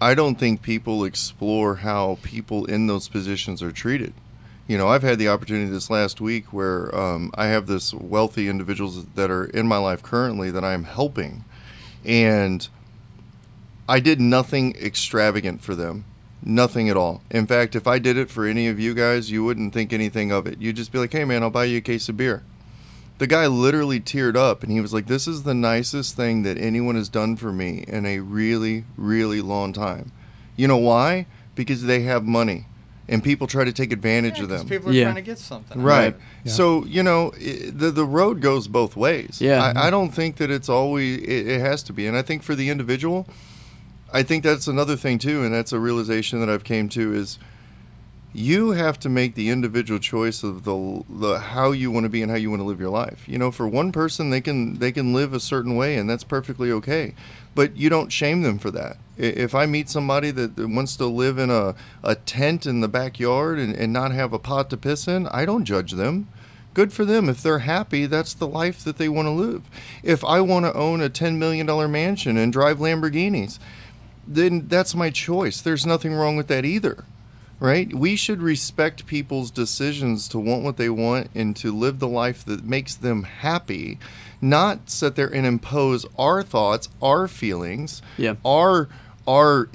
[0.00, 4.12] I don't think people explore how people in those positions are treated.
[4.68, 8.48] You know, I've had the opportunity this last week where um, I have this wealthy
[8.48, 11.44] individuals that are in my life currently that I am helping,
[12.04, 12.68] and
[13.88, 16.04] I did nothing extravagant for them,
[16.42, 17.22] nothing at all.
[17.30, 20.32] In fact, if I did it for any of you guys, you wouldn't think anything
[20.32, 20.60] of it.
[20.60, 22.42] You'd just be like, "Hey, man, I'll buy you a case of beer."
[23.18, 26.58] The guy literally teared up and he was like this is the nicest thing that
[26.58, 30.12] anyone has done for me in a really really long time.
[30.56, 31.26] You know why?
[31.54, 32.66] Because they have money
[33.08, 34.68] and people try to take advantage Yeah, of 'cause them.
[34.68, 35.04] people are Yeah.
[35.04, 35.80] trying to get something.
[35.80, 36.16] Right.
[36.44, 36.52] Yeah.
[36.52, 39.38] so you know i the the road goes both ways.
[39.40, 39.62] Yeah.
[39.62, 42.06] I, I don't think that it's always it, it has to be.
[42.06, 43.26] And i think for the individual
[44.12, 47.38] i think that's another thing too and that's a realization that i've came to is
[48.36, 52.20] you have to make the individual choice of the the how you want to be
[52.20, 53.26] and how you want to live your life.
[53.26, 56.22] You know, for one person they can they can live a certain way and that's
[56.22, 57.14] perfectly okay.
[57.54, 58.98] But you don't shame them for that.
[59.16, 63.58] If I meet somebody that wants to live in a, a tent in the backyard
[63.58, 66.28] and, and not have a pot to piss in, I don't judge them.
[66.74, 67.30] Good for them.
[67.30, 69.62] If they're happy, that's the life that they want to live.
[70.02, 73.58] If I want to own a $10 million mansion and drive Lamborghinis,
[74.28, 75.62] then that's my choice.
[75.62, 77.04] There's nothing wrong with that either
[77.58, 77.92] right?
[77.94, 82.44] We should respect people's decisions to want what they want and to live the life
[82.44, 83.98] that makes them happy,
[84.40, 88.34] not sit there and impose our thoughts, our feelings, Yeah.
[88.44, 88.88] our
[89.26, 89.68] our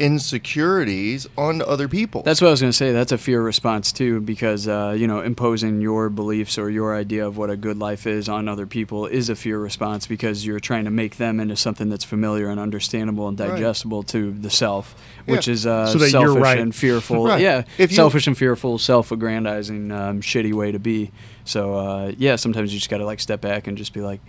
[0.45, 2.21] insecurities on other people.
[2.23, 2.91] That's what I was going to say.
[2.91, 7.27] That's a fear response too, because uh, you know, imposing your beliefs or your idea
[7.27, 10.59] of what a good life is on other people is a fear response because you're
[10.59, 13.49] trying to make them into something that's familiar and understandable and Right.
[13.51, 14.95] digestible to the self,
[15.25, 15.53] which Yeah.
[15.53, 16.59] is uh, So selfish right.
[16.59, 17.25] and fearful.
[17.31, 17.41] Right.
[17.41, 21.11] Yeah, If you- selfish and fearful, self-aggrandizing, um, shitty way to be.
[21.45, 24.21] So uh, yeah, sometimes you just got to like step back and just be like,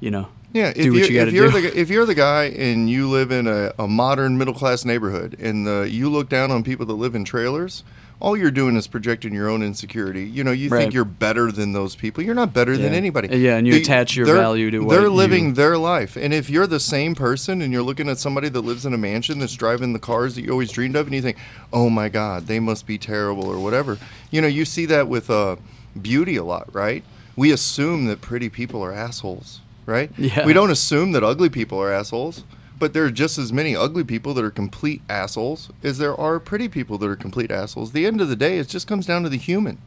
[0.00, 1.60] you know, Yeah, do if what you're, you you're do.
[1.60, 5.36] the if you're the guy and you live in a, a modern middle class neighborhood
[5.38, 7.84] and uh, you look down on people that live in trailers,
[8.18, 10.24] all you're doing is projecting your own insecurity.
[10.24, 10.80] You know, you Right.
[10.80, 12.22] think you're better than those people.
[12.22, 13.28] You're not better than anybody.
[13.34, 16.16] Yeah, and you They- attach your value to what they're you- living their life.
[16.16, 18.98] And if you're the same person and you're looking at somebody that lives in a
[18.98, 21.38] mansion that's driving the cars that you always dreamed of, and you think,
[21.72, 23.96] "Oh my God, they must be terrible" or whatever.
[24.30, 25.56] You know, you see that with uh,
[26.00, 27.02] beauty a lot, right?
[27.36, 30.10] We assume that pretty people are assholes, right?
[30.18, 30.44] Yeah.
[30.46, 32.44] We don't assume that ugly people are assholes,
[32.78, 36.40] but there are just as many ugly people that are complete assholes as there are
[36.40, 37.90] pretty people that are complete assholes.
[37.90, 39.78] At the end of the day, it just comes down to the human.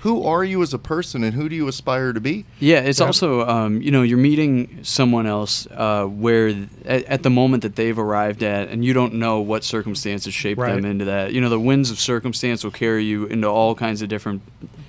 [0.00, 2.44] Who are you as a person, and who do you aspire to be?
[2.58, 7.22] Yeah, it's also um, you know you're meeting someone else uh, where th- at, at
[7.22, 11.04] the moment that they've arrived at, and you don't know what circumstances shaped them into
[11.04, 11.32] that.
[11.32, 14.42] You know, the winds of circumstance will carry you into all kinds of different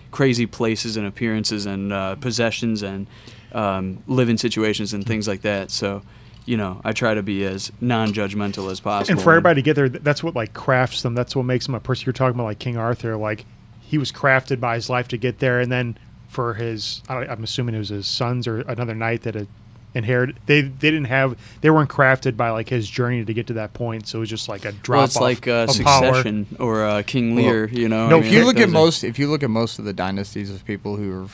[0.10, 3.06] crazy places and appearances and uh, possessions and
[3.54, 5.72] um, living situations and things like that.
[5.72, 6.02] So,
[6.46, 9.12] you know, I try to be as non-judgmental as possible.
[9.18, 11.14] and for everybody to get there, that's what like crafts them.
[11.16, 12.06] That's what makes them a person.
[12.06, 13.16] You're talking about like King Arthur.
[13.18, 13.46] Like
[13.80, 15.98] he was crafted by his life to get there, and then
[16.28, 19.48] for his, I don't, I'm assuming it was his sons or another knight that had
[19.94, 20.38] inherited.
[20.46, 21.38] They they didn't have.
[21.60, 24.08] They weren't crafted by like his journey to get to that point.
[24.08, 26.06] So it was just like a drop well, it's off like uh, of power.
[26.16, 27.68] Succession or uh, King Lear.
[27.68, 29.44] you know, no, I if mean, you look at those are- most, if you look
[29.44, 31.28] at most of the dynasties of people who are,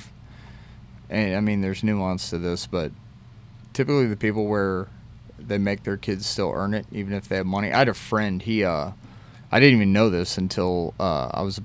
[1.09, 2.91] and I mean, there's nuance to this, but
[3.73, 4.87] typically the people where
[5.39, 7.71] they make their kids still earn it, even if they have money.
[7.71, 8.41] I had a friend.
[8.41, 8.91] He, uh,
[9.51, 11.61] I didn't even know this until uh, I was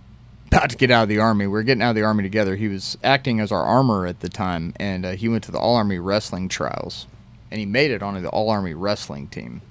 [0.46, 1.46] about to get out of the army.
[1.46, 2.56] We are getting out of the army together.
[2.56, 5.58] He was acting as our armor at the time, and uh, he went to the
[5.58, 7.06] All Army Wrestling Trials,
[7.50, 9.62] and he made it onto the All Army Wrestling team.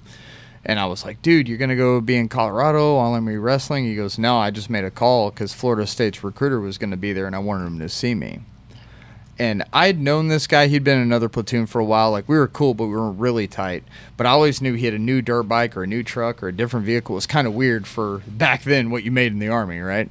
[0.64, 3.84] And I was like, dude, you're gonna go be in Colorado, All Army Wrestling?
[3.84, 7.12] He goes, no, I just made a call because Florida State's recruiter was gonna be
[7.12, 8.40] there, and I wanted him to see me.
[9.38, 10.66] And I'd known this guy.
[10.66, 12.10] He'd been in another platoon for a while.
[12.10, 13.82] Like we were cool, but we were really tight.
[14.16, 16.48] But I always knew he had a new dirt bike or a new truck or
[16.48, 17.14] a different vehicle.
[17.14, 20.10] It was kind of weird for back then what you made in the army, right?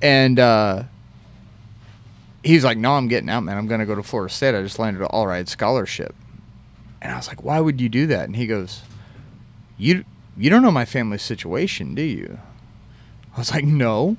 [0.00, 0.84] And uh,
[2.42, 3.58] he's like, "No, I'm getting out, man.
[3.58, 4.54] I'm going to go to Florida State.
[4.54, 6.14] I just landed an all right scholarship."
[7.02, 8.82] And I was like, "Why would you do that?" And he goes,
[9.76, 10.04] "You
[10.36, 12.38] you don't know my family situation, do you?"
[13.34, 14.16] I was like, "No."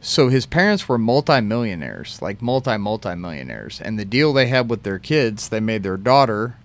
[0.00, 4.98] So his parents were multimillionaires, like multi multimillionaires, and the deal they had with their
[4.98, 6.56] kids, they made their daughter,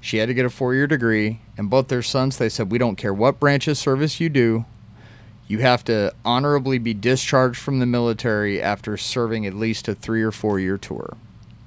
[0.00, 2.78] she had to get a four year degree, and both their sons, they said, we
[2.78, 4.64] don't care what branch of service you do,
[5.46, 10.22] you have to honorably be discharged from the military after serving at least a three
[10.22, 11.16] or four year tour,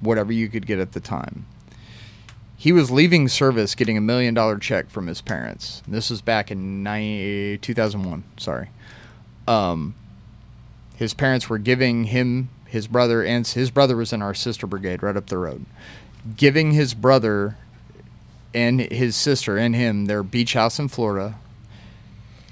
[0.00, 1.46] whatever you could get at the time.
[2.56, 5.82] He was leaving service getting a million dollar check from his parents.
[5.86, 6.84] This was back in
[7.60, 8.70] 2001, sorry.
[9.46, 9.94] Um,
[10.94, 15.02] his parents were giving him his brother and his brother was in our sister brigade
[15.02, 15.64] right up the road.
[16.36, 17.56] Giving his brother
[18.52, 21.36] and his sister and him their beach house in Florida.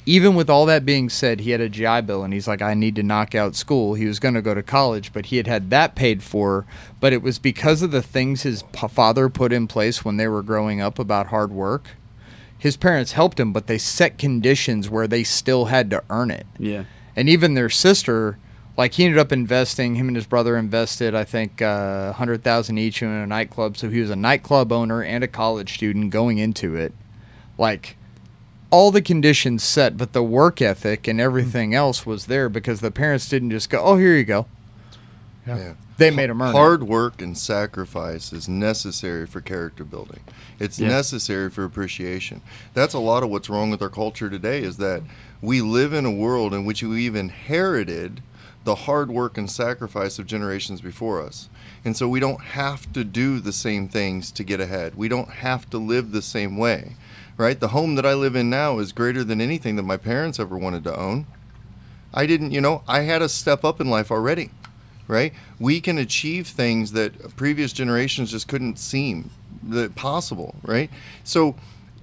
[0.05, 2.75] Even with all that being said he had a GI bill and he's like I
[2.75, 3.95] need to knock out school.
[3.95, 6.67] He was going to go to college but he had had that paid for.
[7.01, 10.43] But it was because of the things his father put in place when they were
[10.43, 11.91] growing up about hard work.
[12.59, 16.47] His parents helped him but they set conditions where they still had to earn it.
[16.59, 16.85] Yeah
[17.17, 18.39] and even their sister
[18.77, 23.03] like he ended up investing him and his brother invested i think uh, 100000 each
[23.03, 26.75] in a nightclub so he was a nightclub owner and a college student going into
[26.75, 26.93] it
[27.59, 27.97] like
[28.71, 32.91] all the conditions set but the work ethic and everything else was there because the
[32.91, 34.47] parents didn't just go oh here you go
[35.47, 35.57] Yeah.
[35.59, 35.73] Yeah.
[35.99, 36.89] they made him earn Hard it.
[36.89, 40.21] work and sacrifice is necessary for character building.
[40.59, 40.89] It's Yeah.
[40.89, 42.41] necessary for appreciation.
[42.75, 45.03] That's a lot of what's wrong with our culture today is that
[45.43, 48.23] we live in a world in which we've inherited
[48.65, 51.51] the hard work and sacrifice of generations before us.
[51.85, 54.95] And so we don't have to do the same things to get ahead.
[54.95, 56.95] We don't have to live the same way.
[57.37, 57.59] Right?
[57.59, 60.57] The home that I live in now is greater than anything that my parents ever
[60.57, 61.27] wanted to own.
[62.15, 64.51] I didn't, you know, I had a step up in life already
[65.09, 65.33] right?
[65.59, 69.31] We can achieve things that previous generations just couldn't seem
[69.95, 70.91] possible, right?
[71.25, 71.55] So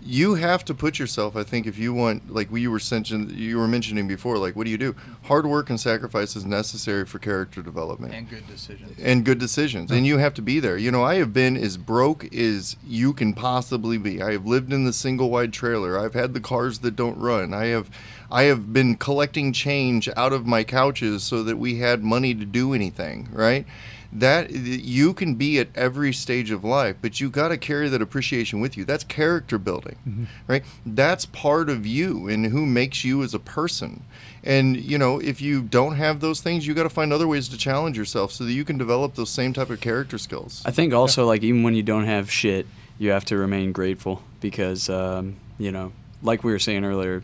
[0.01, 1.35] you have to put yourself.
[1.35, 4.65] I think if you want, like we were mentioning, you were mentioning before, like what
[4.65, 4.95] do you do?
[5.23, 8.13] Hard work and sacrifice is necessary for character development.
[8.13, 8.99] And good decisions.
[8.99, 9.91] And good decisions.
[9.91, 10.77] And you have to be there.
[10.77, 14.21] You know i have been as broke as you can possibly be.
[14.21, 15.97] I have lived in the single wide trailer.
[15.97, 17.53] I've had the cars that don't run.
[17.53, 17.89] I have
[18.31, 22.45] i have been collecting change out of my couches so that we had money to
[22.45, 23.65] do anything right
[24.11, 28.01] that you can be at every stage of life but you got to carry that
[28.01, 28.85] appreciation with you.
[28.85, 30.63] That's character building right?
[30.85, 34.03] That's part of you and who makes you as a person.
[34.43, 37.49] And you know if you don't have those things you got to find other ways
[37.49, 40.63] to challenge yourself so that you can develop those same type of character skills.
[40.65, 42.65] I think also like even when you don't have shit,
[42.97, 45.91] you have to remain grateful because um, you know,
[46.21, 47.23] like we were saying earlier,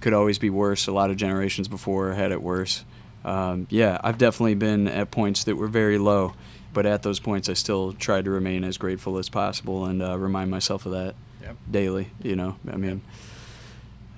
[0.00, 0.86] could always be worse.
[0.86, 2.84] A lot of generations before had it worse.
[3.24, 6.34] Um, yeah, I've definitely been at points that were very low,
[6.72, 10.16] but at those points, I still tried to remain as grateful as possible and uh,
[10.18, 11.56] remind myself of that Yep.
[11.70, 12.10] daily.
[12.22, 13.00] You know, I mean,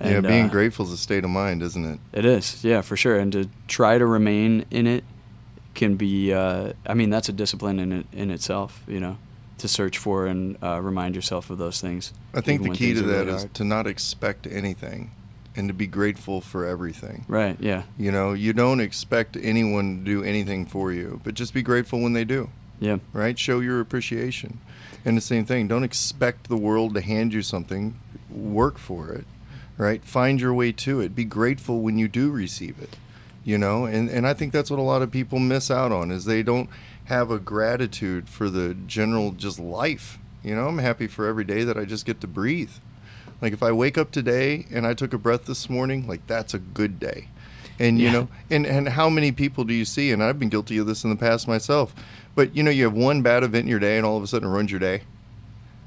[0.03, 2.97] yeah being uh, grateful is a state of mind isn't it It is, yeah, for
[2.97, 3.17] sure.
[3.19, 5.03] And to try to remain in it
[5.75, 8.83] can be, uh, I mean, that's a discipline in it in itself.
[8.87, 9.17] You know,
[9.59, 12.13] to search for and uh, remind yourself of those things.
[12.33, 13.53] i think even the key to are that really is hard.
[13.53, 15.11] to not expect anything
[15.55, 17.57] and to be grateful for everything right.
[17.59, 21.61] Yeah, you know you don't expect anyone to do anything for you but just be
[21.61, 22.49] grateful when they do
[22.81, 23.37] yeah, right?
[23.37, 24.59] Show your appreciation.
[25.05, 27.97] And the same thing, don't expect the world to hand you something,
[28.29, 29.25] work for it,
[29.77, 30.03] right?
[30.03, 31.15] Find your way to it.
[31.15, 32.97] Be grateful when you do receive it.
[33.43, 36.11] You know, and, and I think that's what a lot of people miss out on
[36.11, 36.69] is they don't
[37.05, 40.17] have a gratitude for the general just life.
[40.43, 42.71] You know, I'm happy for every day that I just get to breathe.
[43.41, 46.53] Like if I wake up today and I took a breath this morning, like that's
[46.53, 47.27] a good day.
[47.79, 48.11] And you Yeah.
[48.13, 50.11] know, and and how many people do you see?
[50.11, 51.95] And I've been guilty of this in the past myself.
[52.35, 54.27] But you know, you have one bad event in your day, and all of a
[54.27, 55.01] sudden it ruins your day.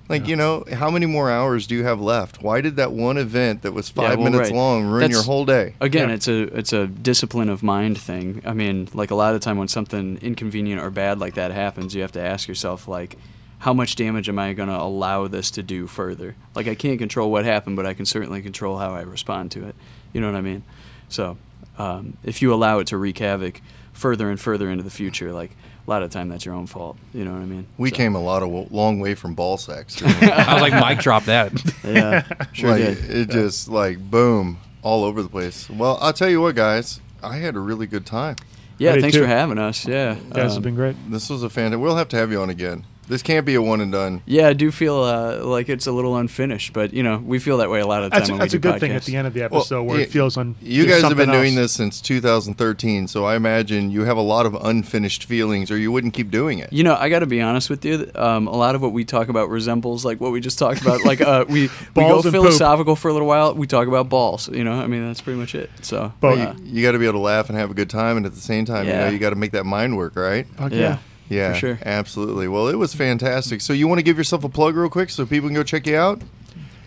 [0.06, 2.42] Like you know, how many more hours do you have left?
[2.42, 4.54] Why did that one event that was Yeah, five well, minutes right.
[4.54, 5.74] long ruin your whole day?
[5.80, 6.14] Again, Yeah.
[6.16, 8.42] it's a it's a discipline of mind thing.
[8.44, 11.52] I mean, like a lot of the time when something inconvenient or bad like that
[11.52, 13.16] happens, you have to ask yourself like,
[13.64, 16.36] how much damage am I going to allow this to do further?
[16.54, 19.66] Like I can't control what happened, but I can certainly control how I respond to
[19.66, 19.74] it.
[20.12, 20.64] You know what I mean?
[21.08, 21.38] So
[21.78, 23.62] um, if you allow it to wreak havoc
[23.94, 25.52] further and further into the future, like
[25.86, 26.98] a lot of time that's your own fault.
[27.14, 27.66] You know what I mean?
[27.78, 30.02] We So, came a lot of long way from ball sacks.
[30.04, 31.52] I was like, Mike, drop that.
[31.84, 33.10] Yeah, sure like, did.
[33.10, 35.70] It just like boom all over the place.
[35.70, 37.00] Well, I'll tell you what, guys.
[37.22, 38.36] I had a really good time.
[38.76, 39.22] Yeah, I thanks too.
[39.22, 39.86] for having us.
[39.86, 40.96] Yeah, Guys, it's Um, been great.
[41.10, 41.78] This was a fan.
[41.80, 42.84] We'll have to have you on again.
[43.06, 44.22] This can't be a one and done.
[44.26, 47.58] Yeah, I do feel uh, like it's a little unfinished, but you know we feel
[47.58, 48.20] that way a lot of the time.
[48.20, 49.82] That's, when that's we a do good thing at the end of the Well, episode
[49.84, 50.54] where y- it feels on.
[50.62, 54.22] You guys have been something doing this since 2013, so I imagine you have a
[54.22, 56.72] lot of unfinished feelings, or you wouldn't keep doing it.
[56.72, 58.10] You know, I got to be honest with you.
[58.14, 61.04] Um, a lot of what we talk about resembles like what we just talked about.
[61.04, 62.42] Like uh, we we go Balls and poop.
[62.44, 63.54] philosophical for a little while.
[63.54, 64.48] We talk about balls.
[64.48, 65.70] You know, I mean that's pretty much it.
[65.82, 68.16] So But- uh, You got to be able to laugh and have a good time,
[68.16, 70.46] and at the same time, you know, you got to make that mind work, right?
[70.56, 70.78] Fuck yeah.
[70.78, 70.98] yeah.
[71.28, 71.78] Yeah, For sure.
[71.84, 72.48] absolutely.
[72.48, 73.60] Well, it was fantastic.
[73.60, 75.86] So, you want to give yourself a plug real quick so people can go check
[75.86, 76.20] you out?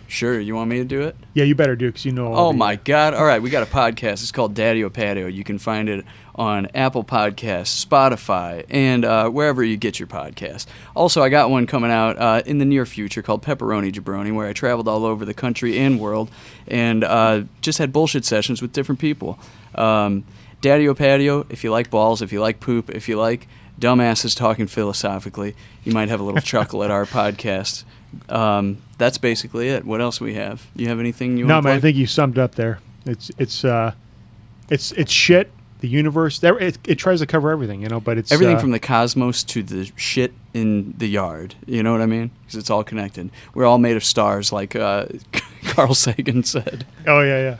[0.10, 1.18] Sure, you want me to do it?
[1.34, 2.34] Yeah, you better do because you know.
[2.34, 3.14] Oh the- my God!
[3.14, 4.22] All right, we got a podcast.
[4.22, 5.28] It's called Daddio Patio.
[5.28, 10.66] You can find it on Apple Podcasts, Spotify, and uh, wherever you get your podcast.
[10.96, 14.48] Also, I got one coming out uh, in the near future called Pepperoni Jabroni, where
[14.48, 16.30] I traveled all over the country and world
[16.70, 19.38] and uh, just had bullshit sessions with different people.
[19.76, 20.24] Um,
[20.62, 21.46] Daddio Patio.
[21.50, 23.46] If you like balls, if you like poop, if you like
[23.80, 27.84] dumbasses talking philosophically, you might have a little chuckle at our podcast.
[28.30, 29.86] Um, that's basically it.
[29.86, 30.66] What else we have?
[30.76, 32.80] You have anything you want to No, man, I think you summed up there.
[33.06, 33.94] It's it's uh,
[34.70, 35.52] it's it's shit.
[35.80, 36.40] The universe.
[36.40, 38.00] There, it, it tries to cover everything, you know.
[38.00, 41.54] But it's everything uh, from the cosmos to the shit in the yard.
[41.68, 42.32] You know what I mean?
[42.42, 43.30] Because it's all connected.
[43.54, 45.06] We're all made of stars, like uh,
[45.66, 46.86] Carl Sagan said.
[47.06, 47.58] Oh yeah, yeah.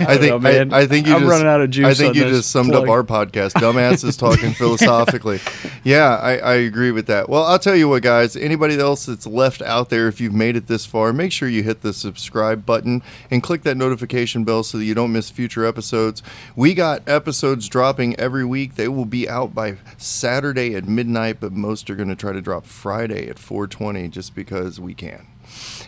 [0.00, 0.76] I think know.
[0.76, 2.70] I, I think you I'm just, running out of juice I think you just summed
[2.70, 2.84] plug.
[2.84, 5.40] up our podcast, dumbasses talking philosophically.
[5.84, 7.28] Yeah, I, I agree with that.
[7.28, 8.36] Well, I'll tell you what, guys.
[8.36, 11.62] Anybody else that's left out there, if you've made it this far, make sure you
[11.62, 15.64] hit the subscribe button and click that notification bell so that you don't miss future
[15.64, 16.22] episodes.
[16.56, 18.74] We got episodes dropping every week.
[18.76, 22.40] They will be out by Saturday at midnight, but most are going to try to
[22.40, 25.26] drop Friday at 4:20, just because we can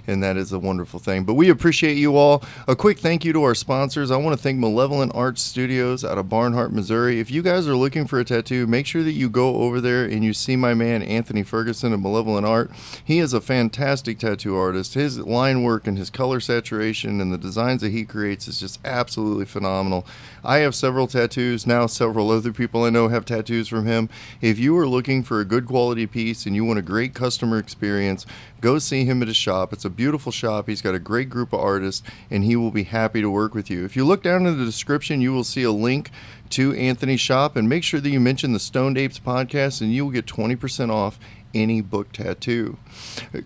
[0.06, 1.24] and that is a wonderful thing.
[1.24, 2.43] But we appreciate you all.
[2.66, 4.10] A quick thank you to our sponsors.
[4.10, 7.20] I want to thank Malevolent Art Studios out of Barnhart, Missouri.
[7.20, 10.05] If you guys are looking for a tattoo, make sure that you go over there
[10.05, 12.70] and you see my man Anthony Ferguson of Malevolent Art.
[13.05, 14.94] He is a fantastic tattoo artist.
[14.94, 18.78] His line work and his color saturation and the designs that he creates is just
[18.85, 20.06] absolutely phenomenal.
[20.44, 21.86] I have several tattoos now.
[21.86, 24.09] Several other people I know have tattoos from him.
[24.40, 27.59] If you are looking for a good quality piece and you want a great customer
[27.59, 28.27] experience,
[28.61, 29.73] go see him at his shop.
[29.73, 30.69] It's a beautiful shop.
[30.69, 33.70] He's got a great group of artists, and he will be happy to work with
[33.70, 33.85] you.
[33.85, 36.11] If you look down in the description, you will see a link
[36.51, 40.05] to Anthony's shop, and make sure that you mention the Stoned Apes podcast, and you
[40.05, 41.19] will get 20% off
[41.55, 42.77] any book tattoo.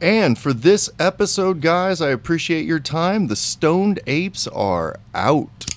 [0.00, 3.28] And for this episode, guys, I appreciate your time.
[3.28, 5.73] The Stoned Apes are out.